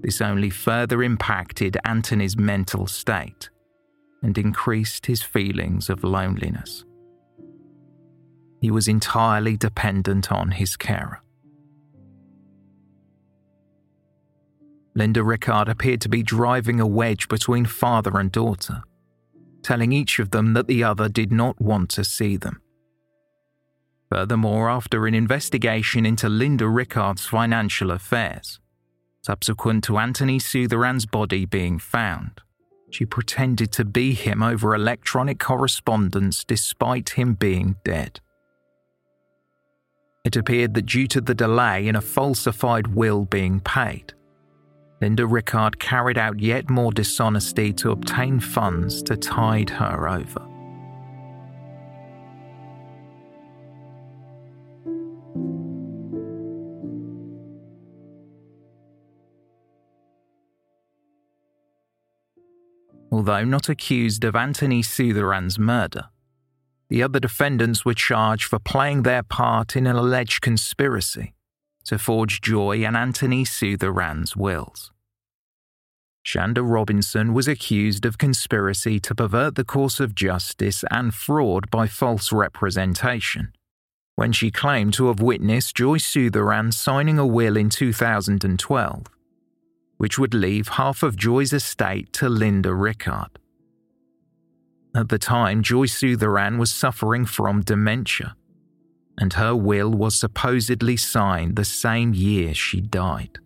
this 0.00 0.20
only 0.20 0.50
further 0.50 1.02
impacted 1.02 1.76
Anthony's 1.84 2.36
mental 2.36 2.86
state 2.86 3.50
and 4.22 4.36
increased 4.36 5.06
his 5.06 5.22
feelings 5.22 5.88
of 5.88 6.04
loneliness. 6.04 6.84
He 8.60 8.70
was 8.70 8.88
entirely 8.88 9.56
dependent 9.56 10.32
on 10.32 10.50
his 10.50 10.76
carer. 10.76 11.20
Linda 14.94 15.22
Rickard 15.22 15.68
appeared 15.68 16.00
to 16.00 16.08
be 16.08 16.24
driving 16.24 16.80
a 16.80 16.86
wedge 16.86 17.28
between 17.28 17.64
father 17.66 18.18
and 18.18 18.32
daughter, 18.32 18.82
telling 19.62 19.92
each 19.92 20.18
of 20.18 20.30
them 20.30 20.54
that 20.54 20.66
the 20.66 20.82
other 20.82 21.08
did 21.08 21.30
not 21.30 21.60
want 21.60 21.88
to 21.90 22.02
see 22.02 22.36
them. 22.36 22.60
Furthermore, 24.10 24.68
after 24.68 25.06
an 25.06 25.14
investigation 25.14 26.04
into 26.04 26.28
Linda 26.28 26.66
Rickard's 26.66 27.26
financial 27.26 27.92
affairs, 27.92 28.58
Subsequent 29.28 29.84
to 29.84 29.98
Anthony 29.98 30.38
Sutheran's 30.38 31.04
body 31.04 31.44
being 31.44 31.78
found, 31.78 32.40
she 32.88 33.04
pretended 33.04 33.70
to 33.72 33.84
be 33.84 34.14
him 34.14 34.42
over 34.42 34.74
electronic 34.74 35.38
correspondence 35.38 36.44
despite 36.44 37.10
him 37.10 37.34
being 37.34 37.76
dead. 37.84 38.20
It 40.24 40.36
appeared 40.36 40.72
that 40.72 40.86
due 40.86 41.06
to 41.08 41.20
the 41.20 41.34
delay 41.34 41.88
in 41.88 41.94
a 41.94 42.00
falsified 42.00 42.86
will 42.86 43.26
being 43.26 43.60
paid, 43.60 44.14
Linda 45.02 45.26
Rickard 45.26 45.78
carried 45.78 46.16
out 46.16 46.40
yet 46.40 46.70
more 46.70 46.90
dishonesty 46.90 47.70
to 47.74 47.90
obtain 47.90 48.40
funds 48.40 49.02
to 49.02 49.14
tide 49.14 49.68
her 49.68 50.08
over. 50.08 50.47
Although 63.18 63.46
not 63.46 63.68
accused 63.68 64.22
of 64.22 64.36
Anthony 64.36 64.80
Sutheran's 64.80 65.58
murder. 65.58 66.04
The 66.88 67.02
other 67.02 67.18
defendants 67.18 67.84
were 67.84 67.92
charged 67.92 68.44
for 68.44 68.60
playing 68.60 69.02
their 69.02 69.24
part 69.24 69.74
in 69.74 69.88
an 69.88 69.96
alleged 69.96 70.40
conspiracy 70.40 71.34
to 71.86 71.98
forge 71.98 72.40
Joy 72.40 72.84
and 72.84 72.96
Anthony 72.96 73.44
Sutheran's 73.44 74.36
wills. 74.36 74.92
Shanda 76.24 76.62
Robinson 76.62 77.34
was 77.34 77.48
accused 77.48 78.06
of 78.06 78.18
conspiracy 78.18 79.00
to 79.00 79.16
pervert 79.16 79.56
the 79.56 79.64
course 79.64 79.98
of 79.98 80.14
justice 80.14 80.84
and 80.88 81.12
fraud 81.12 81.68
by 81.70 81.88
false 81.88 82.30
representation 82.30 83.52
when 84.14 84.30
she 84.30 84.52
claimed 84.52 84.94
to 84.94 85.08
have 85.08 85.18
witnessed 85.18 85.74
Joy 85.74 85.98
Sutheran 85.98 86.72
signing 86.72 87.18
a 87.18 87.26
will 87.26 87.56
in 87.56 87.68
2012, 87.68 89.06
which 89.98 90.18
would 90.18 90.32
leave 90.32 90.68
half 90.68 91.02
of 91.02 91.16
Joy's 91.16 91.52
estate 91.52 92.12
to 92.14 92.28
Linda 92.28 92.74
Rickard. 92.74 93.38
At 94.96 95.10
the 95.10 95.18
time, 95.18 95.62
Joy 95.62 95.86
Sutheran 95.86 96.58
was 96.58 96.70
suffering 96.70 97.26
from 97.26 97.60
dementia, 97.60 98.34
and 99.18 99.34
her 99.34 99.54
will 99.54 99.90
was 99.90 100.18
supposedly 100.18 100.96
signed 100.96 101.56
the 101.56 101.64
same 101.64 102.14
year 102.14 102.54
she 102.54 102.80
died. 102.80 103.38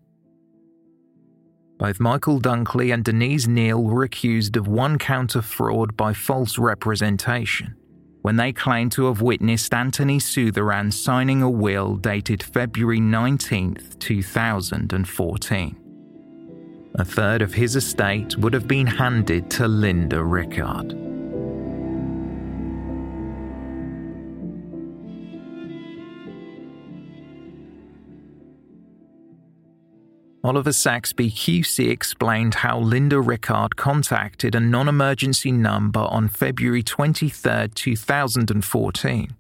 Both 1.79 1.99
Michael 1.99 2.41
Dunkley 2.41 2.95
and 2.95 3.05
Denise 3.05 3.49
Neal 3.49 3.83
were 3.83 4.05
accused 4.05 4.57
of 4.57 4.69
one 4.69 4.99
count 4.99 5.35
of 5.35 5.45
fraud 5.45 5.97
by 5.97 6.13
false 6.13 6.57
representation 6.57 7.75
when 8.23 8.37
they 8.37 8.53
claimed 8.53 8.93
to 8.93 9.07
have 9.07 9.21
witnessed 9.21 9.75
Anthony 9.75 10.19
Sutheran 10.19 10.93
signing 10.93 11.43
a 11.43 11.51
will 11.51 11.97
dated 11.97 12.41
February 12.41 13.01
19, 13.01 13.79
2014. 13.99 15.82
A 16.97 17.05
third 17.05 17.41
of 17.41 17.55
his 17.55 17.75
estate 17.75 18.37
would 18.37 18.53
have 18.53 18.69
been 18.69 18.87
handed 18.87 19.51
to 19.53 19.67
Linda 19.67 20.23
Rickard. 20.23 20.93
Oliver 30.45 30.73
Saxby 30.73 31.31
QC 31.31 31.89
explained 31.89 32.55
how 32.57 32.79
Linda 32.79 33.21
Rickard 33.21 33.77
contacted 33.77 34.55
a 34.55 34.61
non 34.61 34.89
emergency 34.89 35.53
number 35.53 36.01
on 36.01 36.29
February 36.29 36.83
23, 36.83 37.69
2014, 37.75 39.37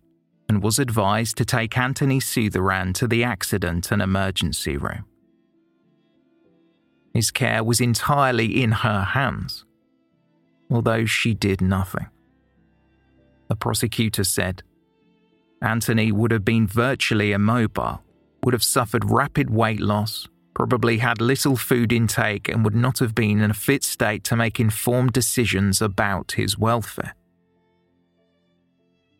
and 0.48 0.62
was 0.62 0.78
advised 0.78 1.36
to 1.36 1.44
take 1.44 1.76
Anthony 1.76 2.18
Sutheran 2.18 2.94
to 2.94 3.07
the 3.07 3.24
accident 3.24 3.90
and 3.90 4.00
emergency 4.00 4.76
room. 4.78 5.05
His 7.14 7.30
care 7.30 7.62
was 7.62 7.80
entirely 7.80 8.62
in 8.62 8.72
her 8.72 9.02
hands, 9.02 9.64
although 10.70 11.04
she 11.04 11.34
did 11.34 11.60
nothing. 11.60 12.06
The 13.48 13.56
prosecutor 13.56 14.24
said 14.24 14.62
Anthony 15.60 16.10
would 16.10 16.30
have 16.30 16.44
been 16.44 16.66
virtually 16.66 17.32
immobile, 17.32 18.02
would 18.42 18.54
have 18.54 18.64
suffered 18.64 19.10
rapid 19.10 19.50
weight 19.50 19.80
loss, 19.80 20.28
probably 20.54 20.98
had 20.98 21.20
little 21.20 21.56
food 21.56 21.92
intake 21.92 22.48
and 22.48 22.64
would 22.64 22.74
not 22.74 22.98
have 22.98 23.14
been 23.14 23.40
in 23.40 23.50
a 23.50 23.54
fit 23.54 23.84
state 23.84 24.24
to 24.24 24.36
make 24.36 24.58
informed 24.58 25.12
decisions 25.12 25.80
about 25.80 26.32
his 26.32 26.58
welfare. 26.58 27.14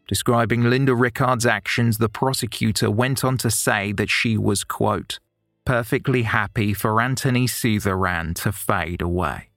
Describing 0.09 0.65
Linda 0.65 0.95
Rickard's 0.95 1.47
actions, 1.47 1.99
the 1.99 2.09
prosecutor 2.09 2.91
went 2.91 3.25
on 3.25 3.39
to 3.39 3.51
say 3.51 3.93
that 3.93 4.11
she 4.11 4.37
was, 4.37 4.65
quote, 4.65 5.21
perfectly 5.65 6.23
happy 6.23 6.75
for 6.75 7.01
Anthony 7.01 7.47
Sutheran 7.47 8.35
to 8.43 8.53
fade 8.53 9.03
away. 9.03 9.51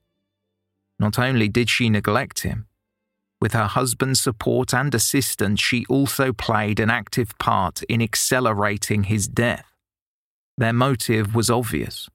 Not 1.00 1.20
only 1.20 1.48
did 1.50 1.70
she 1.70 1.90
neglect 1.90 2.42
him, 2.42 2.68
with 3.42 3.54
her 3.54 3.68
husband's 3.68 4.22
support 4.22 4.74
and 4.74 4.96
assistance, 4.96 5.60
she 5.60 5.86
also 5.90 6.32
played 6.32 6.80
an 6.80 6.90
active 6.90 7.38
part 7.38 7.84
in 7.84 8.02
accelerating 8.02 9.04
his 9.04 9.28
death. 9.28 9.66
Their 10.58 10.74
motive 10.74 11.36
was 11.36 11.50
obvious. 11.50 12.10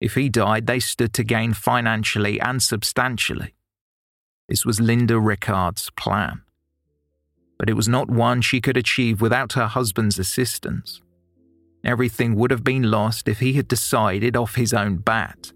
If 0.00 0.14
he 0.14 0.28
died, 0.28 0.66
they 0.66 0.80
stood 0.80 1.12
to 1.14 1.24
gain 1.24 1.52
financially 1.52 2.40
and 2.40 2.62
substantially. 2.62 3.54
This 4.48 4.64
was 4.64 4.80
Linda 4.80 5.18
Rickard's 5.18 5.90
plan. 5.90 6.42
But 7.58 7.68
it 7.70 7.74
was 7.74 7.88
not 7.88 8.10
one 8.10 8.40
she 8.40 8.60
could 8.60 8.76
achieve 8.76 9.20
without 9.20 9.54
her 9.54 9.66
husband's 9.66 10.18
assistance. 10.18 11.00
Everything 11.84 12.34
would 12.36 12.50
have 12.50 12.64
been 12.64 12.90
lost 12.90 13.28
if 13.28 13.40
he 13.40 13.54
had 13.54 13.68
decided 13.68 14.36
off 14.36 14.54
his 14.54 14.72
own 14.72 14.96
bat 14.96 15.52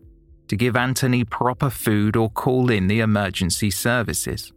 to 0.49 0.57
give 0.57 0.77
Anthony 0.77 1.25
proper 1.25 1.71
food 1.71 2.17
or 2.17 2.31
call 2.31 2.71
in 2.71 2.87
the 2.87 3.01
emergency 3.01 3.71
services. 3.71 4.53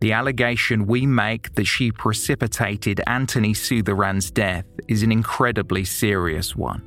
The 0.00 0.12
allegation 0.12 0.86
we 0.86 1.06
make 1.06 1.54
that 1.54 1.66
she 1.66 1.92
precipitated 1.92 3.02
Anthony 3.06 3.52
Sutheran's 3.52 4.30
death 4.30 4.64
is 4.88 5.02
an 5.02 5.12
incredibly 5.12 5.84
serious 5.84 6.56
one. 6.56 6.82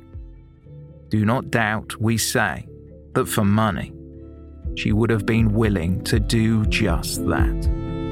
Do 1.10 1.24
not 1.24 1.50
doubt, 1.50 2.00
we 2.00 2.18
say, 2.18 2.66
that 3.14 3.26
for 3.26 3.44
money, 3.44 3.92
she 4.76 4.92
would 4.92 5.10
have 5.10 5.26
been 5.26 5.52
willing 5.52 6.02
to 6.04 6.18
do 6.18 6.64
just 6.66 7.24
that. 7.26 8.03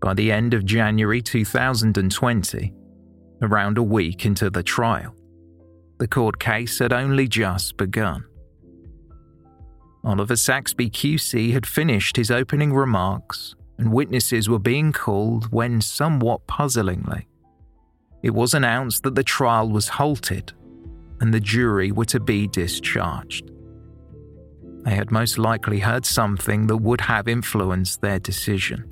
By 0.00 0.14
the 0.14 0.32
end 0.32 0.54
of 0.54 0.64
January 0.64 1.20
2020, 1.20 2.72
around 3.42 3.78
a 3.78 3.82
week 3.82 4.24
into 4.24 4.50
the 4.50 4.62
trial. 4.62 5.14
The 5.98 6.08
court 6.08 6.38
case 6.38 6.78
had 6.78 6.92
only 6.92 7.28
just 7.28 7.76
begun. 7.76 8.24
Oliver 10.02 10.36
Saxby 10.36 10.88
QC 10.90 11.52
had 11.52 11.66
finished 11.66 12.16
his 12.16 12.30
opening 12.30 12.72
remarks, 12.72 13.54
and 13.78 13.92
witnesses 13.92 14.48
were 14.48 14.58
being 14.58 14.92
called 14.92 15.52
when, 15.52 15.80
somewhat 15.80 16.46
puzzlingly, 16.46 17.26
it 18.22 18.34
was 18.34 18.54
announced 18.54 19.02
that 19.02 19.14
the 19.14 19.24
trial 19.24 19.68
was 19.70 19.88
halted 19.88 20.52
and 21.20 21.32
the 21.32 21.40
jury 21.40 21.92
were 21.92 22.04
to 22.06 22.20
be 22.20 22.46
discharged. 22.46 23.50
They 24.84 24.94
had 24.94 25.10
most 25.10 25.38
likely 25.38 25.80
heard 25.80 26.06
something 26.06 26.66
that 26.66 26.78
would 26.78 27.02
have 27.02 27.28
influenced 27.28 28.00
their 28.00 28.18
decision. 28.18 28.90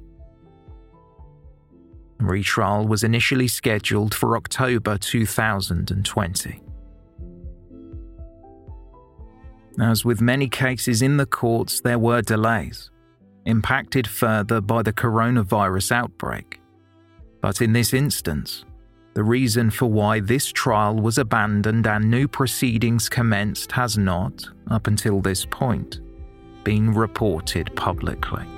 Retrial 2.20 2.86
was 2.86 3.04
initially 3.04 3.48
scheduled 3.48 4.14
for 4.14 4.36
October 4.36 4.98
2020. 4.98 6.62
As 9.80 10.04
with 10.04 10.20
many 10.20 10.48
cases 10.48 11.02
in 11.02 11.16
the 11.16 11.26
courts, 11.26 11.80
there 11.80 11.98
were 11.98 12.20
delays, 12.20 12.90
impacted 13.46 14.08
further 14.08 14.60
by 14.60 14.82
the 14.82 14.92
coronavirus 14.92 15.92
outbreak. 15.92 16.60
But 17.40 17.62
in 17.62 17.72
this 17.72 17.94
instance, 17.94 18.64
the 19.14 19.22
reason 19.22 19.70
for 19.70 19.86
why 19.86 20.18
this 20.18 20.50
trial 20.50 20.96
was 20.96 21.18
abandoned 21.18 21.86
and 21.86 22.10
new 22.10 22.26
proceedings 22.26 23.08
commenced 23.08 23.70
has 23.72 23.96
not, 23.96 24.48
up 24.68 24.88
until 24.88 25.20
this 25.20 25.44
point, 25.44 26.00
been 26.64 26.92
reported 26.92 27.74
publicly. 27.76 28.57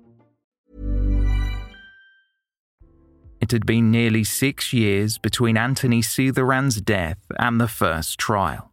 It 3.41 3.51
had 3.51 3.65
been 3.65 3.89
nearly 3.89 4.23
six 4.23 4.71
years 4.71 5.17
between 5.17 5.57
Anthony 5.57 6.01
Sutheran's 6.01 6.79
death 6.79 7.19
and 7.39 7.59
the 7.59 7.67
first 7.67 8.19
trial. 8.19 8.71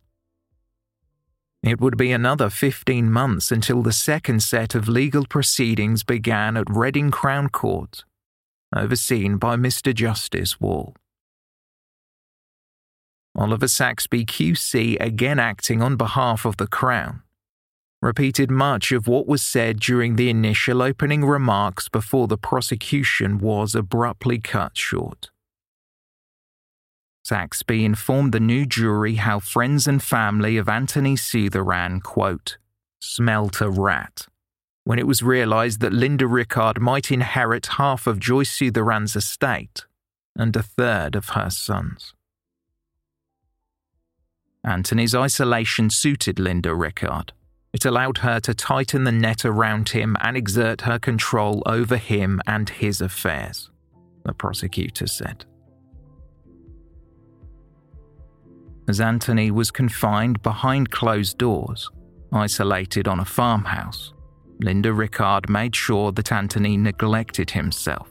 It 1.62 1.81
would 1.81 1.97
be 1.97 2.12
another 2.12 2.51
15 2.51 3.11
months 3.11 3.51
until 3.51 3.83
the 3.83 3.93
second 3.93 4.43
set 4.43 4.75
of 4.75 4.89
legal 4.89 5.25
proceedings 5.27 6.05
began 6.05 6.57
at 6.57 6.71
Reading 6.71 7.11
Crown 7.11 7.49
Court, 7.49 8.05
overseen 8.77 9.39
by 9.39 9.57
Mr. 9.57 9.95
Justice 9.95 10.61
Wall. 10.61 10.95
Oliver 13.35 13.69
Saxby 13.69 14.27
QC, 14.27 15.01
again 15.01 15.39
acting 15.39 15.81
on 15.81 15.97
behalf 15.97 16.45
of 16.45 16.59
the 16.59 16.66
Crown, 16.66 17.23
repeated 18.01 18.51
much 18.51 18.92
of 18.92 19.09
what 19.09 19.26
was 19.26 19.42
said 19.42 19.80
during 19.80 20.16
the 20.16 20.30
initial 20.30 20.82
opening 20.82 21.24
remarks 21.24 21.88
before 21.88 22.28
the 22.28 22.38
prosecution 22.38 23.38
was 23.38 23.74
abruptly 23.74 24.38
cut 24.38 24.76
short. 24.76 25.30
Saxby 27.24 27.84
informed 27.84 28.32
the 28.32 28.40
new 28.40 28.64
jury 28.64 29.16
how 29.16 29.40
friends 29.40 29.86
and 29.86 30.03
family 30.03 30.57
of 30.57 30.68
Anthony 30.68 31.14
Sutheran, 31.14 32.03
quote, 32.03 32.57
smelt 33.01 33.61
a 33.61 33.68
rat 33.68 34.26
when 34.88 34.99
it 34.99 35.07
was 35.07 35.22
realised 35.22 35.80
that 35.80 35.92
Linda 35.92 36.26
Rickard 36.26 36.80
might 36.80 37.12
inherit 37.12 37.66
half 37.76 38.07
of 38.07 38.18
Joyce 38.18 38.51
Sutheran's 38.51 39.14
estate 39.14 39.84
and 40.34 40.57
a 40.57 40.62
third 40.62 41.14
of 41.14 41.28
her 41.30 41.51
sons. 41.51 42.14
Anthony's 44.64 45.14
isolation 45.14 45.90
suited 45.90 46.38
Linda 46.38 46.74
Rickard. 46.74 47.34
It 47.73 47.85
allowed 47.85 48.19
her 48.19 48.41
to 48.41 48.55
tighten 48.55 49.05
the 49.05 49.12
net 49.12 49.45
around 49.45 49.91
him 49.91 50.16
and 50.21 50.37
exert 50.37 50.83
her 50.83 50.99
control 50.99 51.62
over 51.66 51.97
him 51.97 52.41
and 52.47 52.69
his 52.69 53.01
affairs, 53.01 53.71
the 54.25 54.33
prosecutor 54.33 55.07
said. 55.07 55.45
As 58.89 59.01
Anthony 59.03 59.51
was 59.51 59.71
confined 59.71 60.43
behind 60.43 60.91
closed 60.91 61.37
doors, 61.37 61.91
isolated 62.33 63.07
on 63.07 63.21
a 63.21 63.25
farmhouse, 63.25 64.14
Linda 64.61 64.93
Rickard 64.93 65.51
made 65.51 65.77
sure 65.77 66.11
that 66.12 66.33
Anthony 66.33 66.79
neglected 66.79 67.51
himself, 67.51 68.09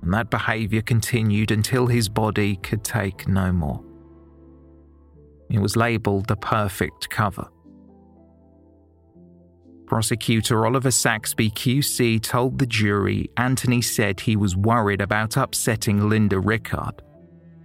and 0.00 0.14
that 0.14 0.30
behaviour 0.30 0.80
continued 0.80 1.50
until 1.50 1.86
his 1.86 2.08
body 2.08 2.56
could 2.56 2.82
take 2.82 3.28
no 3.28 3.52
more. 3.52 3.84
It 5.50 5.58
was 5.58 5.76
labelled 5.76 6.26
the 6.26 6.36
perfect 6.36 7.10
cover 7.10 7.48
Prosecutor 9.88 10.66
Oliver 10.66 10.90
Saxby 10.90 11.50
QC 11.50 12.22
told 12.22 12.58
the 12.58 12.66
jury 12.66 13.30
Anthony 13.38 13.80
said 13.80 14.20
he 14.20 14.36
was 14.36 14.54
worried 14.54 15.00
about 15.00 15.38
upsetting 15.38 16.10
Linda 16.10 16.38
Rickard 16.38 17.02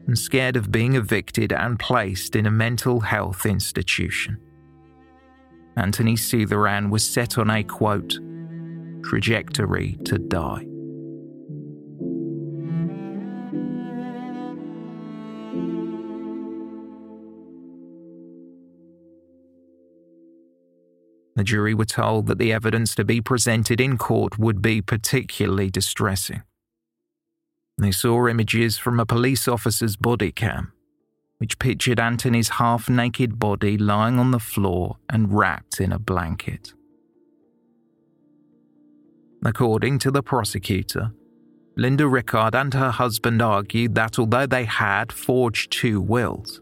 and 0.08 0.18
scared 0.18 0.56
of 0.56 0.72
being 0.72 0.96
evicted 0.96 1.52
and 1.52 1.78
placed 1.78 2.38
in 2.38 2.46
a 2.46 2.52
mental 2.52 3.02
health 3.02 3.46
institution. 3.46 4.38
Anthony 5.76 6.16
Sutheran 6.16 6.90
was 6.90 7.06
set 7.06 7.38
on 7.38 7.50
a 7.50 7.62
quote, 7.62 8.18
trajectory 9.04 9.98
to 10.06 10.18
die. 10.18 10.66
The 21.36 21.44
jury 21.44 21.74
were 21.74 21.86
told 21.86 22.28
that 22.28 22.38
the 22.38 22.54
evidence 22.54 22.94
to 22.96 23.04
be 23.04 23.20
presented 23.20 23.82
in 23.82 23.98
court 23.98 24.38
would 24.38 24.62
be 24.62 24.82
particularly 24.82 25.70
distressing. 25.70 26.44
They 27.78 27.92
saw 27.92 28.28
images 28.28 28.78
from 28.78 29.00
a 29.00 29.06
police 29.06 29.48
officer's 29.48 29.96
body 29.96 30.32
cam, 30.32 30.74
which 31.40 31.58
pictured 31.58 32.00
Anthony's 32.00 32.50
half 32.50 32.88
naked 32.88 33.40
body 33.40 33.78
lying 33.78 34.20
on 34.20 34.32
the 34.32 34.40
floor 34.40 34.98
and 35.10 35.34
wrapped 35.34 35.80
in 35.80 35.92
a 35.92 35.98
blanket. 35.98 36.74
According 39.44 40.00
to 40.00 40.12
the 40.12 40.24
prosecutor, 40.24 41.12
Linda 41.76 42.08
Rickard 42.08 42.54
and 42.54 42.74
her 42.76 42.92
husband 42.92 43.42
argued 43.42 43.96
that 43.96 44.20
although 44.20 44.46
they 44.46 44.66
had 44.66 45.12
forged 45.12 45.72
two 45.72 46.00
wills, 46.00 46.62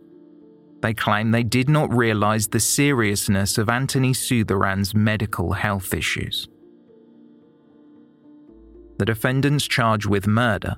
they 0.82 0.94
claim 0.94 1.32
they 1.32 1.44
did 1.44 1.70
not 1.70 1.96
realise 1.96 2.48
the 2.48 2.60
seriousness 2.60 3.58
of 3.58 3.70
Anthony 3.70 4.14
Sutheran's 4.14 4.96
medical 4.96 5.54
health 5.54 5.94
issues. 5.94 6.48
The 8.98 9.06
defendants 9.06 9.68
charged 9.68 10.06
with 10.06 10.28
murder 10.28 10.78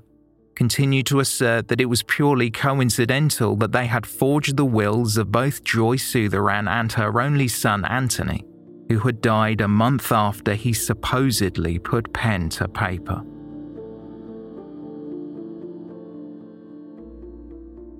continue 0.56 1.04
to 1.04 1.20
assert 1.20 1.68
that 1.68 1.82
it 1.82 1.86
was 1.86 2.04
purely 2.04 2.52
coincidental 2.52 3.56
that 3.58 3.72
they 3.72 3.88
had 3.88 4.06
forged 4.06 4.56
the 4.56 4.66
wills 4.66 5.18
of 5.18 5.32
both 5.32 5.64
Joy 5.64 5.98
Sutheran 5.98 6.70
and 6.70 6.92
her 6.94 7.20
only 7.20 7.48
son 7.48 7.86
Anthony, 7.86 8.46
who 8.90 9.00
had 9.00 9.22
died 9.22 9.62
a 9.62 9.68
month 9.68 10.12
after 10.12 10.54
he 10.54 10.74
supposedly 10.74 11.80
put 11.80 12.14
pen 12.14 12.50
to 12.50 12.68
paper. 12.68 13.24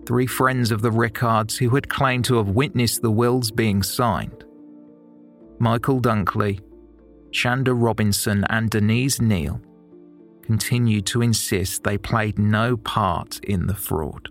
Three 0.06 0.28
friends 0.28 0.72
of 0.72 0.82
the 0.82 0.92
Rickards 0.92 1.58
who 1.58 1.70
had 1.70 1.88
claimed 1.88 2.26
to 2.26 2.36
have 2.36 2.50
witnessed 2.50 3.02
the 3.02 3.12
wills 3.12 3.52
being 3.52 3.82
signed. 3.82 4.44
Michael 5.60 6.02
Dunkley, 6.02 6.60
Shanda 7.32 7.74
Robinson, 7.74 8.46
and 8.50 8.70
Denise 8.70 9.22
Neal 9.22 9.62
continued 10.42 11.06
to 11.06 11.22
insist 11.22 11.84
they 11.84 11.98
played 11.98 12.38
no 12.38 12.76
part 12.76 13.40
in 13.46 13.66
the 13.68 13.76
fraud. 13.76 14.30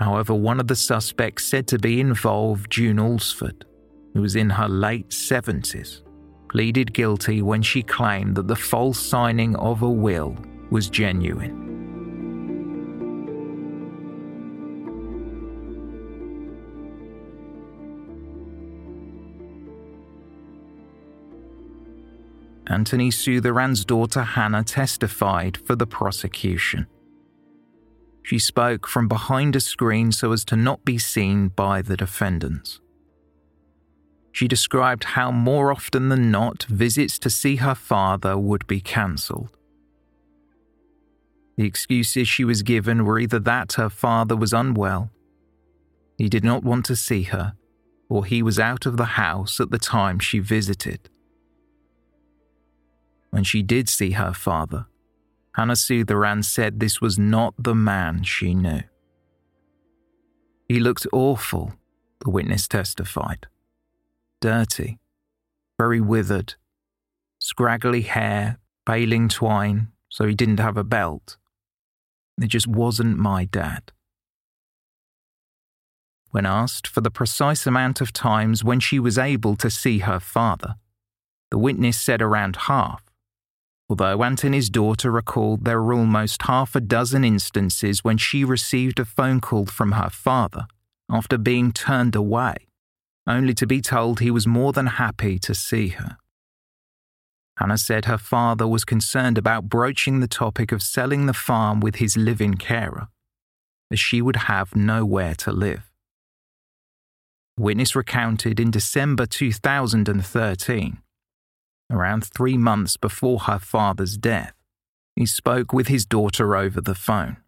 However, 0.00 0.34
one 0.34 0.58
of 0.58 0.66
the 0.66 0.76
suspects 0.76 1.44
said 1.44 1.68
to 1.68 1.78
be 1.78 2.00
involved, 2.00 2.70
June 2.70 2.98
Alsford, 2.98 3.64
who 4.14 4.22
was 4.22 4.34
in 4.34 4.50
her 4.50 4.68
late 4.68 5.10
70s, 5.10 6.02
pleaded 6.48 6.92
guilty 6.92 7.42
when 7.42 7.62
she 7.62 7.82
claimed 7.82 8.34
that 8.36 8.48
the 8.48 8.56
false 8.56 8.98
signing 8.98 9.54
of 9.56 9.82
a 9.82 9.90
will 9.90 10.36
was 10.70 10.90
genuine. 10.90 11.67
Anthony 22.68 23.10
Sutheran's 23.10 23.84
daughter 23.84 24.22
Hannah 24.22 24.62
testified 24.62 25.56
for 25.56 25.74
the 25.74 25.86
prosecution. 25.86 26.86
She 28.22 28.38
spoke 28.38 28.86
from 28.86 29.08
behind 29.08 29.56
a 29.56 29.60
screen 29.60 30.12
so 30.12 30.32
as 30.32 30.44
to 30.46 30.56
not 30.56 30.84
be 30.84 30.98
seen 30.98 31.48
by 31.48 31.80
the 31.80 31.96
defendants. 31.96 32.80
She 34.32 34.46
described 34.46 35.04
how 35.04 35.32
more 35.32 35.72
often 35.72 36.10
than 36.10 36.30
not 36.30 36.64
visits 36.64 37.18
to 37.20 37.30
see 37.30 37.56
her 37.56 37.74
father 37.74 38.36
would 38.36 38.66
be 38.66 38.80
cancelled. 38.82 39.56
The 41.56 41.64
excuses 41.64 42.28
she 42.28 42.44
was 42.44 42.62
given 42.62 43.06
were 43.06 43.18
either 43.18 43.38
that 43.40 43.72
her 43.72 43.88
father 43.88 44.36
was 44.36 44.52
unwell 44.52 45.10
He 46.18 46.28
did 46.28 46.44
not 46.44 46.62
want 46.64 46.84
to 46.86 46.96
see 46.96 47.22
her, 47.22 47.54
or 48.08 48.26
he 48.26 48.42
was 48.42 48.58
out 48.58 48.84
of 48.84 48.96
the 48.96 49.12
house 49.16 49.58
at 49.58 49.70
the 49.70 49.78
time 49.78 50.18
she 50.18 50.38
visited. 50.38 51.08
When 53.30 53.44
she 53.44 53.62
did 53.62 53.88
see 53.88 54.12
her 54.12 54.32
father, 54.32 54.86
Hannah 55.54 55.74
Sutheran 55.74 56.44
said 56.44 56.78
this 56.78 57.00
was 57.00 57.18
not 57.18 57.54
the 57.58 57.74
man 57.74 58.22
she 58.22 58.54
knew. 58.54 58.82
He 60.68 60.80
looked 60.80 61.06
awful, 61.12 61.74
the 62.20 62.30
witness 62.30 62.68
testified. 62.68 63.46
Dirty, 64.40 64.98
very 65.78 66.00
withered, 66.00 66.54
scraggly 67.38 68.02
hair, 68.02 68.58
baling 68.86 69.28
twine, 69.28 69.88
so 70.08 70.26
he 70.26 70.34
didn't 70.34 70.60
have 70.60 70.76
a 70.76 70.84
belt. 70.84 71.36
It 72.40 72.48
just 72.48 72.66
wasn't 72.66 73.18
my 73.18 73.44
dad. 73.44 73.92
When 76.30 76.46
asked 76.46 76.86
for 76.86 77.00
the 77.00 77.10
precise 77.10 77.66
amount 77.66 78.00
of 78.00 78.12
times 78.12 78.62
when 78.62 78.80
she 78.80 78.98
was 78.98 79.18
able 79.18 79.56
to 79.56 79.70
see 79.70 80.00
her 80.00 80.20
father, 80.20 80.76
the 81.50 81.58
witness 81.58 81.98
said 81.98 82.20
around 82.20 82.56
half, 82.56 83.02
although 83.88 84.22
Anthony's 84.22 84.68
daughter 84.68 85.10
recalled 85.10 85.64
there 85.64 85.80
were 85.80 85.94
almost 85.94 86.42
half 86.42 86.76
a 86.76 86.80
dozen 86.80 87.24
instances 87.24 88.04
when 88.04 88.18
she 88.18 88.44
received 88.44 89.00
a 89.00 89.04
phone 89.04 89.40
call 89.40 89.66
from 89.66 89.92
her 89.92 90.10
father 90.10 90.66
after 91.10 91.38
being 91.38 91.72
turned 91.72 92.14
away, 92.14 92.56
only 93.26 93.54
to 93.54 93.66
be 93.66 93.80
told 93.80 94.20
he 94.20 94.30
was 94.30 94.46
more 94.46 94.72
than 94.72 94.86
happy 94.86 95.38
to 95.38 95.54
see 95.54 95.88
her. 95.88 96.18
Hannah 97.58 97.78
said 97.78 98.04
her 98.04 98.18
father 98.18 98.68
was 98.68 98.84
concerned 98.84 99.36
about 99.36 99.68
broaching 99.68 100.20
the 100.20 100.28
topic 100.28 100.70
of 100.70 100.82
selling 100.82 101.26
the 101.26 101.32
farm 101.32 101.80
with 101.80 101.96
his 101.96 102.16
living 102.16 102.54
carer, 102.54 103.08
as 103.90 103.98
she 103.98 104.22
would 104.22 104.36
have 104.36 104.76
nowhere 104.76 105.34
to 105.36 105.50
live. 105.50 105.90
Witness 107.58 107.96
recounted 107.96 108.60
in 108.60 108.70
December 108.70 109.26
2013, 109.26 110.98
around 111.90 112.24
three 112.24 112.56
months 112.56 112.96
before 112.96 113.40
her 113.40 113.58
father's 113.58 114.16
death, 114.16 114.54
he 115.16 115.26
spoke 115.26 115.72
with 115.72 115.88
his 115.88 116.06
daughter 116.06 116.56
over 116.56 116.80
the 116.80 116.94
phone. 116.94 117.38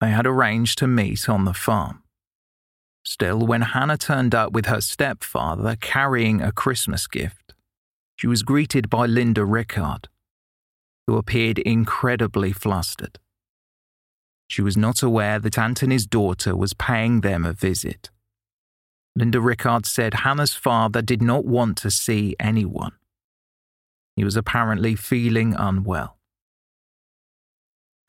They 0.00 0.10
had 0.10 0.26
arranged 0.26 0.78
to 0.78 0.86
meet 0.86 1.28
on 1.28 1.44
the 1.44 1.54
farm. 1.54 2.02
Still, 3.04 3.46
when 3.46 3.62
Hannah 3.62 3.98
turned 3.98 4.34
up 4.34 4.52
with 4.52 4.66
her 4.66 4.80
stepfather 4.80 5.76
carrying 5.80 6.40
a 6.40 6.52
Christmas 6.52 7.06
gift, 7.06 7.54
she 8.16 8.26
was 8.26 8.42
greeted 8.42 8.88
by 8.88 9.06
Linda 9.06 9.44
Rickard, 9.44 10.08
who 11.06 11.16
appeared 11.16 11.58
incredibly 11.58 12.52
flustered. 12.52 13.18
She 14.48 14.62
was 14.62 14.76
not 14.76 15.02
aware 15.02 15.38
that 15.38 15.58
Anthony's 15.58 16.06
daughter 16.06 16.56
was 16.56 16.74
paying 16.74 17.20
them 17.20 17.44
a 17.44 17.52
visit. 17.52 18.10
Linda 19.16 19.40
Rickard 19.40 19.86
said 19.86 20.14
Hannah's 20.14 20.54
father 20.54 21.00
did 21.00 21.22
not 21.22 21.44
want 21.44 21.76
to 21.78 21.90
see 21.90 22.34
anyone. 22.40 22.92
He 24.16 24.24
was 24.24 24.36
apparently 24.36 24.96
feeling 24.96 25.54
unwell. 25.54 26.18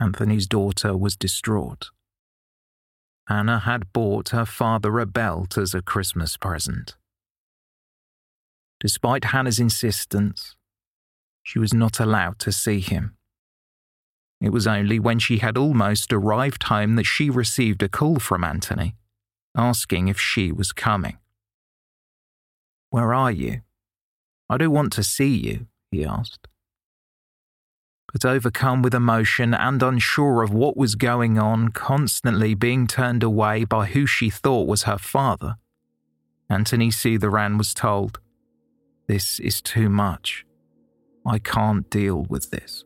Anthony's 0.00 0.48
daughter 0.48 0.96
was 0.96 1.16
distraught. 1.16 1.90
Hannah 3.28 3.60
had 3.60 3.92
bought 3.92 4.30
her 4.30 4.44
father 4.44 4.98
a 4.98 5.06
belt 5.06 5.56
as 5.56 5.74
a 5.74 5.82
Christmas 5.82 6.36
present. 6.36 6.96
Despite 8.80 9.26
Hannah's 9.26 9.58
insistence, 9.58 10.56
she 11.42 11.58
was 11.58 11.72
not 11.72 12.00
allowed 12.00 12.38
to 12.40 12.52
see 12.52 12.80
him. 12.80 13.16
It 14.40 14.50
was 14.50 14.66
only 14.66 14.98
when 14.98 15.18
she 15.18 15.38
had 15.38 15.56
almost 15.56 16.12
arrived 16.12 16.64
home 16.64 16.96
that 16.96 17.06
she 17.06 17.30
received 17.30 17.82
a 17.82 17.88
call 17.88 18.18
from 18.18 18.44
Anthony 18.44 18.96
asking 19.56 20.08
if 20.08 20.20
she 20.20 20.52
was 20.52 20.72
coming. 20.72 21.18
Where 22.90 23.12
are 23.14 23.32
you? 23.32 23.62
I 24.48 24.58
don't 24.58 24.72
want 24.72 24.92
to 24.92 25.02
see 25.02 25.34
you, 25.34 25.66
he 25.90 26.04
asked. 26.04 26.46
But 28.12 28.24
overcome 28.24 28.82
with 28.82 28.94
emotion 28.94 29.52
and 29.52 29.82
unsure 29.82 30.42
of 30.42 30.52
what 30.52 30.76
was 30.76 30.94
going 30.94 31.38
on, 31.38 31.70
constantly 31.70 32.54
being 32.54 32.86
turned 32.86 33.22
away 33.22 33.64
by 33.64 33.86
who 33.86 34.06
she 34.06 34.30
thought 34.30 34.68
was 34.68 34.84
her 34.84 34.98
father, 34.98 35.56
Anthony 36.48 36.90
Sutheran 36.90 37.58
was 37.58 37.74
told, 37.74 38.20
This 39.08 39.40
is 39.40 39.60
too 39.60 39.88
much. 39.88 40.46
I 41.26 41.40
can't 41.40 41.90
deal 41.90 42.24
with 42.28 42.50
this. 42.50 42.84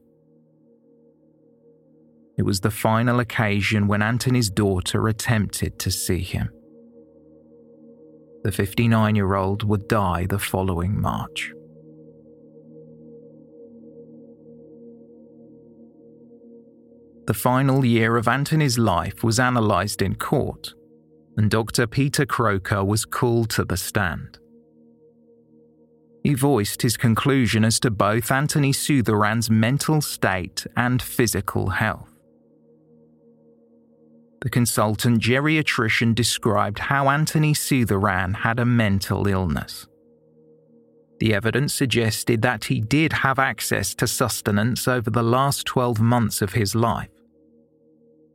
It 2.39 2.45
was 2.45 2.61
the 2.61 2.71
final 2.71 3.21
occasion 3.21 3.87
when 3.87 4.01
Anthony's 4.01 4.49
daughter 4.49 5.09
attempted 5.09 5.79
to 5.81 5.91
see 5.91 6.21
him. 6.21 6.51
The 8.43 8.53
59 8.53 9.17
year 9.17 9.35
old 9.35 9.65
would 9.65 9.87
die 9.87 10.27
the 10.27 10.39
following 10.39 11.01
March. 11.01 11.53
The 17.27 17.35
final 17.35 17.85
year 17.85 18.17
of 18.17 18.27
Anthony's 18.27 18.79
life 18.79 19.23
was 19.23 19.39
analysed 19.39 20.03
in 20.03 20.17
court, 20.17 20.75
and 21.37 21.51
Dr. 21.51 21.87
Peter 21.87 22.27
Croker 22.27 22.83
was 22.83 23.05
called 23.05 23.51
to 23.51 23.65
the 23.65 23.77
stand. 23.77 24.39
He 26.25 26.35
voiced 26.35 26.83
his 26.83 26.97
conclusion 26.97 27.65
as 27.65 27.79
to 27.81 27.91
both 27.91 28.31
Anthony 28.31 28.73
Sutheran's 28.73 29.49
mental 29.49 30.01
state 30.01 30.67
and 30.77 31.01
physical 31.01 31.71
health. 31.71 32.10
The 34.43 34.51
consultant 34.51 35.21
geriatrician 35.21 36.15
described 36.15 36.79
how 36.79 37.11
Anthony 37.11 37.53
Sutheran 37.53 38.37
had 38.37 38.59
a 38.59 38.65
mental 38.65 39.27
illness. 39.27 39.87
The 41.19 41.35
evidence 41.35 41.75
suggested 41.75 42.41
that 42.41 42.65
he 42.65 42.81
did 42.81 43.13
have 43.13 43.39
access 43.39 43.95
to 43.97 44.07
sustenance 44.07 44.89
over 44.89 45.11
the 45.11 45.23
last 45.23 45.67
12 45.67 46.01
months 46.01 46.41
of 46.41 46.55
his 46.55 46.75
life. 46.75 47.11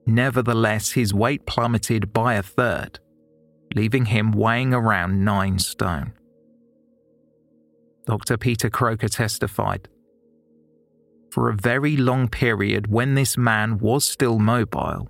Nevertheless, 0.05 0.91
his 0.91 1.11
weight 1.11 1.47
plummeted 1.47 2.13
by 2.13 2.35
a 2.35 2.43
third, 2.43 2.99
leaving 3.73 4.05
him 4.05 4.31
weighing 4.31 4.71
around 4.71 5.25
nine 5.25 5.57
stone. 5.57 6.13
Dr. 8.05 8.37
Peter 8.37 8.69
Croker 8.69 9.09
testified 9.09 9.89
For 11.31 11.49
a 11.49 11.55
very 11.55 11.97
long 11.97 12.27
period, 12.27 12.85
when 12.85 13.15
this 13.15 13.35
man 13.35 13.79
was 13.79 14.05
still 14.05 14.37
mobile, 14.37 15.09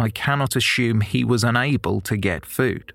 I 0.00 0.08
cannot 0.08 0.56
assume 0.56 1.02
he 1.02 1.24
was 1.24 1.44
unable 1.44 2.00
to 2.02 2.16
get 2.16 2.46
food. 2.46 2.94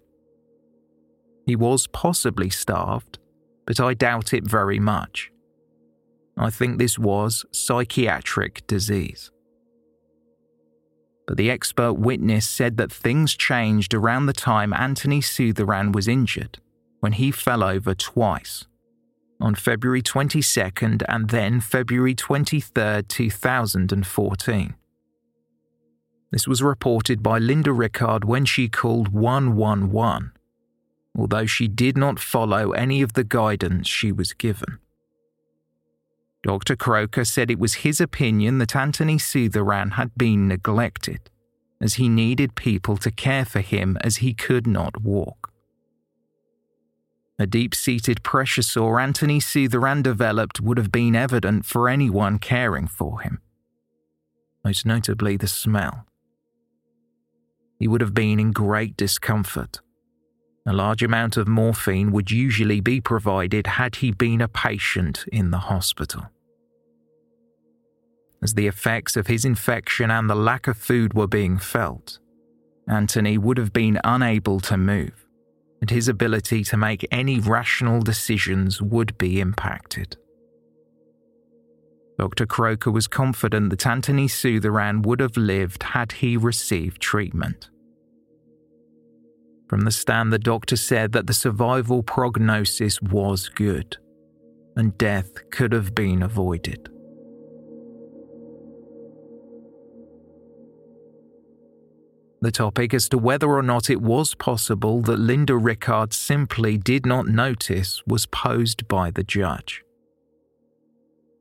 He 1.45 1.55
was 1.55 1.85
possibly 1.85 2.49
starved, 2.49 3.19
but 3.67 3.79
I 3.79 3.93
doubt 3.93 4.33
it 4.33 4.43
very 4.43 4.79
much. 4.79 5.31
I 6.35 6.49
think 6.49 6.79
this 6.79 6.97
was 6.97 7.45
psychiatric 7.51 8.65
disease. 8.65 9.29
But 11.27 11.37
the 11.37 11.51
expert 11.51 11.93
witness 11.93 12.49
said 12.49 12.77
that 12.77 12.91
things 12.91 13.35
changed 13.35 13.93
around 13.93 14.25
the 14.25 14.33
time 14.33 14.73
Anthony 14.73 15.21
Sutheran 15.21 15.93
was 15.93 16.07
injured, 16.07 16.57
when 17.01 17.11
he 17.11 17.29
fell 17.29 17.63
over 17.63 17.93
twice, 17.93 18.65
on 19.39 19.53
February 19.53 20.01
22nd 20.01 21.03
and 21.07 21.29
then 21.29 21.61
February 21.61 22.15
23rd, 22.15 23.07
2014. 23.07 24.75
This 26.35 26.49
was 26.49 26.61
reported 26.61 27.23
by 27.23 27.37
Linda 27.37 27.71
Rickard 27.71 28.25
when 28.25 28.43
she 28.43 28.67
called 28.67 29.07
111, 29.07 30.33
although 31.17 31.45
she 31.45 31.69
did 31.69 31.95
not 31.95 32.19
follow 32.19 32.71
any 32.71 33.01
of 33.01 33.13
the 33.13 33.23
guidance 33.23 33.87
she 33.87 34.11
was 34.11 34.33
given. 34.33 34.79
Dr. 36.43 36.75
Croker 36.75 37.23
said 37.23 37.49
it 37.49 37.57
was 37.57 37.85
his 37.85 38.01
opinion 38.01 38.57
that 38.57 38.75
Anthony 38.75 39.15
Sutheran 39.15 39.93
had 39.93 40.13
been 40.17 40.49
neglected, 40.49 41.29
as 41.79 41.93
he 41.93 42.09
needed 42.09 42.55
people 42.55 42.97
to 42.97 43.11
care 43.11 43.45
for 43.45 43.61
him 43.61 43.97
as 44.01 44.17
he 44.17 44.33
could 44.33 44.67
not 44.67 45.01
walk. 45.01 45.53
A 47.39 47.47
deep 47.47 47.73
seated 47.73 48.23
pressure 48.23 48.61
sore 48.61 48.99
Anthony 48.99 49.39
Sutheran 49.39 50.03
developed 50.03 50.59
would 50.59 50.77
have 50.77 50.91
been 50.91 51.15
evident 51.15 51.65
for 51.65 51.87
anyone 51.87 52.39
caring 52.39 52.87
for 52.87 53.21
him, 53.21 53.39
most 54.65 54.85
notably 54.85 55.37
the 55.37 55.47
smell 55.47 56.05
he 57.79 57.87
would 57.87 58.01
have 58.01 58.13
been 58.13 58.39
in 58.39 58.51
great 58.51 58.95
discomfort. 58.97 59.79
A 60.65 60.73
large 60.73 61.03
amount 61.03 61.37
of 61.37 61.47
morphine 61.47 62.11
would 62.11 62.31
usually 62.31 62.79
be 62.79 62.99
provided 62.99 63.67
had 63.67 63.97
he 63.97 64.11
been 64.11 64.41
a 64.41 64.47
patient 64.47 65.25
in 65.31 65.51
the 65.51 65.59
hospital. 65.59 66.25
As 68.41 68.53
the 68.53 68.67
effects 68.67 69.15
of 69.15 69.27
his 69.27 69.45
infection 69.45 70.09
and 70.09 70.29
the 70.29 70.35
lack 70.35 70.67
of 70.67 70.77
food 70.77 71.13
were 71.13 71.27
being 71.27 71.57
felt, 71.57 72.19
Anthony 72.87 73.37
would 73.37 73.57
have 73.57 73.73
been 73.73 73.99
unable 74.03 74.59
to 74.61 74.77
move, 74.77 75.25
and 75.81 75.89
his 75.89 76.07
ability 76.07 76.63
to 76.65 76.77
make 76.77 77.07
any 77.11 77.39
rational 77.39 78.01
decisions 78.01 78.81
would 78.81 79.17
be 79.17 79.39
impacted. 79.39 80.17
Dr. 82.17 82.45
Croker 82.45 82.91
was 82.91 83.07
confident 83.07 83.69
that 83.71 83.85
Anthony 83.85 84.27
Sutheran 84.27 85.05
would 85.05 85.19
have 85.19 85.35
lived 85.35 85.83
had 85.83 86.13
he 86.13 86.37
received 86.37 87.01
treatment. 87.01 87.69
From 89.67 89.81
the 89.81 89.91
stand, 89.91 90.31
the 90.31 90.39
doctor 90.39 90.77
said 90.77 91.11
that 91.11 91.27
the 91.27 91.33
survival 91.33 92.03
prognosis 92.03 93.01
was 93.01 93.49
good 93.49 93.97
and 94.75 94.97
death 94.97 95.49
could 95.51 95.71
have 95.71 95.95
been 95.95 96.21
avoided. 96.21 96.89
The 102.41 102.51
topic 102.51 102.93
as 102.93 103.09
to 103.09 103.17
whether 103.17 103.49
or 103.49 103.63
not 103.63 103.89
it 103.89 104.01
was 104.01 104.35
possible 104.35 105.01
that 105.03 105.17
Linda 105.17 105.55
Rickard 105.55 106.13
simply 106.13 106.77
did 106.77 107.05
not 107.05 107.27
notice 107.27 108.03
was 108.05 108.27
posed 108.27 108.87
by 108.87 109.09
the 109.09 109.23
judge. 109.23 109.84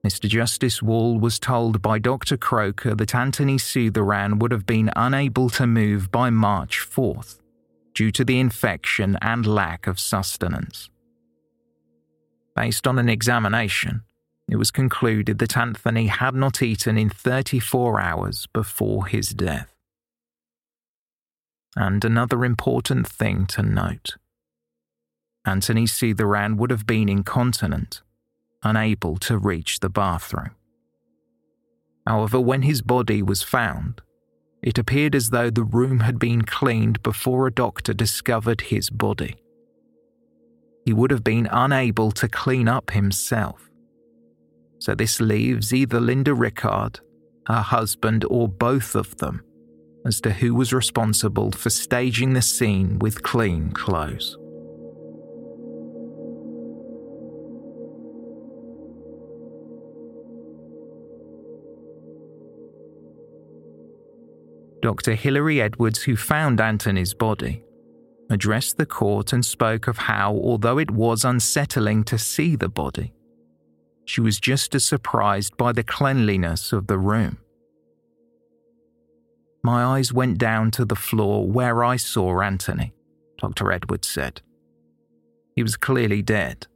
Mr. 0.04 0.28
Justice 0.28 0.82
Wall 0.82 1.18
was 1.18 1.38
told 1.38 1.80
by 1.80 1.98
Dr. 1.98 2.36
Croker 2.36 2.94
that 2.94 3.14
Anthony 3.14 3.56
Sutheran 3.56 4.38
would 4.38 4.52
have 4.52 4.66
been 4.66 4.90
unable 4.94 5.48
to 5.50 5.66
move 5.66 6.12
by 6.12 6.28
March 6.28 6.86
4th 6.86 7.40
due 7.94 8.10
to 8.10 8.24
the 8.24 8.38
infection 8.38 9.16
and 9.22 9.46
lack 9.46 9.86
of 9.86 9.98
sustenance. 9.98 10.90
Based 12.54 12.86
on 12.86 12.98
an 12.98 13.08
examination, 13.08 14.02
it 14.46 14.56
was 14.56 14.70
concluded 14.70 15.38
that 15.38 15.56
Anthony 15.56 16.08
had 16.08 16.34
not 16.34 16.60
eaten 16.60 16.98
in 16.98 17.08
34 17.08 17.98
hours 17.98 18.46
before 18.52 19.06
his 19.06 19.30
death. 19.30 19.74
And 21.76 22.04
another 22.04 22.44
important 22.44 23.08
thing 23.08 23.46
to 23.46 23.62
note 23.62 24.16
Anthony 25.46 25.86
Sutheran 25.86 26.56
would 26.56 26.70
have 26.70 26.86
been 26.86 27.08
incontinent, 27.08 28.02
unable 28.64 29.16
to 29.18 29.38
reach 29.38 29.80
the 29.80 29.88
bathroom. 29.88 30.50
However, 32.06 32.40
when 32.40 32.62
his 32.62 32.82
body 32.82 33.22
was 33.22 33.42
found, 33.42 34.00
it 34.62 34.78
appeared 34.78 35.14
as 35.14 35.30
though 35.30 35.50
the 35.50 35.62
room 35.62 36.00
had 36.00 36.18
been 36.18 36.42
cleaned 36.42 37.02
before 37.02 37.46
a 37.46 37.52
doctor 37.52 37.92
discovered 37.92 38.62
his 38.62 38.90
body. 38.90 39.36
He 40.84 40.92
would 40.92 41.10
have 41.10 41.24
been 41.24 41.48
unable 41.50 42.10
to 42.12 42.28
clean 42.28 42.68
up 42.68 42.90
himself. 42.90 43.70
So 44.78 44.94
this 44.94 45.20
leaves 45.20 45.72
either 45.72 46.00
Linda 46.00 46.34
Rickard, 46.34 47.00
her 47.46 47.62
husband, 47.62 48.24
or 48.28 48.48
both 48.48 48.94
of 48.94 49.16
them 49.18 49.42
as 50.06 50.20
to 50.20 50.30
who 50.30 50.54
was 50.54 50.72
responsible 50.72 51.50
for 51.52 51.70
staging 51.70 52.34
the 52.34 52.42
scene 52.42 52.98
with 52.98 53.22
clean 53.22 53.70
clothes. 53.72 54.36
Dr. 64.84 65.14
Hilary 65.14 65.62
Edwards, 65.62 66.02
who 66.02 66.14
found 66.14 66.60
Anthony's 66.60 67.14
body, 67.14 67.64
addressed 68.28 68.76
the 68.76 68.84
court 68.84 69.32
and 69.32 69.42
spoke 69.42 69.88
of 69.88 69.96
how, 69.96 70.34
although 70.34 70.76
it 70.76 70.90
was 70.90 71.24
unsettling 71.24 72.04
to 72.04 72.18
see 72.18 72.54
the 72.54 72.68
body, 72.68 73.14
she 74.04 74.20
was 74.20 74.38
just 74.38 74.74
as 74.74 74.84
surprised 74.84 75.56
by 75.56 75.72
the 75.72 75.82
cleanliness 75.82 76.70
of 76.70 76.86
the 76.86 76.98
room. 76.98 77.38
My 79.62 79.82
eyes 79.82 80.12
went 80.12 80.36
down 80.36 80.70
to 80.72 80.84
the 80.84 80.94
floor 80.94 81.48
where 81.48 81.82
I 81.82 81.96
saw 81.96 82.42
Anthony, 82.42 82.92
Dr. 83.38 83.72
Edwards 83.72 84.06
said. 84.06 84.42
He 85.56 85.62
was 85.62 85.78
clearly 85.78 86.20
dead. 86.20 86.66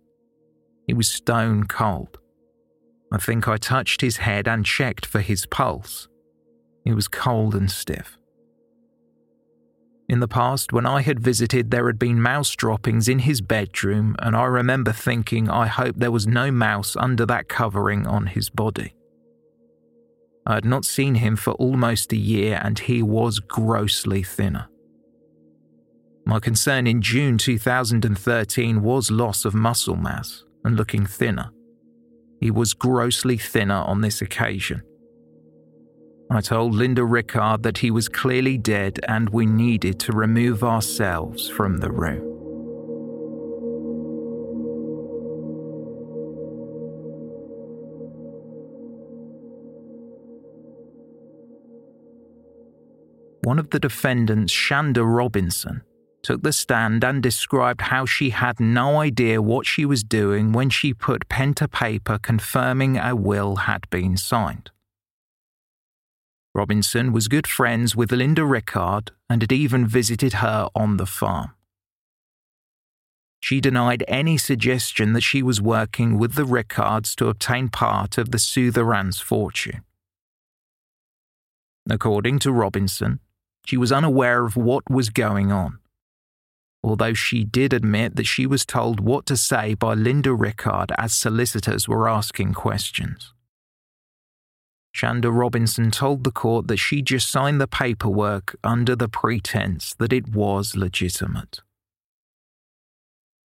He 0.86 0.94
was 0.94 1.10
stone 1.10 1.64
cold. 1.64 2.16
I 3.12 3.18
think 3.18 3.46
I 3.46 3.58
touched 3.58 4.00
his 4.00 4.16
head 4.16 4.48
and 4.48 4.64
checked 4.64 5.04
for 5.04 5.20
his 5.20 5.44
pulse. 5.44 6.07
He 6.88 6.94
was 6.94 7.06
cold 7.06 7.54
and 7.54 7.70
stiff. 7.70 8.16
In 10.08 10.20
the 10.20 10.26
past, 10.26 10.72
when 10.72 10.86
I 10.86 11.02
had 11.02 11.20
visited, 11.20 11.70
there 11.70 11.86
had 11.86 11.98
been 11.98 12.22
mouse 12.22 12.56
droppings 12.56 13.08
in 13.08 13.18
his 13.18 13.42
bedroom, 13.42 14.16
and 14.20 14.34
I 14.34 14.44
remember 14.44 14.92
thinking 14.92 15.50
I 15.50 15.66
hope 15.66 15.96
there 15.96 16.10
was 16.10 16.26
no 16.26 16.50
mouse 16.50 16.96
under 16.96 17.26
that 17.26 17.46
covering 17.46 18.06
on 18.06 18.28
his 18.28 18.48
body. 18.48 18.94
I 20.46 20.54
had 20.54 20.64
not 20.64 20.86
seen 20.86 21.16
him 21.16 21.36
for 21.36 21.50
almost 21.50 22.10
a 22.14 22.16
year 22.16 22.58
and 22.64 22.78
he 22.78 23.02
was 23.02 23.38
grossly 23.38 24.22
thinner. 24.22 24.68
My 26.24 26.40
concern 26.40 26.86
in 26.86 27.02
June 27.02 27.36
2013 27.36 28.82
was 28.82 29.10
loss 29.10 29.44
of 29.44 29.52
muscle 29.52 29.96
mass 29.96 30.42
and 30.64 30.74
looking 30.74 31.04
thinner. 31.04 31.50
He 32.40 32.50
was 32.50 32.72
grossly 32.72 33.36
thinner 33.36 33.82
on 33.82 34.00
this 34.00 34.22
occasion. 34.22 34.84
I 36.30 36.40
told 36.40 36.74
Linda 36.74 37.04
Rickard 37.04 37.62
that 37.62 37.78
he 37.78 37.90
was 37.90 38.08
clearly 38.08 38.58
dead 38.58 39.00
and 39.08 39.30
we 39.30 39.46
needed 39.46 39.98
to 40.00 40.12
remove 40.12 40.62
ourselves 40.62 41.48
from 41.48 41.78
the 41.78 41.90
room. 41.90 42.38
one 53.48 53.58
of 53.58 53.70
the 53.70 53.80
defendants, 53.80 54.52
Shanda 54.52 55.02
Robinson, 55.02 55.80
took 56.22 56.42
the 56.42 56.52
stand 56.52 57.02
and 57.02 57.22
described 57.22 57.80
how 57.80 58.04
she 58.04 58.28
had 58.28 58.60
no 58.60 59.00
idea 59.00 59.40
what 59.40 59.64
she 59.64 59.86
was 59.86 60.04
doing 60.04 60.52
when 60.52 60.68
she 60.68 60.92
put 60.92 61.30
pen 61.30 61.54
to 61.54 61.66
paper 61.66 62.18
confirming 62.18 62.98
a 62.98 63.16
will 63.16 63.56
had 63.56 63.88
been 63.88 64.18
signed. 64.18 64.70
Robinson 66.58 67.12
was 67.12 67.28
good 67.28 67.46
friends 67.46 67.94
with 67.94 68.10
Linda 68.10 68.44
Rickard 68.44 69.12
and 69.30 69.42
had 69.42 69.52
even 69.52 69.86
visited 69.86 70.32
her 70.44 70.68
on 70.74 70.96
the 70.96 71.06
farm. 71.06 71.52
She 73.38 73.60
denied 73.60 74.02
any 74.08 74.36
suggestion 74.36 75.12
that 75.12 75.20
she 75.20 75.40
was 75.40 75.62
working 75.62 76.18
with 76.18 76.34
the 76.34 76.44
Rickards 76.44 77.14
to 77.14 77.28
obtain 77.28 77.68
part 77.68 78.18
of 78.18 78.32
the 78.32 78.38
Sutheran's 78.38 79.20
fortune. 79.20 79.84
According 81.88 82.40
to 82.40 82.50
Robinson, 82.50 83.20
she 83.64 83.76
was 83.76 83.92
unaware 83.92 84.44
of 84.44 84.56
what 84.56 84.90
was 84.90 85.10
going 85.10 85.52
on, 85.52 85.78
although 86.82 87.14
she 87.14 87.44
did 87.44 87.72
admit 87.72 88.16
that 88.16 88.26
she 88.26 88.46
was 88.46 88.66
told 88.66 88.98
what 88.98 89.26
to 89.26 89.36
say 89.36 89.74
by 89.74 89.94
Linda 89.94 90.34
Rickard 90.34 90.90
as 90.98 91.14
solicitors 91.14 91.86
were 91.86 92.08
asking 92.08 92.54
questions. 92.54 93.32
Shanda 94.94 95.32
Robinson 95.32 95.90
told 95.90 96.24
the 96.24 96.30
court 96.30 96.66
that 96.68 96.78
she 96.78 97.02
just 97.02 97.30
signed 97.30 97.60
the 97.60 97.68
paperwork 97.68 98.56
under 98.64 98.96
the 98.96 99.08
pretense 99.08 99.94
that 99.98 100.12
it 100.12 100.28
was 100.28 100.76
legitimate. 100.76 101.60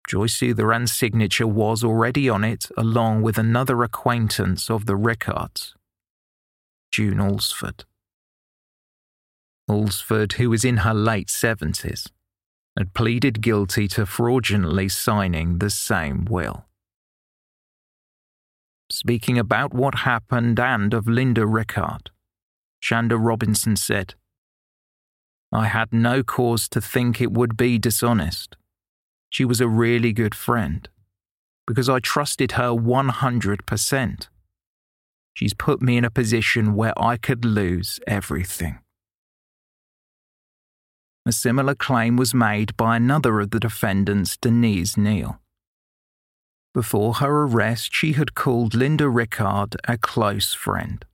Joyce 0.07 0.37
Sutheran's 0.37 0.91
signature 0.91 1.47
was 1.47 1.83
already 1.83 2.27
on 2.27 2.43
it, 2.43 2.67
along 2.77 3.21
with 3.21 3.37
another 3.37 3.83
acquaintance 3.83 4.69
of 4.69 4.85
the 4.85 4.95
Rickards, 4.95 5.75
June 6.91 7.19
Alsford. 7.19 7.85
Alsford, 9.69 10.33
who 10.33 10.49
was 10.49 10.65
in 10.65 10.77
her 10.77 10.93
late 10.93 11.27
70s, 11.27 12.09
had 12.77 12.93
pleaded 12.93 13.41
guilty 13.41 13.87
to 13.89 14.05
fraudulently 14.05 14.89
signing 14.89 15.59
the 15.59 15.69
same 15.69 16.25
will. 16.25 16.65
Speaking 18.95 19.39
about 19.39 19.73
what 19.73 20.05
happened 20.05 20.59
and 20.59 20.93
of 20.93 21.07
Linda 21.07 21.47
Rickard, 21.47 22.11
Shanda 22.79 23.17
Robinson 23.19 23.75
said, 23.75 24.13
I 25.51 25.65
had 25.65 25.91
no 25.91 26.21
cause 26.21 26.69
to 26.69 26.79
think 26.79 27.19
it 27.19 27.31
would 27.31 27.57
be 27.57 27.79
dishonest. 27.79 28.55
She 29.31 29.45
was 29.45 29.59
a 29.59 29.67
really 29.67 30.13
good 30.13 30.35
friend 30.35 30.87
because 31.65 31.89
I 31.89 32.01
trusted 32.01 32.51
her 32.51 32.69
100%. 32.69 34.27
She's 35.33 35.55
put 35.55 35.81
me 35.81 35.97
in 35.97 36.05
a 36.05 36.11
position 36.11 36.75
where 36.75 36.93
I 36.95 37.17
could 37.17 37.43
lose 37.43 37.99
everything. 38.05 38.77
A 41.25 41.31
similar 41.31 41.73
claim 41.73 42.15
was 42.15 42.35
made 42.35 42.77
by 42.77 42.97
another 42.97 43.39
of 43.39 43.49
the 43.49 43.59
defendants, 43.59 44.37
Denise 44.37 44.97
Neal. 44.97 45.39
Before 46.73 47.15
her 47.15 47.43
arrest, 47.43 47.93
she 47.93 48.13
had 48.13 48.33
called 48.33 48.73
Linda 48.73 49.07
Rickard 49.07 49.75
a 49.87 49.97
close 49.97 50.53
friend. 50.53 51.05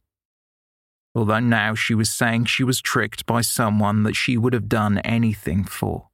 Although 1.14 1.40
now 1.40 1.76
she 1.76 1.94
was 1.94 2.10
saying 2.10 2.46
she 2.46 2.64
was 2.64 2.82
tricked 2.82 3.26
by 3.26 3.42
someone 3.42 4.04
that 4.04 4.16
she 4.16 4.38
would 4.38 4.54
have 4.54 4.70
done 4.70 5.00
anything 5.00 5.66
for. 5.66 6.08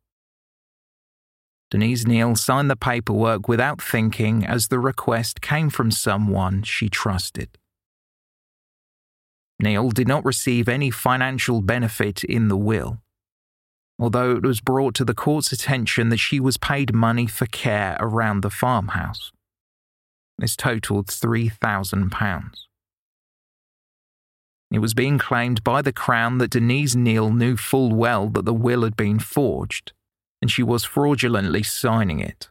Denise 1.69 2.05
Neal 2.05 2.35
signed 2.35 2.69
the 2.69 2.75
paperwork 2.75 3.47
without 3.47 3.81
thinking 3.81 4.45
as 4.45 4.67
the 4.67 4.79
request 4.79 5.41
came 5.41 5.69
from 5.69 5.91
someone 5.91 6.63
she 6.63 6.89
trusted. 6.89 7.57
Neal 9.59 9.89
did 9.91 10.07
not 10.07 10.25
receive 10.25 10.67
any 10.67 10.89
financial 10.89 11.61
benefit 11.61 12.23
in 12.23 12.47
the 12.47 12.57
will 12.57 13.01
although 13.97 14.35
it 14.35 14.43
was 14.43 14.61
brought 14.61 14.93
to 14.95 15.05
the 15.05 15.13
court's 15.13 15.51
attention 15.51 16.09
that 16.09 16.17
she 16.17 16.39
was 16.39 16.57
paid 16.57 16.93
money 16.93 17.27
for 17.27 17.45
care 17.45 17.97
around 17.99 18.41
the 18.41 18.49
farmhouse. 18.49 19.31
This 20.37 20.55
totalled 20.55 21.07
£3,000. 21.07 22.51
It 24.71 24.79
was 24.79 24.93
being 24.93 25.17
claimed 25.17 25.63
by 25.63 25.81
the 25.81 25.93
Crown 25.93 26.39
that 26.39 26.51
Denise 26.51 26.95
Neal 26.95 27.31
knew 27.31 27.55
full 27.55 27.93
well 27.93 28.27
that 28.29 28.45
the 28.45 28.53
will 28.53 28.83
had 28.83 28.97
been 28.97 29.19
forged, 29.19 29.93
and 30.41 30.51
she 30.51 30.63
was 30.63 30.83
fraudulently 30.83 31.63
signing 31.63 32.19
it. 32.19 32.49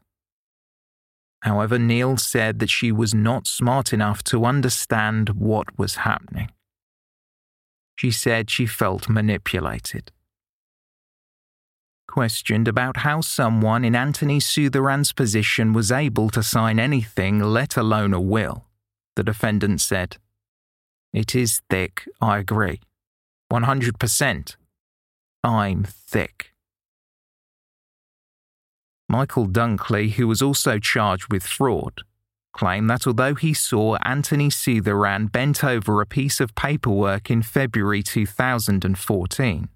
However, 1.43 1.79
Neal 1.79 2.17
said 2.17 2.59
that 2.61 2.71
she 2.71 2.91
was 2.91 3.13
not 3.13 3.47
smart 3.47 3.93
enough 3.93 4.25
to 4.25 4.47
understand 4.47 5.31
what 5.31 5.79
was 5.79 5.97
happening. 5.97 6.51
She 7.97 8.11
said 8.11 8.49
she 8.49 8.65
felt 8.65 9.11
manipulated. 9.11 10.11
Questioned 12.15 12.69
about 12.69 12.99
how 12.99 13.21
someone 13.23 13.85
in 13.85 13.97
Anthony 13.97 14.39
Sutheran's 14.39 15.13
position 15.13 15.73
was 15.73 15.91
able 15.91 16.31
to 16.31 16.45
sign 16.45 16.79
anything, 16.79 17.41
let 17.41 17.77
alone 17.77 18.15
a 18.15 18.21
will, 18.21 18.67
the 19.17 19.25
defendant 19.25 19.81
said, 19.81 20.19
It 21.13 21.35
is 21.35 21.61
thick, 21.69 22.09
I 22.21 22.39
agree. 22.39 22.79
100%. 23.53 24.55
I'm 25.43 25.83
thick. 25.83 26.53
Michael 29.09 29.49
Dunkley, 29.49 30.13
who 30.13 30.29
was 30.29 30.41
also 30.41 30.79
charged 30.79 31.33
with 31.33 31.43
fraud, 31.43 32.03
claimed 32.53 32.89
that 32.91 33.09
although 33.09 33.35
he 33.35 33.53
saw 33.53 33.97
Anthony 34.05 34.51
Sutheran 34.51 35.33
bent 35.33 35.65
over 35.65 36.01
a 36.01 36.07
piece 36.07 36.39
of 36.39 36.55
paperwork 36.55 37.29
in 37.29 37.43
February 37.43 38.05
2014, 38.05 39.69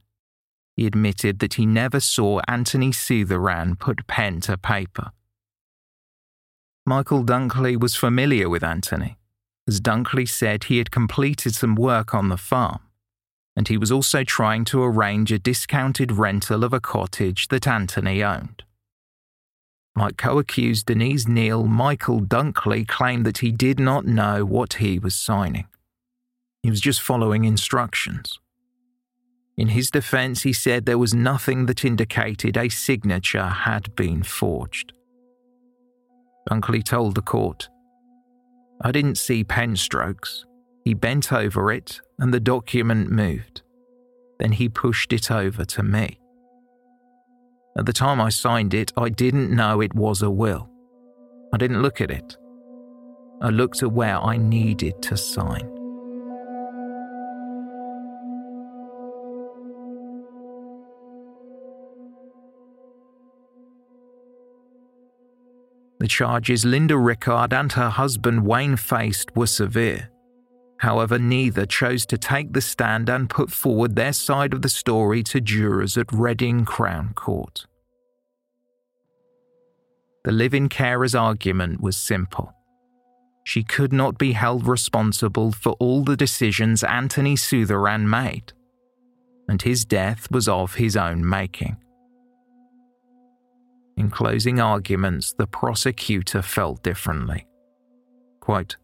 he 0.78 0.86
admitted 0.86 1.40
that 1.40 1.55
he 1.55 1.66
never 1.66 1.98
saw 1.98 2.40
Anthony 2.46 2.90
Sutheran 2.90 3.76
put 3.76 4.06
pen 4.06 4.40
to 4.42 4.56
paper. 4.56 5.10
Michael 6.86 7.24
Dunkley 7.24 7.76
was 7.76 7.96
familiar 7.96 8.48
with 8.48 8.62
Anthony, 8.62 9.18
as 9.66 9.80
Dunkley 9.80 10.28
said 10.28 10.64
he 10.64 10.78
had 10.78 10.92
completed 10.92 11.56
some 11.56 11.74
work 11.74 12.14
on 12.14 12.28
the 12.28 12.36
farm, 12.36 12.78
and 13.56 13.66
he 13.66 13.76
was 13.76 13.90
also 13.90 14.22
trying 14.22 14.64
to 14.66 14.84
arrange 14.84 15.32
a 15.32 15.38
discounted 15.40 16.12
rental 16.12 16.62
of 16.62 16.72
a 16.72 16.78
cottage 16.78 17.48
that 17.48 17.66
Anthony 17.66 18.22
owned. 18.22 18.62
Like 19.96 20.16
co 20.16 20.38
accused 20.38 20.86
Denise 20.86 21.26
Neal, 21.26 21.64
Michael 21.64 22.20
Dunkley 22.20 22.86
claimed 22.86 23.26
that 23.26 23.38
he 23.38 23.50
did 23.50 23.80
not 23.80 24.06
know 24.06 24.44
what 24.44 24.74
he 24.74 25.00
was 25.00 25.16
signing. 25.16 25.66
He 26.62 26.70
was 26.70 26.80
just 26.80 27.02
following 27.02 27.44
instructions. 27.44 28.38
In 29.59 29.68
his 29.68 29.90
defense, 29.90 30.44
he 30.44 30.52
said 30.52 30.86
there 30.86 30.98
was 30.98 31.12
nothing 31.12 31.66
that 31.66 31.85
indicated 31.85 32.56
a 32.56 32.68
signature 32.68 33.48
had 33.48 33.94
been 33.97 34.22
forged. 34.22 34.93
Dunkley 36.48 36.82
told 36.82 37.16
the 37.16 37.22
court, 37.22 37.68
I 38.80 38.93
didn't 38.93 39.18
see 39.18 39.43
pen 39.43 39.74
strokes. 39.74 40.47
He 40.85 40.94
bent 40.94 41.32
over 41.32 41.72
it 41.72 42.01
and 42.20 42.32
the 42.32 42.39
document 42.39 43.10
moved. 43.10 43.62
Then 44.39 44.52
he 44.52 44.68
pushed 44.68 45.12
it 45.12 45.28
over 45.28 45.64
to 45.64 45.82
me. 45.82 46.20
At 47.76 47.86
the 47.86 47.93
time 47.93 48.20
I 48.20 48.28
signed 48.28 48.74
it, 48.74 48.93
I 48.97 49.09
didn't 49.09 49.51
know 49.51 49.80
it 49.80 49.94
was 49.94 50.22
a 50.22 50.30
will. 50.30 50.70
I 51.52 51.56
didn't 51.56 51.82
look 51.82 52.01
at 52.01 52.12
it. 52.12 52.36
I 53.43 53.48
looked 53.48 53.82
at 53.82 53.90
where 53.90 54.20
I 54.20 54.36
needed 54.36 55.02
to 55.02 55.16
sign. 55.16 55.77
The 66.00 66.08
charges 66.08 66.64
Linda 66.64 66.96
Rickard 66.96 67.52
and 67.52 67.72
her 67.72 67.88
husband 67.90 68.46
Wayne 68.46 68.76
faced 68.76 69.34
were 69.34 69.48
severe. 69.48 70.10
However, 70.78 71.18
neither 71.18 71.66
chose 71.66 72.06
to 72.06 72.16
take 72.16 72.52
the 72.52 72.60
stand 72.60 73.08
and 73.08 73.28
put 73.28 73.50
forward 73.50 73.96
their 73.96 74.12
side 74.12 74.52
of 74.52 74.62
the 74.62 74.68
story 74.68 75.24
to 75.24 75.40
jurors 75.40 75.98
at 75.98 76.12
Reading 76.12 76.64
Crown 76.64 77.14
Court. 77.14 77.66
The 80.24 80.30
live 80.30 80.54
in 80.54 80.68
carer's 80.68 81.16
argument 81.16 81.80
was 81.80 81.96
simple. 81.96 82.52
She 83.44 83.64
could 83.64 83.92
not 83.92 84.18
be 84.18 84.32
held 84.32 84.68
responsible 84.68 85.52
for 85.52 85.72
all 85.80 86.04
the 86.04 86.16
decisions 86.16 86.84
Anthony 86.84 87.34
Sutheran 87.34 88.08
made, 88.08 88.52
and 89.48 89.62
his 89.62 89.84
death 89.84 90.30
was 90.30 90.46
of 90.46 90.74
his 90.74 90.96
own 90.96 91.28
making. 91.28 91.78
In 93.98 94.10
closing 94.10 94.60
arguments, 94.60 95.32
the 95.32 95.48
prosecutor 95.48 96.40
felt 96.40 96.84
differently. 96.84 97.48
Quote, 98.38 98.76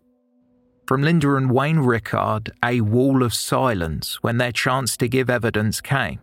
from 0.89 1.03
Linda 1.03 1.36
and 1.36 1.53
Wayne 1.53 1.78
Rickard, 1.78 2.51
a 2.65 2.81
wall 2.81 3.23
of 3.23 3.32
silence 3.32 4.19
when 4.23 4.39
their 4.39 4.51
chance 4.51 4.97
to 4.97 5.07
give 5.07 5.31
evidence 5.31 5.81
came. 5.81 6.19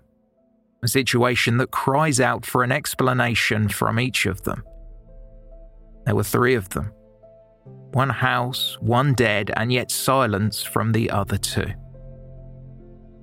A 0.84 0.90
situation 0.90 1.56
that 1.58 1.72
cries 1.72 2.20
out 2.20 2.46
for 2.46 2.64
an 2.64 2.72
explanation 2.74 3.70
from 3.70 3.98
each 3.98 4.26
of 4.26 4.44
them. 4.44 4.62
There 6.06 6.16
were 6.16 6.24
three 6.24 6.56
of 6.56 6.68
them 6.70 6.92
one 7.94 8.10
house, 8.10 8.78
one 8.82 9.14
dead, 9.14 9.52
and 9.56 9.72
yet 9.72 9.90
silence 9.90 10.62
from 10.64 10.92
the 10.92 11.10
other 11.12 11.38
two. 11.38 11.72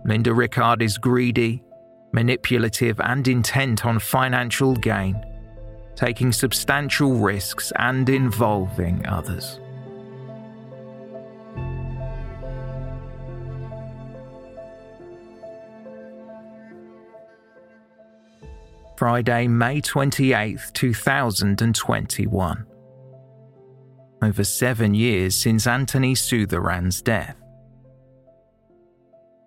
Linda 0.06 0.32
Rickard 0.32 0.80
is 0.80 0.96
greedy, 0.96 1.62
manipulative, 2.14 2.98
and 3.00 3.28
intent 3.28 3.84
on 3.84 3.98
financial 3.98 4.74
gain, 4.74 5.22
taking 5.98 6.30
substantial 6.30 7.14
risks 7.14 7.72
and 7.74 8.08
involving 8.08 9.04
others. 9.04 9.58
Friday, 18.96 19.48
May 19.48 19.80
28, 19.80 20.60
2021. 20.72 22.66
Over 24.22 24.44
seven 24.44 24.94
years 24.94 25.34
since 25.34 25.66
Anthony 25.66 26.14
Sutheran's 26.14 27.02
death. 27.02 27.34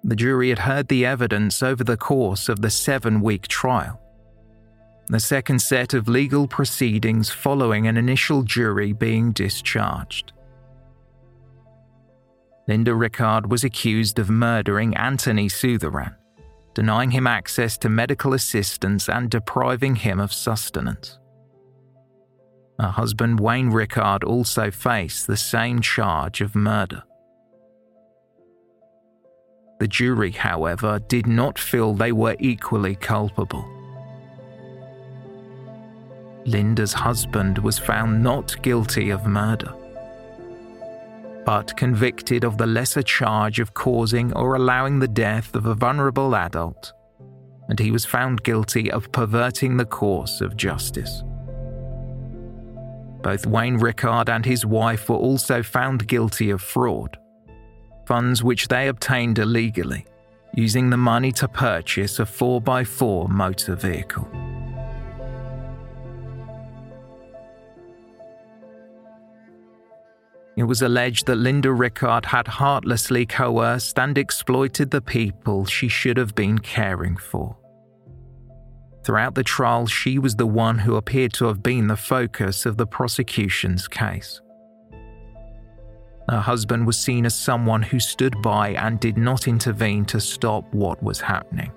The 0.03 0.17
jury 0.17 0.49
had 0.49 0.59
heard 0.59 0.89
the 0.89 1.05
evidence 1.05 1.63
over 1.63 1.85
the 1.85 1.95
course 1.95 2.49
of 2.49 2.61
the 2.61 2.69
seven 2.69 3.21
week 3.21 3.47
trial. 3.47 4.01
The 5.11 5.19
second 5.19 5.61
set 5.61 5.93
of 5.93 6.07
legal 6.07 6.47
proceedings 6.47 7.29
following 7.29 7.85
an 7.85 7.97
initial 7.97 8.41
jury 8.41 8.93
being 8.93 9.31
discharged. 9.33 10.33
Linda 12.67 12.95
Rickard 12.95 13.51
was 13.51 13.63
accused 13.63 14.17
of 14.17 14.29
murdering 14.29 14.95
Anthony 14.95 15.47
Sutheran 15.47 16.15
denying 16.73 17.11
him 17.11 17.27
access 17.27 17.77
to 17.79 17.89
medical 17.89 18.33
assistance 18.33 19.09
and 19.09 19.29
depriving 19.29 19.95
him 19.95 20.19
of 20.19 20.33
sustenance. 20.33 21.19
Her 22.79 22.87
husband 22.87 23.39
Wayne 23.39 23.69
Rickard 23.69 24.23
also 24.23 24.71
faced 24.71 25.27
the 25.27 25.37
same 25.37 25.81
charge 25.81 26.41
of 26.41 26.55
murder. 26.55 27.03
The 29.79 29.87
jury, 29.87 30.31
however, 30.31 30.99
did 30.99 31.27
not 31.27 31.57
feel 31.59 31.93
they 31.93 32.11
were 32.11 32.35
equally 32.39 32.95
culpable. 32.95 33.80
Linda's 36.45 36.93
husband 36.93 37.57
was 37.59 37.77
found 37.77 38.23
not 38.23 38.61
guilty 38.61 39.09
of 39.09 39.25
murder 39.25 39.73
but 41.45 41.75
convicted 41.75 42.43
of 42.43 42.57
the 42.57 42.67
lesser 42.67 43.01
charge 43.01 43.59
of 43.59 43.73
causing 43.73 44.33
or 44.33 44.55
allowing 44.55 44.99
the 44.99 45.07
death 45.07 45.55
of 45.55 45.65
a 45.65 45.75
vulnerable 45.75 46.35
adult, 46.35 46.93
and 47.67 47.79
he 47.79 47.91
was 47.91 48.05
found 48.05 48.43
guilty 48.43 48.91
of 48.91 49.11
perverting 49.11 49.77
the 49.77 49.85
course 49.85 50.41
of 50.41 50.55
justice. 50.55 51.23
Both 53.21 53.45
Wayne 53.45 53.77
Rickard 53.77 54.29
and 54.29 54.45
his 54.45 54.65
wife 54.65 55.09
were 55.09 55.17
also 55.17 55.61
found 55.61 56.07
guilty 56.07 56.49
of 56.49 56.61
fraud, 56.61 57.17
funds 58.05 58.43
which 58.43 58.67
they 58.67 58.87
obtained 58.87 59.39
illegally, 59.39 60.05
using 60.53 60.89
the 60.89 60.97
money 60.97 61.31
to 61.33 61.47
purchase 61.47 62.19
a 62.19 62.25
4x4 62.25 63.29
motor 63.29 63.75
vehicle. 63.75 64.27
It 70.57 70.63
was 70.63 70.81
alleged 70.81 71.27
that 71.27 71.37
Linda 71.37 71.71
Rickard 71.71 72.25
had 72.25 72.47
heartlessly 72.47 73.25
coerced 73.25 73.97
and 73.97 74.17
exploited 74.17 74.91
the 74.91 75.01
people 75.01 75.65
she 75.65 75.87
should 75.87 76.17
have 76.17 76.35
been 76.35 76.59
caring 76.59 77.15
for. 77.15 77.57
Throughout 79.03 79.33
the 79.33 79.43
trial, 79.43 79.87
she 79.87 80.19
was 80.19 80.35
the 80.35 80.45
one 80.45 80.79
who 80.79 80.95
appeared 80.95 81.33
to 81.33 81.45
have 81.45 81.63
been 81.63 81.87
the 81.87 81.95
focus 81.95 82.65
of 82.65 82.77
the 82.77 82.85
prosecution's 82.85 83.87
case. 83.87 84.41
Her 86.29 86.39
husband 86.39 86.85
was 86.85 86.97
seen 86.97 87.25
as 87.25 87.33
someone 87.33 87.81
who 87.81 87.99
stood 87.99 88.41
by 88.41 88.69
and 88.69 88.99
did 88.99 89.17
not 89.17 89.47
intervene 89.47 90.05
to 90.05 90.19
stop 90.19 90.71
what 90.73 91.01
was 91.01 91.19
happening. 91.19 91.71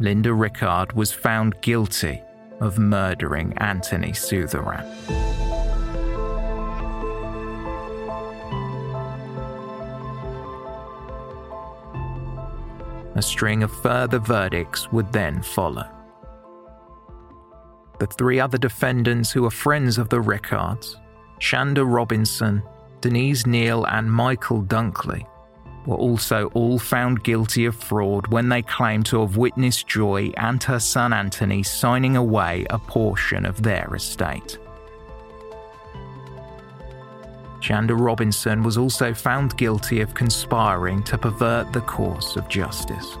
Linda 0.00 0.34
Rickard 0.34 0.92
was 0.94 1.12
found 1.12 1.60
guilty 1.60 2.22
of 2.60 2.78
murdering 2.78 3.54
Anthony 3.58 4.12
Sutheran. 4.12 4.84
A 13.16 13.22
string 13.22 13.62
of 13.62 13.72
further 13.82 14.18
verdicts 14.18 14.92
would 14.92 15.12
then 15.12 15.42
follow. 15.42 15.88
the 17.98 18.06
three 18.06 18.38
other 18.38 18.58
defendants 18.58 19.32
who 19.32 19.46
are 19.46 19.50
friends 19.50 19.96
of 19.96 20.10
the 20.10 20.20
Rickards, 20.20 20.98
Shanda 21.40 21.82
Robinson, 21.82 22.62
Denise 23.00 23.46
Neal, 23.46 23.86
and 23.86 24.12
Michael 24.12 24.62
Dunkley, 24.62 25.26
were 25.86 25.96
also 25.96 26.50
all 26.52 26.78
found 26.78 27.24
guilty 27.24 27.64
of 27.64 27.74
fraud 27.74 28.26
when 28.26 28.50
they 28.50 28.60
claimed 28.60 29.06
to 29.06 29.20
have 29.20 29.38
witnessed 29.38 29.86
Joy 29.86 30.32
and 30.36 30.62
her 30.64 30.80
son 30.80 31.12
Anthony 31.12 31.62
signing 31.62 32.16
away 32.16 32.66
a 32.68 32.78
portion 32.78 33.46
of 33.46 33.62
their 33.62 33.94
estate. 33.94 34.58
Shanda 37.60 37.98
Robinson 37.98 38.62
was 38.62 38.78
also 38.78 39.12
found 39.12 39.56
guilty 39.56 40.00
of 40.00 40.14
conspiring 40.14 41.02
to 41.04 41.18
pervert 41.18 41.72
the 41.72 41.80
course 41.80 42.36
of 42.36 42.48
justice. 42.48 43.16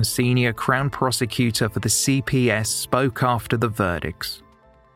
A 0.00 0.04
senior 0.04 0.52
Crown 0.52 0.90
prosecutor 0.90 1.68
for 1.68 1.80
the 1.80 1.88
CPS 1.88 2.66
spoke 2.66 3.24
after 3.24 3.56
the 3.56 3.68
verdicts 3.68 4.42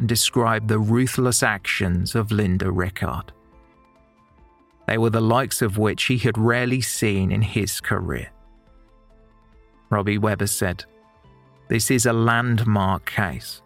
and 0.02 0.08
described 0.08 0.66
the 0.66 0.80
ruthless 0.80 1.44
actions 1.44 2.16
of 2.16 2.32
Linda 2.32 2.72
Rickard. 2.72 3.30
They 4.88 4.98
were 4.98 5.10
the 5.10 5.20
likes 5.20 5.62
of 5.62 5.78
which 5.78 6.06
he 6.06 6.18
had 6.18 6.36
rarely 6.36 6.80
seen 6.80 7.30
in 7.30 7.40
his 7.40 7.80
career. 7.80 8.28
Robbie 9.90 10.18
Webber 10.18 10.48
said, 10.48 10.84
This 11.68 11.88
is 11.88 12.06
a 12.06 12.12
landmark 12.12 13.08
case. 13.08 13.62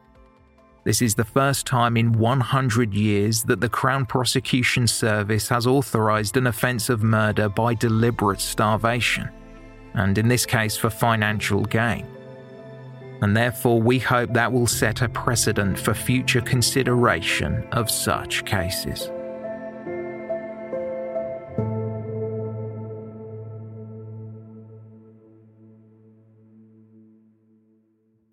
This 0.84 1.00
is 1.00 1.14
the 1.14 1.24
first 1.24 1.64
time 1.64 1.96
in 1.96 2.12
100 2.12 2.92
years 2.92 3.42
that 3.44 3.62
the 3.62 3.70
Crown 3.70 4.04
Prosecution 4.04 4.86
Service 4.86 5.48
has 5.48 5.66
authorised 5.66 6.36
an 6.36 6.48
offence 6.48 6.90
of 6.90 7.02
murder 7.02 7.48
by 7.48 7.72
deliberate 7.72 8.42
starvation 8.42 9.30
and 9.94 10.18
in 10.18 10.28
this 10.28 10.44
case 10.44 10.76
for 10.76 10.90
financial 10.90 11.62
gain. 11.64 12.06
And 13.22 13.36
therefore, 13.36 13.80
we 13.80 13.98
hope 13.98 14.34
that 14.34 14.52
will 14.52 14.66
set 14.66 15.00
a 15.02 15.08
precedent 15.08 15.78
for 15.78 15.94
future 15.94 16.42
consideration 16.42 17.66
of 17.72 17.90
such 17.90 18.44
cases. 18.44 19.10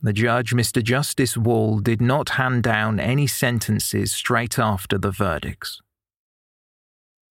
The 0.06 0.12
judge, 0.12 0.54
Mr. 0.54 0.84
Justice 0.84 1.38
Wall, 1.38 1.80
did 1.80 2.02
not 2.02 2.32
hand 2.32 2.62
down 2.62 3.00
any 3.00 3.26
sentences 3.26 4.12
straight 4.12 4.60
after 4.60 4.98
the 4.98 5.12
verdicts. 5.12 5.80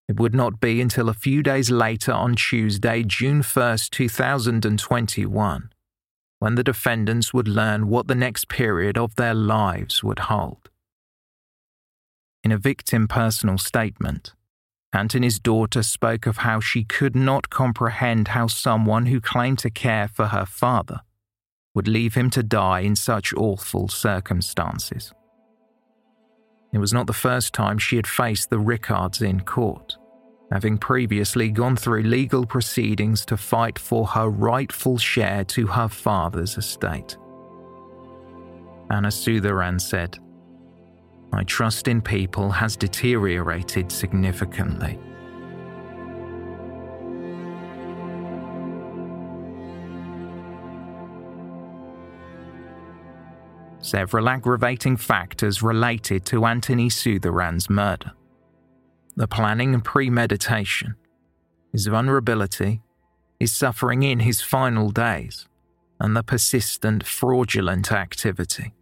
It 0.08 0.18
would 0.18 0.34
not 0.34 0.58
be 0.58 0.80
until 0.80 1.10
a 1.10 1.14
few 1.14 1.42
days 1.42 1.70
later 1.70 2.12
on 2.12 2.34
Tuesday, 2.34 3.02
June 3.02 3.42
1st, 3.42 3.90
2021, 3.90 5.71
when 6.42 6.56
the 6.56 6.64
defendants 6.64 7.32
would 7.32 7.46
learn 7.46 7.86
what 7.86 8.08
the 8.08 8.16
next 8.16 8.48
period 8.48 8.98
of 8.98 9.14
their 9.14 9.32
lives 9.32 10.02
would 10.02 10.18
hold. 10.18 10.68
In 12.42 12.50
a 12.50 12.58
victim 12.58 13.06
personal 13.06 13.58
statement, 13.58 14.34
Anthony's 14.92 15.38
daughter 15.38 15.84
spoke 15.84 16.26
of 16.26 16.38
how 16.38 16.58
she 16.58 16.82
could 16.82 17.14
not 17.14 17.48
comprehend 17.48 18.26
how 18.26 18.48
someone 18.48 19.06
who 19.06 19.20
claimed 19.20 19.60
to 19.60 19.70
care 19.70 20.08
for 20.08 20.26
her 20.26 20.44
father 20.44 21.02
would 21.76 21.86
leave 21.86 22.16
him 22.16 22.28
to 22.30 22.42
die 22.42 22.80
in 22.80 22.96
such 22.96 23.32
awful 23.34 23.86
circumstances. 23.86 25.12
It 26.72 26.78
was 26.78 26.92
not 26.92 27.06
the 27.06 27.12
first 27.12 27.52
time 27.52 27.78
she 27.78 27.94
had 27.94 28.08
faced 28.08 28.50
the 28.50 28.58
Rickards 28.58 29.22
in 29.22 29.42
court, 29.42 29.96
having 30.52 30.76
previously 30.76 31.48
gone 31.48 31.74
through 31.74 32.02
legal 32.02 32.44
proceedings 32.44 33.24
to 33.24 33.38
fight 33.38 33.78
for 33.78 34.06
her 34.06 34.28
rightful 34.28 34.98
share 34.98 35.44
to 35.44 35.66
her 35.66 35.88
father's 35.88 36.58
estate. 36.58 37.16
Hannah 38.90 39.08
Sutheran 39.08 39.80
said, 39.80 40.18
My 41.32 41.42
trust 41.44 41.88
in 41.88 42.02
people 42.02 42.50
has 42.50 42.76
deteriorated 42.76 43.90
significantly. 43.90 44.98
several 53.84 54.26
aggravating 54.28 54.96
factors 54.96 55.62
related 55.62 56.24
to 56.24 56.46
Anthony 56.46 56.88
Sutheran's 56.88 57.68
murder. 57.68 58.12
The 59.16 59.28
planning 59.28 59.74
and 59.74 59.84
premeditation, 59.84 60.94
his 61.70 61.86
vulnerability, 61.86 62.82
his 63.38 63.52
suffering 63.52 64.02
in 64.02 64.20
his 64.20 64.40
final 64.40 64.90
days, 64.90 65.46
and 66.00 66.16
the 66.16 66.22
persistent 66.22 67.04
fraudulent 67.04 67.92
activity. 67.92 68.74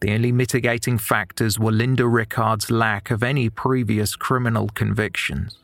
The 0.00 0.12
only 0.12 0.32
mitigating 0.32 0.98
factors 0.98 1.58
were 1.58 1.72
Linda 1.72 2.06
Rickard's 2.06 2.70
lack 2.70 3.10
of 3.10 3.22
any 3.22 3.48
previous 3.48 4.16
criminal 4.16 4.68
convictions 4.68 5.58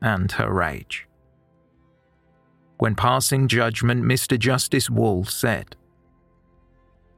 and 0.00 0.32
her 0.32 0.62
age. 0.62 1.06
When 2.78 2.96
passing 2.96 3.46
judgment, 3.46 4.02
Mr. 4.02 4.36
Justice 4.38 4.90
Wall 4.90 5.24
said, 5.24 5.76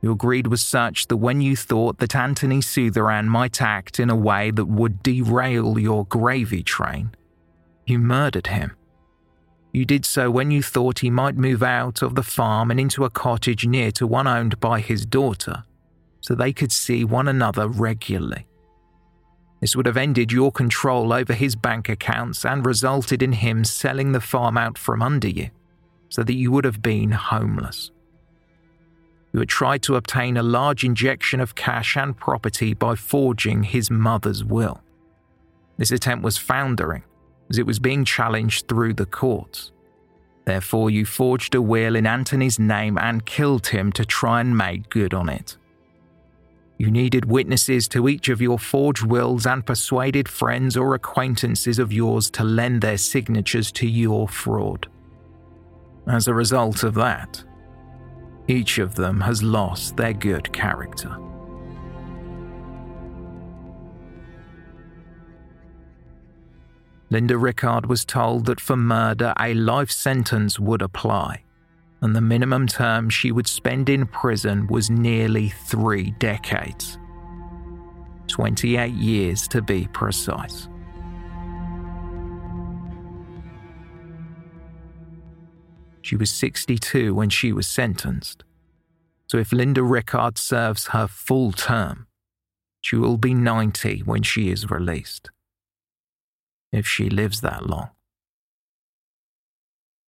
your 0.04 0.16
greed 0.16 0.48
was 0.48 0.60
such 0.60 1.06
that 1.06 1.16
when 1.16 1.40
you 1.40 1.56
thought 1.56 1.98
that 1.98 2.14
Anthony 2.14 2.58
Sutheran 2.58 3.26
might 3.26 3.62
act 3.62 3.98
in 3.98 4.10
a 4.10 4.16
way 4.16 4.50
that 4.50 4.66
would 4.66 5.02
derail 5.02 5.78
your 5.78 6.04
gravy 6.04 6.62
train, 6.62 7.14
you 7.86 7.98
murdered 7.98 8.48
him. 8.48 8.76
You 9.72 9.84
did 9.84 10.04
so 10.04 10.30
when 10.30 10.50
you 10.50 10.62
thought 10.62 10.98
he 10.98 11.10
might 11.10 11.36
move 11.36 11.62
out 11.62 12.02
of 12.02 12.16
the 12.16 12.22
farm 12.22 12.70
and 12.70 12.78
into 12.78 13.04
a 13.04 13.10
cottage 13.10 13.66
near 13.66 13.90
to 13.92 14.06
one 14.06 14.26
owned 14.26 14.60
by 14.60 14.80
his 14.80 15.06
daughter, 15.06 15.64
so 16.20 16.34
they 16.34 16.52
could 16.52 16.70
see 16.70 17.04
one 17.04 17.26
another 17.26 17.66
regularly. 17.66 18.46
This 19.60 19.74
would 19.74 19.86
have 19.86 19.96
ended 19.96 20.30
your 20.30 20.52
control 20.52 21.12
over 21.12 21.32
his 21.32 21.56
bank 21.56 21.88
accounts 21.88 22.44
and 22.44 22.66
resulted 22.66 23.22
in 23.22 23.32
him 23.32 23.64
selling 23.64 24.12
the 24.12 24.20
farm 24.20 24.58
out 24.58 24.76
from 24.76 25.02
under 25.02 25.28
you, 25.28 25.48
so 26.10 26.22
that 26.22 26.34
you 26.34 26.52
would 26.52 26.66
have 26.66 26.82
been 26.82 27.12
homeless 27.12 27.90
who 29.34 29.40
had 29.40 29.48
tried 29.48 29.82
to 29.82 29.96
obtain 29.96 30.36
a 30.36 30.42
large 30.44 30.84
injection 30.84 31.40
of 31.40 31.56
cash 31.56 31.96
and 31.96 32.16
property 32.16 32.72
by 32.72 32.94
forging 32.94 33.64
his 33.64 33.90
mother's 33.90 34.44
will. 34.44 34.80
This 35.76 35.90
attempt 35.90 36.22
was 36.22 36.38
foundering, 36.38 37.02
as 37.50 37.58
it 37.58 37.66
was 37.66 37.80
being 37.80 38.04
challenged 38.04 38.68
through 38.68 38.94
the 38.94 39.06
courts. 39.06 39.72
Therefore, 40.44 40.88
you 40.88 41.04
forged 41.04 41.56
a 41.56 41.60
will 41.60 41.96
in 41.96 42.06
Anthony's 42.06 42.60
name 42.60 42.96
and 42.96 43.26
killed 43.26 43.66
him 43.66 43.90
to 43.92 44.04
try 44.04 44.40
and 44.40 44.56
make 44.56 44.88
good 44.88 45.12
on 45.12 45.28
it. 45.28 45.56
You 46.78 46.92
needed 46.92 47.24
witnesses 47.24 47.88
to 47.88 48.08
each 48.08 48.28
of 48.28 48.40
your 48.40 48.60
forged 48.60 49.04
wills 49.04 49.46
and 49.46 49.66
persuaded 49.66 50.28
friends 50.28 50.76
or 50.76 50.94
acquaintances 50.94 51.80
of 51.80 51.92
yours 51.92 52.30
to 52.30 52.44
lend 52.44 52.82
their 52.82 52.98
signatures 52.98 53.72
to 53.72 53.88
your 53.88 54.28
fraud. 54.28 54.86
As 56.06 56.28
a 56.28 56.34
result 56.34 56.84
of 56.84 56.94
that, 56.94 57.42
each 58.48 58.78
of 58.78 58.94
them 58.94 59.20
has 59.20 59.42
lost 59.42 59.96
their 59.96 60.12
good 60.12 60.52
character. 60.52 61.16
Linda 67.10 67.38
Rickard 67.38 67.86
was 67.86 68.04
told 68.04 68.46
that 68.46 68.60
for 68.60 68.76
murder 68.76 69.32
a 69.38 69.54
life 69.54 69.90
sentence 69.90 70.58
would 70.58 70.82
apply, 70.82 71.44
and 72.00 72.14
the 72.14 72.20
minimum 72.20 72.66
term 72.66 73.08
she 73.08 73.30
would 73.30 73.46
spend 73.46 73.88
in 73.88 74.06
prison 74.06 74.66
was 74.66 74.90
nearly 74.90 75.50
three 75.50 76.10
decades 76.18 76.98
28 78.26 78.92
years 78.94 79.46
to 79.46 79.62
be 79.62 79.86
precise. 79.92 80.68
She 86.04 86.16
was 86.16 86.30
62 86.30 87.14
when 87.14 87.30
she 87.30 87.50
was 87.50 87.66
sentenced. 87.66 88.44
So 89.26 89.38
if 89.38 89.54
Linda 89.54 89.82
Rickard 89.82 90.36
serves 90.36 90.88
her 90.88 91.06
full 91.06 91.50
term, 91.52 92.08
she 92.82 92.94
will 92.96 93.16
be 93.16 93.32
90 93.32 94.00
when 94.00 94.22
she 94.22 94.50
is 94.50 94.70
released. 94.70 95.30
If 96.70 96.86
she 96.86 97.08
lives 97.08 97.40
that 97.40 97.66
long. 97.66 97.88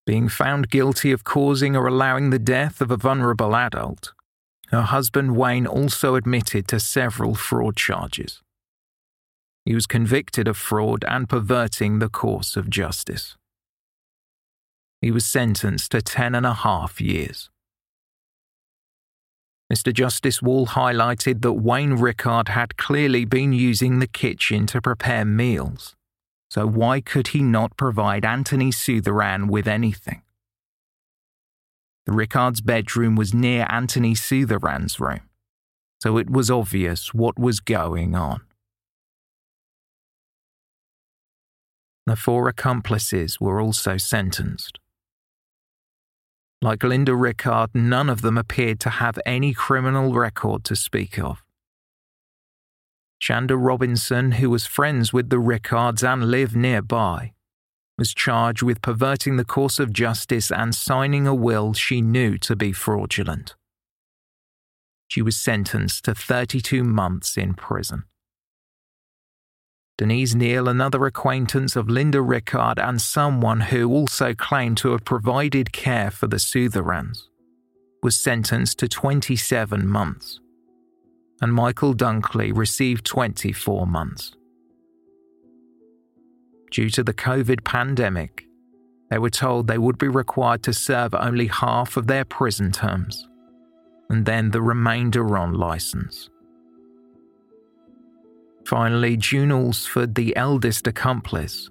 Being 0.05 0.29
found 0.29 0.69
guilty 0.69 1.13
of 1.13 1.25
causing 1.25 1.75
or 1.75 1.87
allowing 1.87 2.29
the 2.29 2.39
death 2.39 2.83
of 2.83 2.91
a 2.91 2.99
vulnerable 2.99 3.57
adult, 3.57 4.13
her 4.69 4.83
husband 4.83 5.35
Wayne 5.35 5.67
also 5.67 6.15
admitted 6.15 6.69
to 6.69 6.79
several 6.79 7.35
fraud 7.35 7.75
charges. 7.75 8.43
He 9.65 9.75
was 9.75 9.87
convicted 9.87 10.47
of 10.47 10.59
fraud 10.59 11.07
and 11.09 11.27
perverting 11.27 12.01
the 12.01 12.11
course 12.11 12.55
of 12.55 12.69
justice 12.69 13.39
he 15.01 15.11
was 15.11 15.27
sentenced 15.27 15.93
to 15.93 16.03
ten 16.03 16.35
and 16.35 16.47
a 16.47 16.55
half 16.55 17.01
years. 17.01 17.51
Mr. 19.73 19.93
Justice 19.93 20.41
Wall 20.41 20.67
highlighted 20.67 21.43
that 21.43 21.55
Wayne 21.55 21.95
Rickard 21.95 22.49
had 22.49 22.77
clearly 22.77 23.25
been 23.25 23.53
using 23.53 23.99
the 23.99 24.07
kitchen 24.07 24.67
to 24.67 24.81
prepare 24.81 25.25
meals, 25.25 25.97
so 26.49 26.67
why 26.67 27.01
could 27.01 27.29
he 27.29 27.43
not 27.43 27.77
provide 27.77 28.25
Anthony 28.25 28.71
Sutheran 28.71 29.49
with 29.49 29.67
anything? 29.67 30.23
The 32.07 32.13
Rickard's 32.13 32.61
bedroom 32.61 33.17
was 33.17 33.35
near 33.35 33.67
Anthony 33.69 34.15
Sutheran's 34.15 35.01
room, 35.01 35.23
so 36.01 36.17
it 36.17 36.31
was 36.31 36.49
obvious 36.49 37.13
what 37.13 37.37
was 37.37 37.59
going 37.59 38.15
on. 38.15 38.43
The 42.07 42.15
four 42.15 42.49
accomplices 42.49 43.41
were 43.41 43.61
also 43.61 43.97
sentenced. 43.97 44.79
Like 46.63 46.83
Linda 46.83 47.15
Rickard, 47.15 47.71
none 47.75 48.09
of 48.09 48.23
them 48.23 48.39
appeared 48.39 48.81
to 48.81 48.91
have 48.91 49.19
any 49.27 49.53
criminal 49.53 50.15
record 50.15 50.65
to 50.65 50.77
speak 50.77 51.19
of. 51.19 51.45
Shanda 53.21 53.57
Robinson, 53.59 54.33
who 54.33 54.51
was 54.51 54.67
friends 54.67 55.13
with 55.13 55.31
the 55.31 55.39
Rickards 55.39 56.03
and 56.03 56.31
lived 56.31 56.57
nearby, 56.57 57.33
was 57.99 58.13
charged 58.13 58.63
with 58.63 58.83
perverting 58.83 59.37
the 59.37 59.45
course 59.45 59.79
of 59.79 59.93
justice 59.93 60.51
and 60.51 60.75
signing 60.75 61.27
a 61.27 61.35
will 61.35 61.73
she 61.73 62.01
knew 62.01 62.37
to 62.39 62.55
be 62.55 62.73
fraudulent. 62.73 63.55
She 65.09 65.23
was 65.23 65.37
sentenced 65.37 66.05
to 66.05 66.15
32 66.15 66.85
months 66.85 67.37
in 67.37 67.55
prison. 67.55 68.05
Denise 69.99 70.35
Neal, 70.35 70.69
another 70.69 71.07
acquaintance 71.07 71.75
of 71.75 71.89
Linda 71.89 72.21
Rickard 72.21 72.79
and 72.79 73.01
someone 73.01 73.61
who 73.61 73.91
also 73.91 74.35
claimed 74.35 74.77
to 74.79 74.91
have 74.91 75.07
provided 75.07 75.73
care 75.73 76.11
for 76.11 76.27
the 76.27 76.39
Sutherans, 76.39 77.31
was 78.03 78.19
sentenced 78.19 78.79
to 78.81 78.89
27 78.89 79.89
months, 79.89 80.39
and 81.41 81.55
Michael 81.55 81.95
Dunkley 81.95 82.55
received 82.55 83.07
24 83.07 83.87
months. 83.87 84.37
Due 86.71 86.91
to 86.91 87.03
the 87.03 87.15
COVID 87.15 87.65
pandemic, 87.65 88.45
they 89.09 89.19
were 89.19 89.31
told 89.31 89.67
they 89.67 89.79
would 89.79 89.97
be 89.97 90.09
required 90.09 90.63
to 90.65 90.75
serve 90.75 91.15
only 91.15 91.47
half 91.47 91.97
of 91.97 92.07
their 92.07 92.27
prison 92.27 92.71
terms, 92.71 93.27
and 94.11 94.27
then 94.27 94.51
the 94.51 94.61
remainder 94.61 95.39
on 95.39 95.55
license. 95.55 96.29
Finally, 98.67 99.17
June 99.17 99.53
Alsford, 99.53 100.17
the 100.17 100.37
eldest 100.37 100.89
accomplice, 100.89 101.71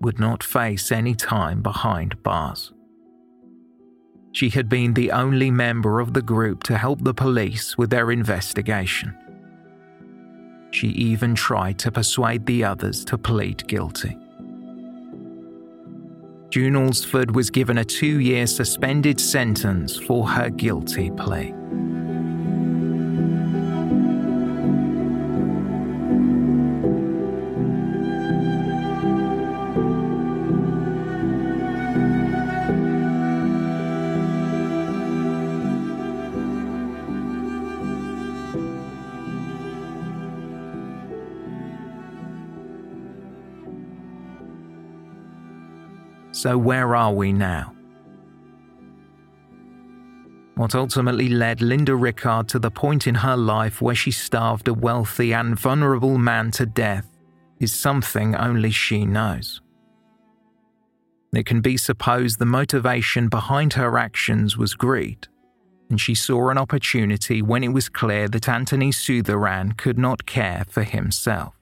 would 0.00 0.18
not 0.18 0.42
face 0.42 0.90
any 0.90 1.14
time 1.14 1.60
behind 1.60 2.22
bars. 2.22 2.72
She 4.32 4.48
had 4.48 4.68
been 4.68 4.94
the 4.94 5.12
only 5.12 5.50
member 5.50 6.00
of 6.00 6.14
the 6.14 6.22
group 6.22 6.62
to 6.64 6.78
help 6.78 7.02
the 7.02 7.12
police 7.12 7.76
with 7.76 7.90
their 7.90 8.10
investigation. 8.10 9.14
She 10.70 10.88
even 10.88 11.34
tried 11.34 11.78
to 11.80 11.90
persuade 11.90 12.46
the 12.46 12.64
others 12.64 13.04
to 13.06 13.18
plead 13.18 13.66
guilty. 13.68 14.16
June 16.48 16.76
Alsford 16.76 17.34
was 17.34 17.50
given 17.50 17.76
a 17.76 17.84
two 17.84 18.20
year 18.20 18.46
suspended 18.46 19.20
sentence 19.20 19.98
for 19.98 20.26
her 20.28 20.48
guilty 20.48 21.10
plea. 21.10 21.52
So, 46.46 46.56
where 46.56 46.94
are 46.94 47.12
we 47.12 47.32
now? 47.32 47.74
What 50.54 50.76
ultimately 50.76 51.28
led 51.28 51.60
Linda 51.60 51.96
Rickard 51.96 52.46
to 52.50 52.60
the 52.60 52.70
point 52.70 53.08
in 53.08 53.16
her 53.16 53.36
life 53.36 53.82
where 53.82 53.96
she 53.96 54.12
starved 54.12 54.68
a 54.68 54.72
wealthy 54.72 55.34
and 55.34 55.58
vulnerable 55.58 56.18
man 56.18 56.52
to 56.52 56.64
death 56.64 57.10
is 57.58 57.74
something 57.74 58.36
only 58.36 58.70
she 58.70 59.04
knows. 59.04 59.60
It 61.34 61.46
can 61.46 61.62
be 61.62 61.76
supposed 61.76 62.38
the 62.38 62.46
motivation 62.46 63.28
behind 63.28 63.72
her 63.72 63.98
actions 63.98 64.56
was 64.56 64.74
greed, 64.74 65.26
and 65.90 66.00
she 66.00 66.14
saw 66.14 66.50
an 66.50 66.58
opportunity 66.58 67.42
when 67.42 67.64
it 67.64 67.72
was 67.72 67.88
clear 67.88 68.28
that 68.28 68.48
Anthony 68.48 68.92
Sutheran 68.92 69.76
could 69.76 69.98
not 69.98 70.26
care 70.26 70.64
for 70.68 70.84
himself. 70.84 71.55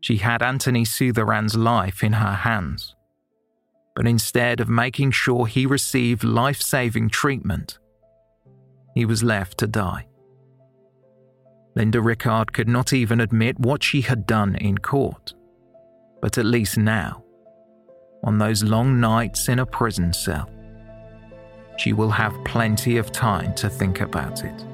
She 0.00 0.18
had 0.18 0.42
Anthony 0.42 0.84
Sutheran's 0.84 1.56
life 1.56 2.02
in 2.02 2.14
her 2.14 2.34
hands. 2.34 2.94
But 3.94 4.06
instead 4.06 4.60
of 4.60 4.68
making 4.68 5.10
sure 5.10 5.46
he 5.46 5.66
received 5.66 6.22
life 6.22 6.62
saving 6.62 7.10
treatment, 7.10 7.78
he 8.94 9.04
was 9.04 9.24
left 9.24 9.58
to 9.58 9.66
die. 9.66 10.06
Linda 11.74 12.00
Rickard 12.00 12.52
could 12.52 12.68
not 12.68 12.92
even 12.92 13.20
admit 13.20 13.58
what 13.58 13.82
she 13.82 14.00
had 14.00 14.26
done 14.26 14.54
in 14.56 14.78
court. 14.78 15.34
But 16.20 16.38
at 16.38 16.46
least 16.46 16.76
now, 16.76 17.24
on 18.24 18.38
those 18.38 18.64
long 18.64 19.00
nights 19.00 19.48
in 19.48 19.58
a 19.58 19.66
prison 19.66 20.12
cell, 20.12 20.50
she 21.76 21.92
will 21.92 22.10
have 22.10 22.44
plenty 22.44 22.96
of 22.96 23.12
time 23.12 23.54
to 23.54 23.68
think 23.68 24.00
about 24.00 24.44
it. 24.44 24.64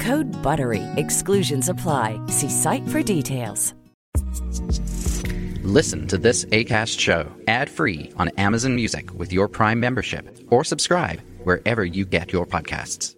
Code 0.00 0.26
BUTTERY. 0.42 0.82
Exclusions 0.96 1.68
apply. 1.68 2.18
See 2.28 2.48
site 2.48 2.86
for 2.88 3.02
details. 3.02 3.74
Listen 5.62 6.06
to 6.08 6.18
this 6.18 6.44
ACAST 6.46 7.00
show 7.00 7.26
ad-free 7.48 8.12
on 8.16 8.28
Amazon 8.36 8.74
Music 8.74 9.12
with 9.14 9.32
your 9.32 9.48
Prime 9.48 9.80
membership 9.80 10.26
or 10.50 10.64
subscribe 10.64 11.20
wherever 11.44 11.84
you 11.84 12.04
get 12.04 12.32
your 12.32 12.46
podcasts. 12.46 13.13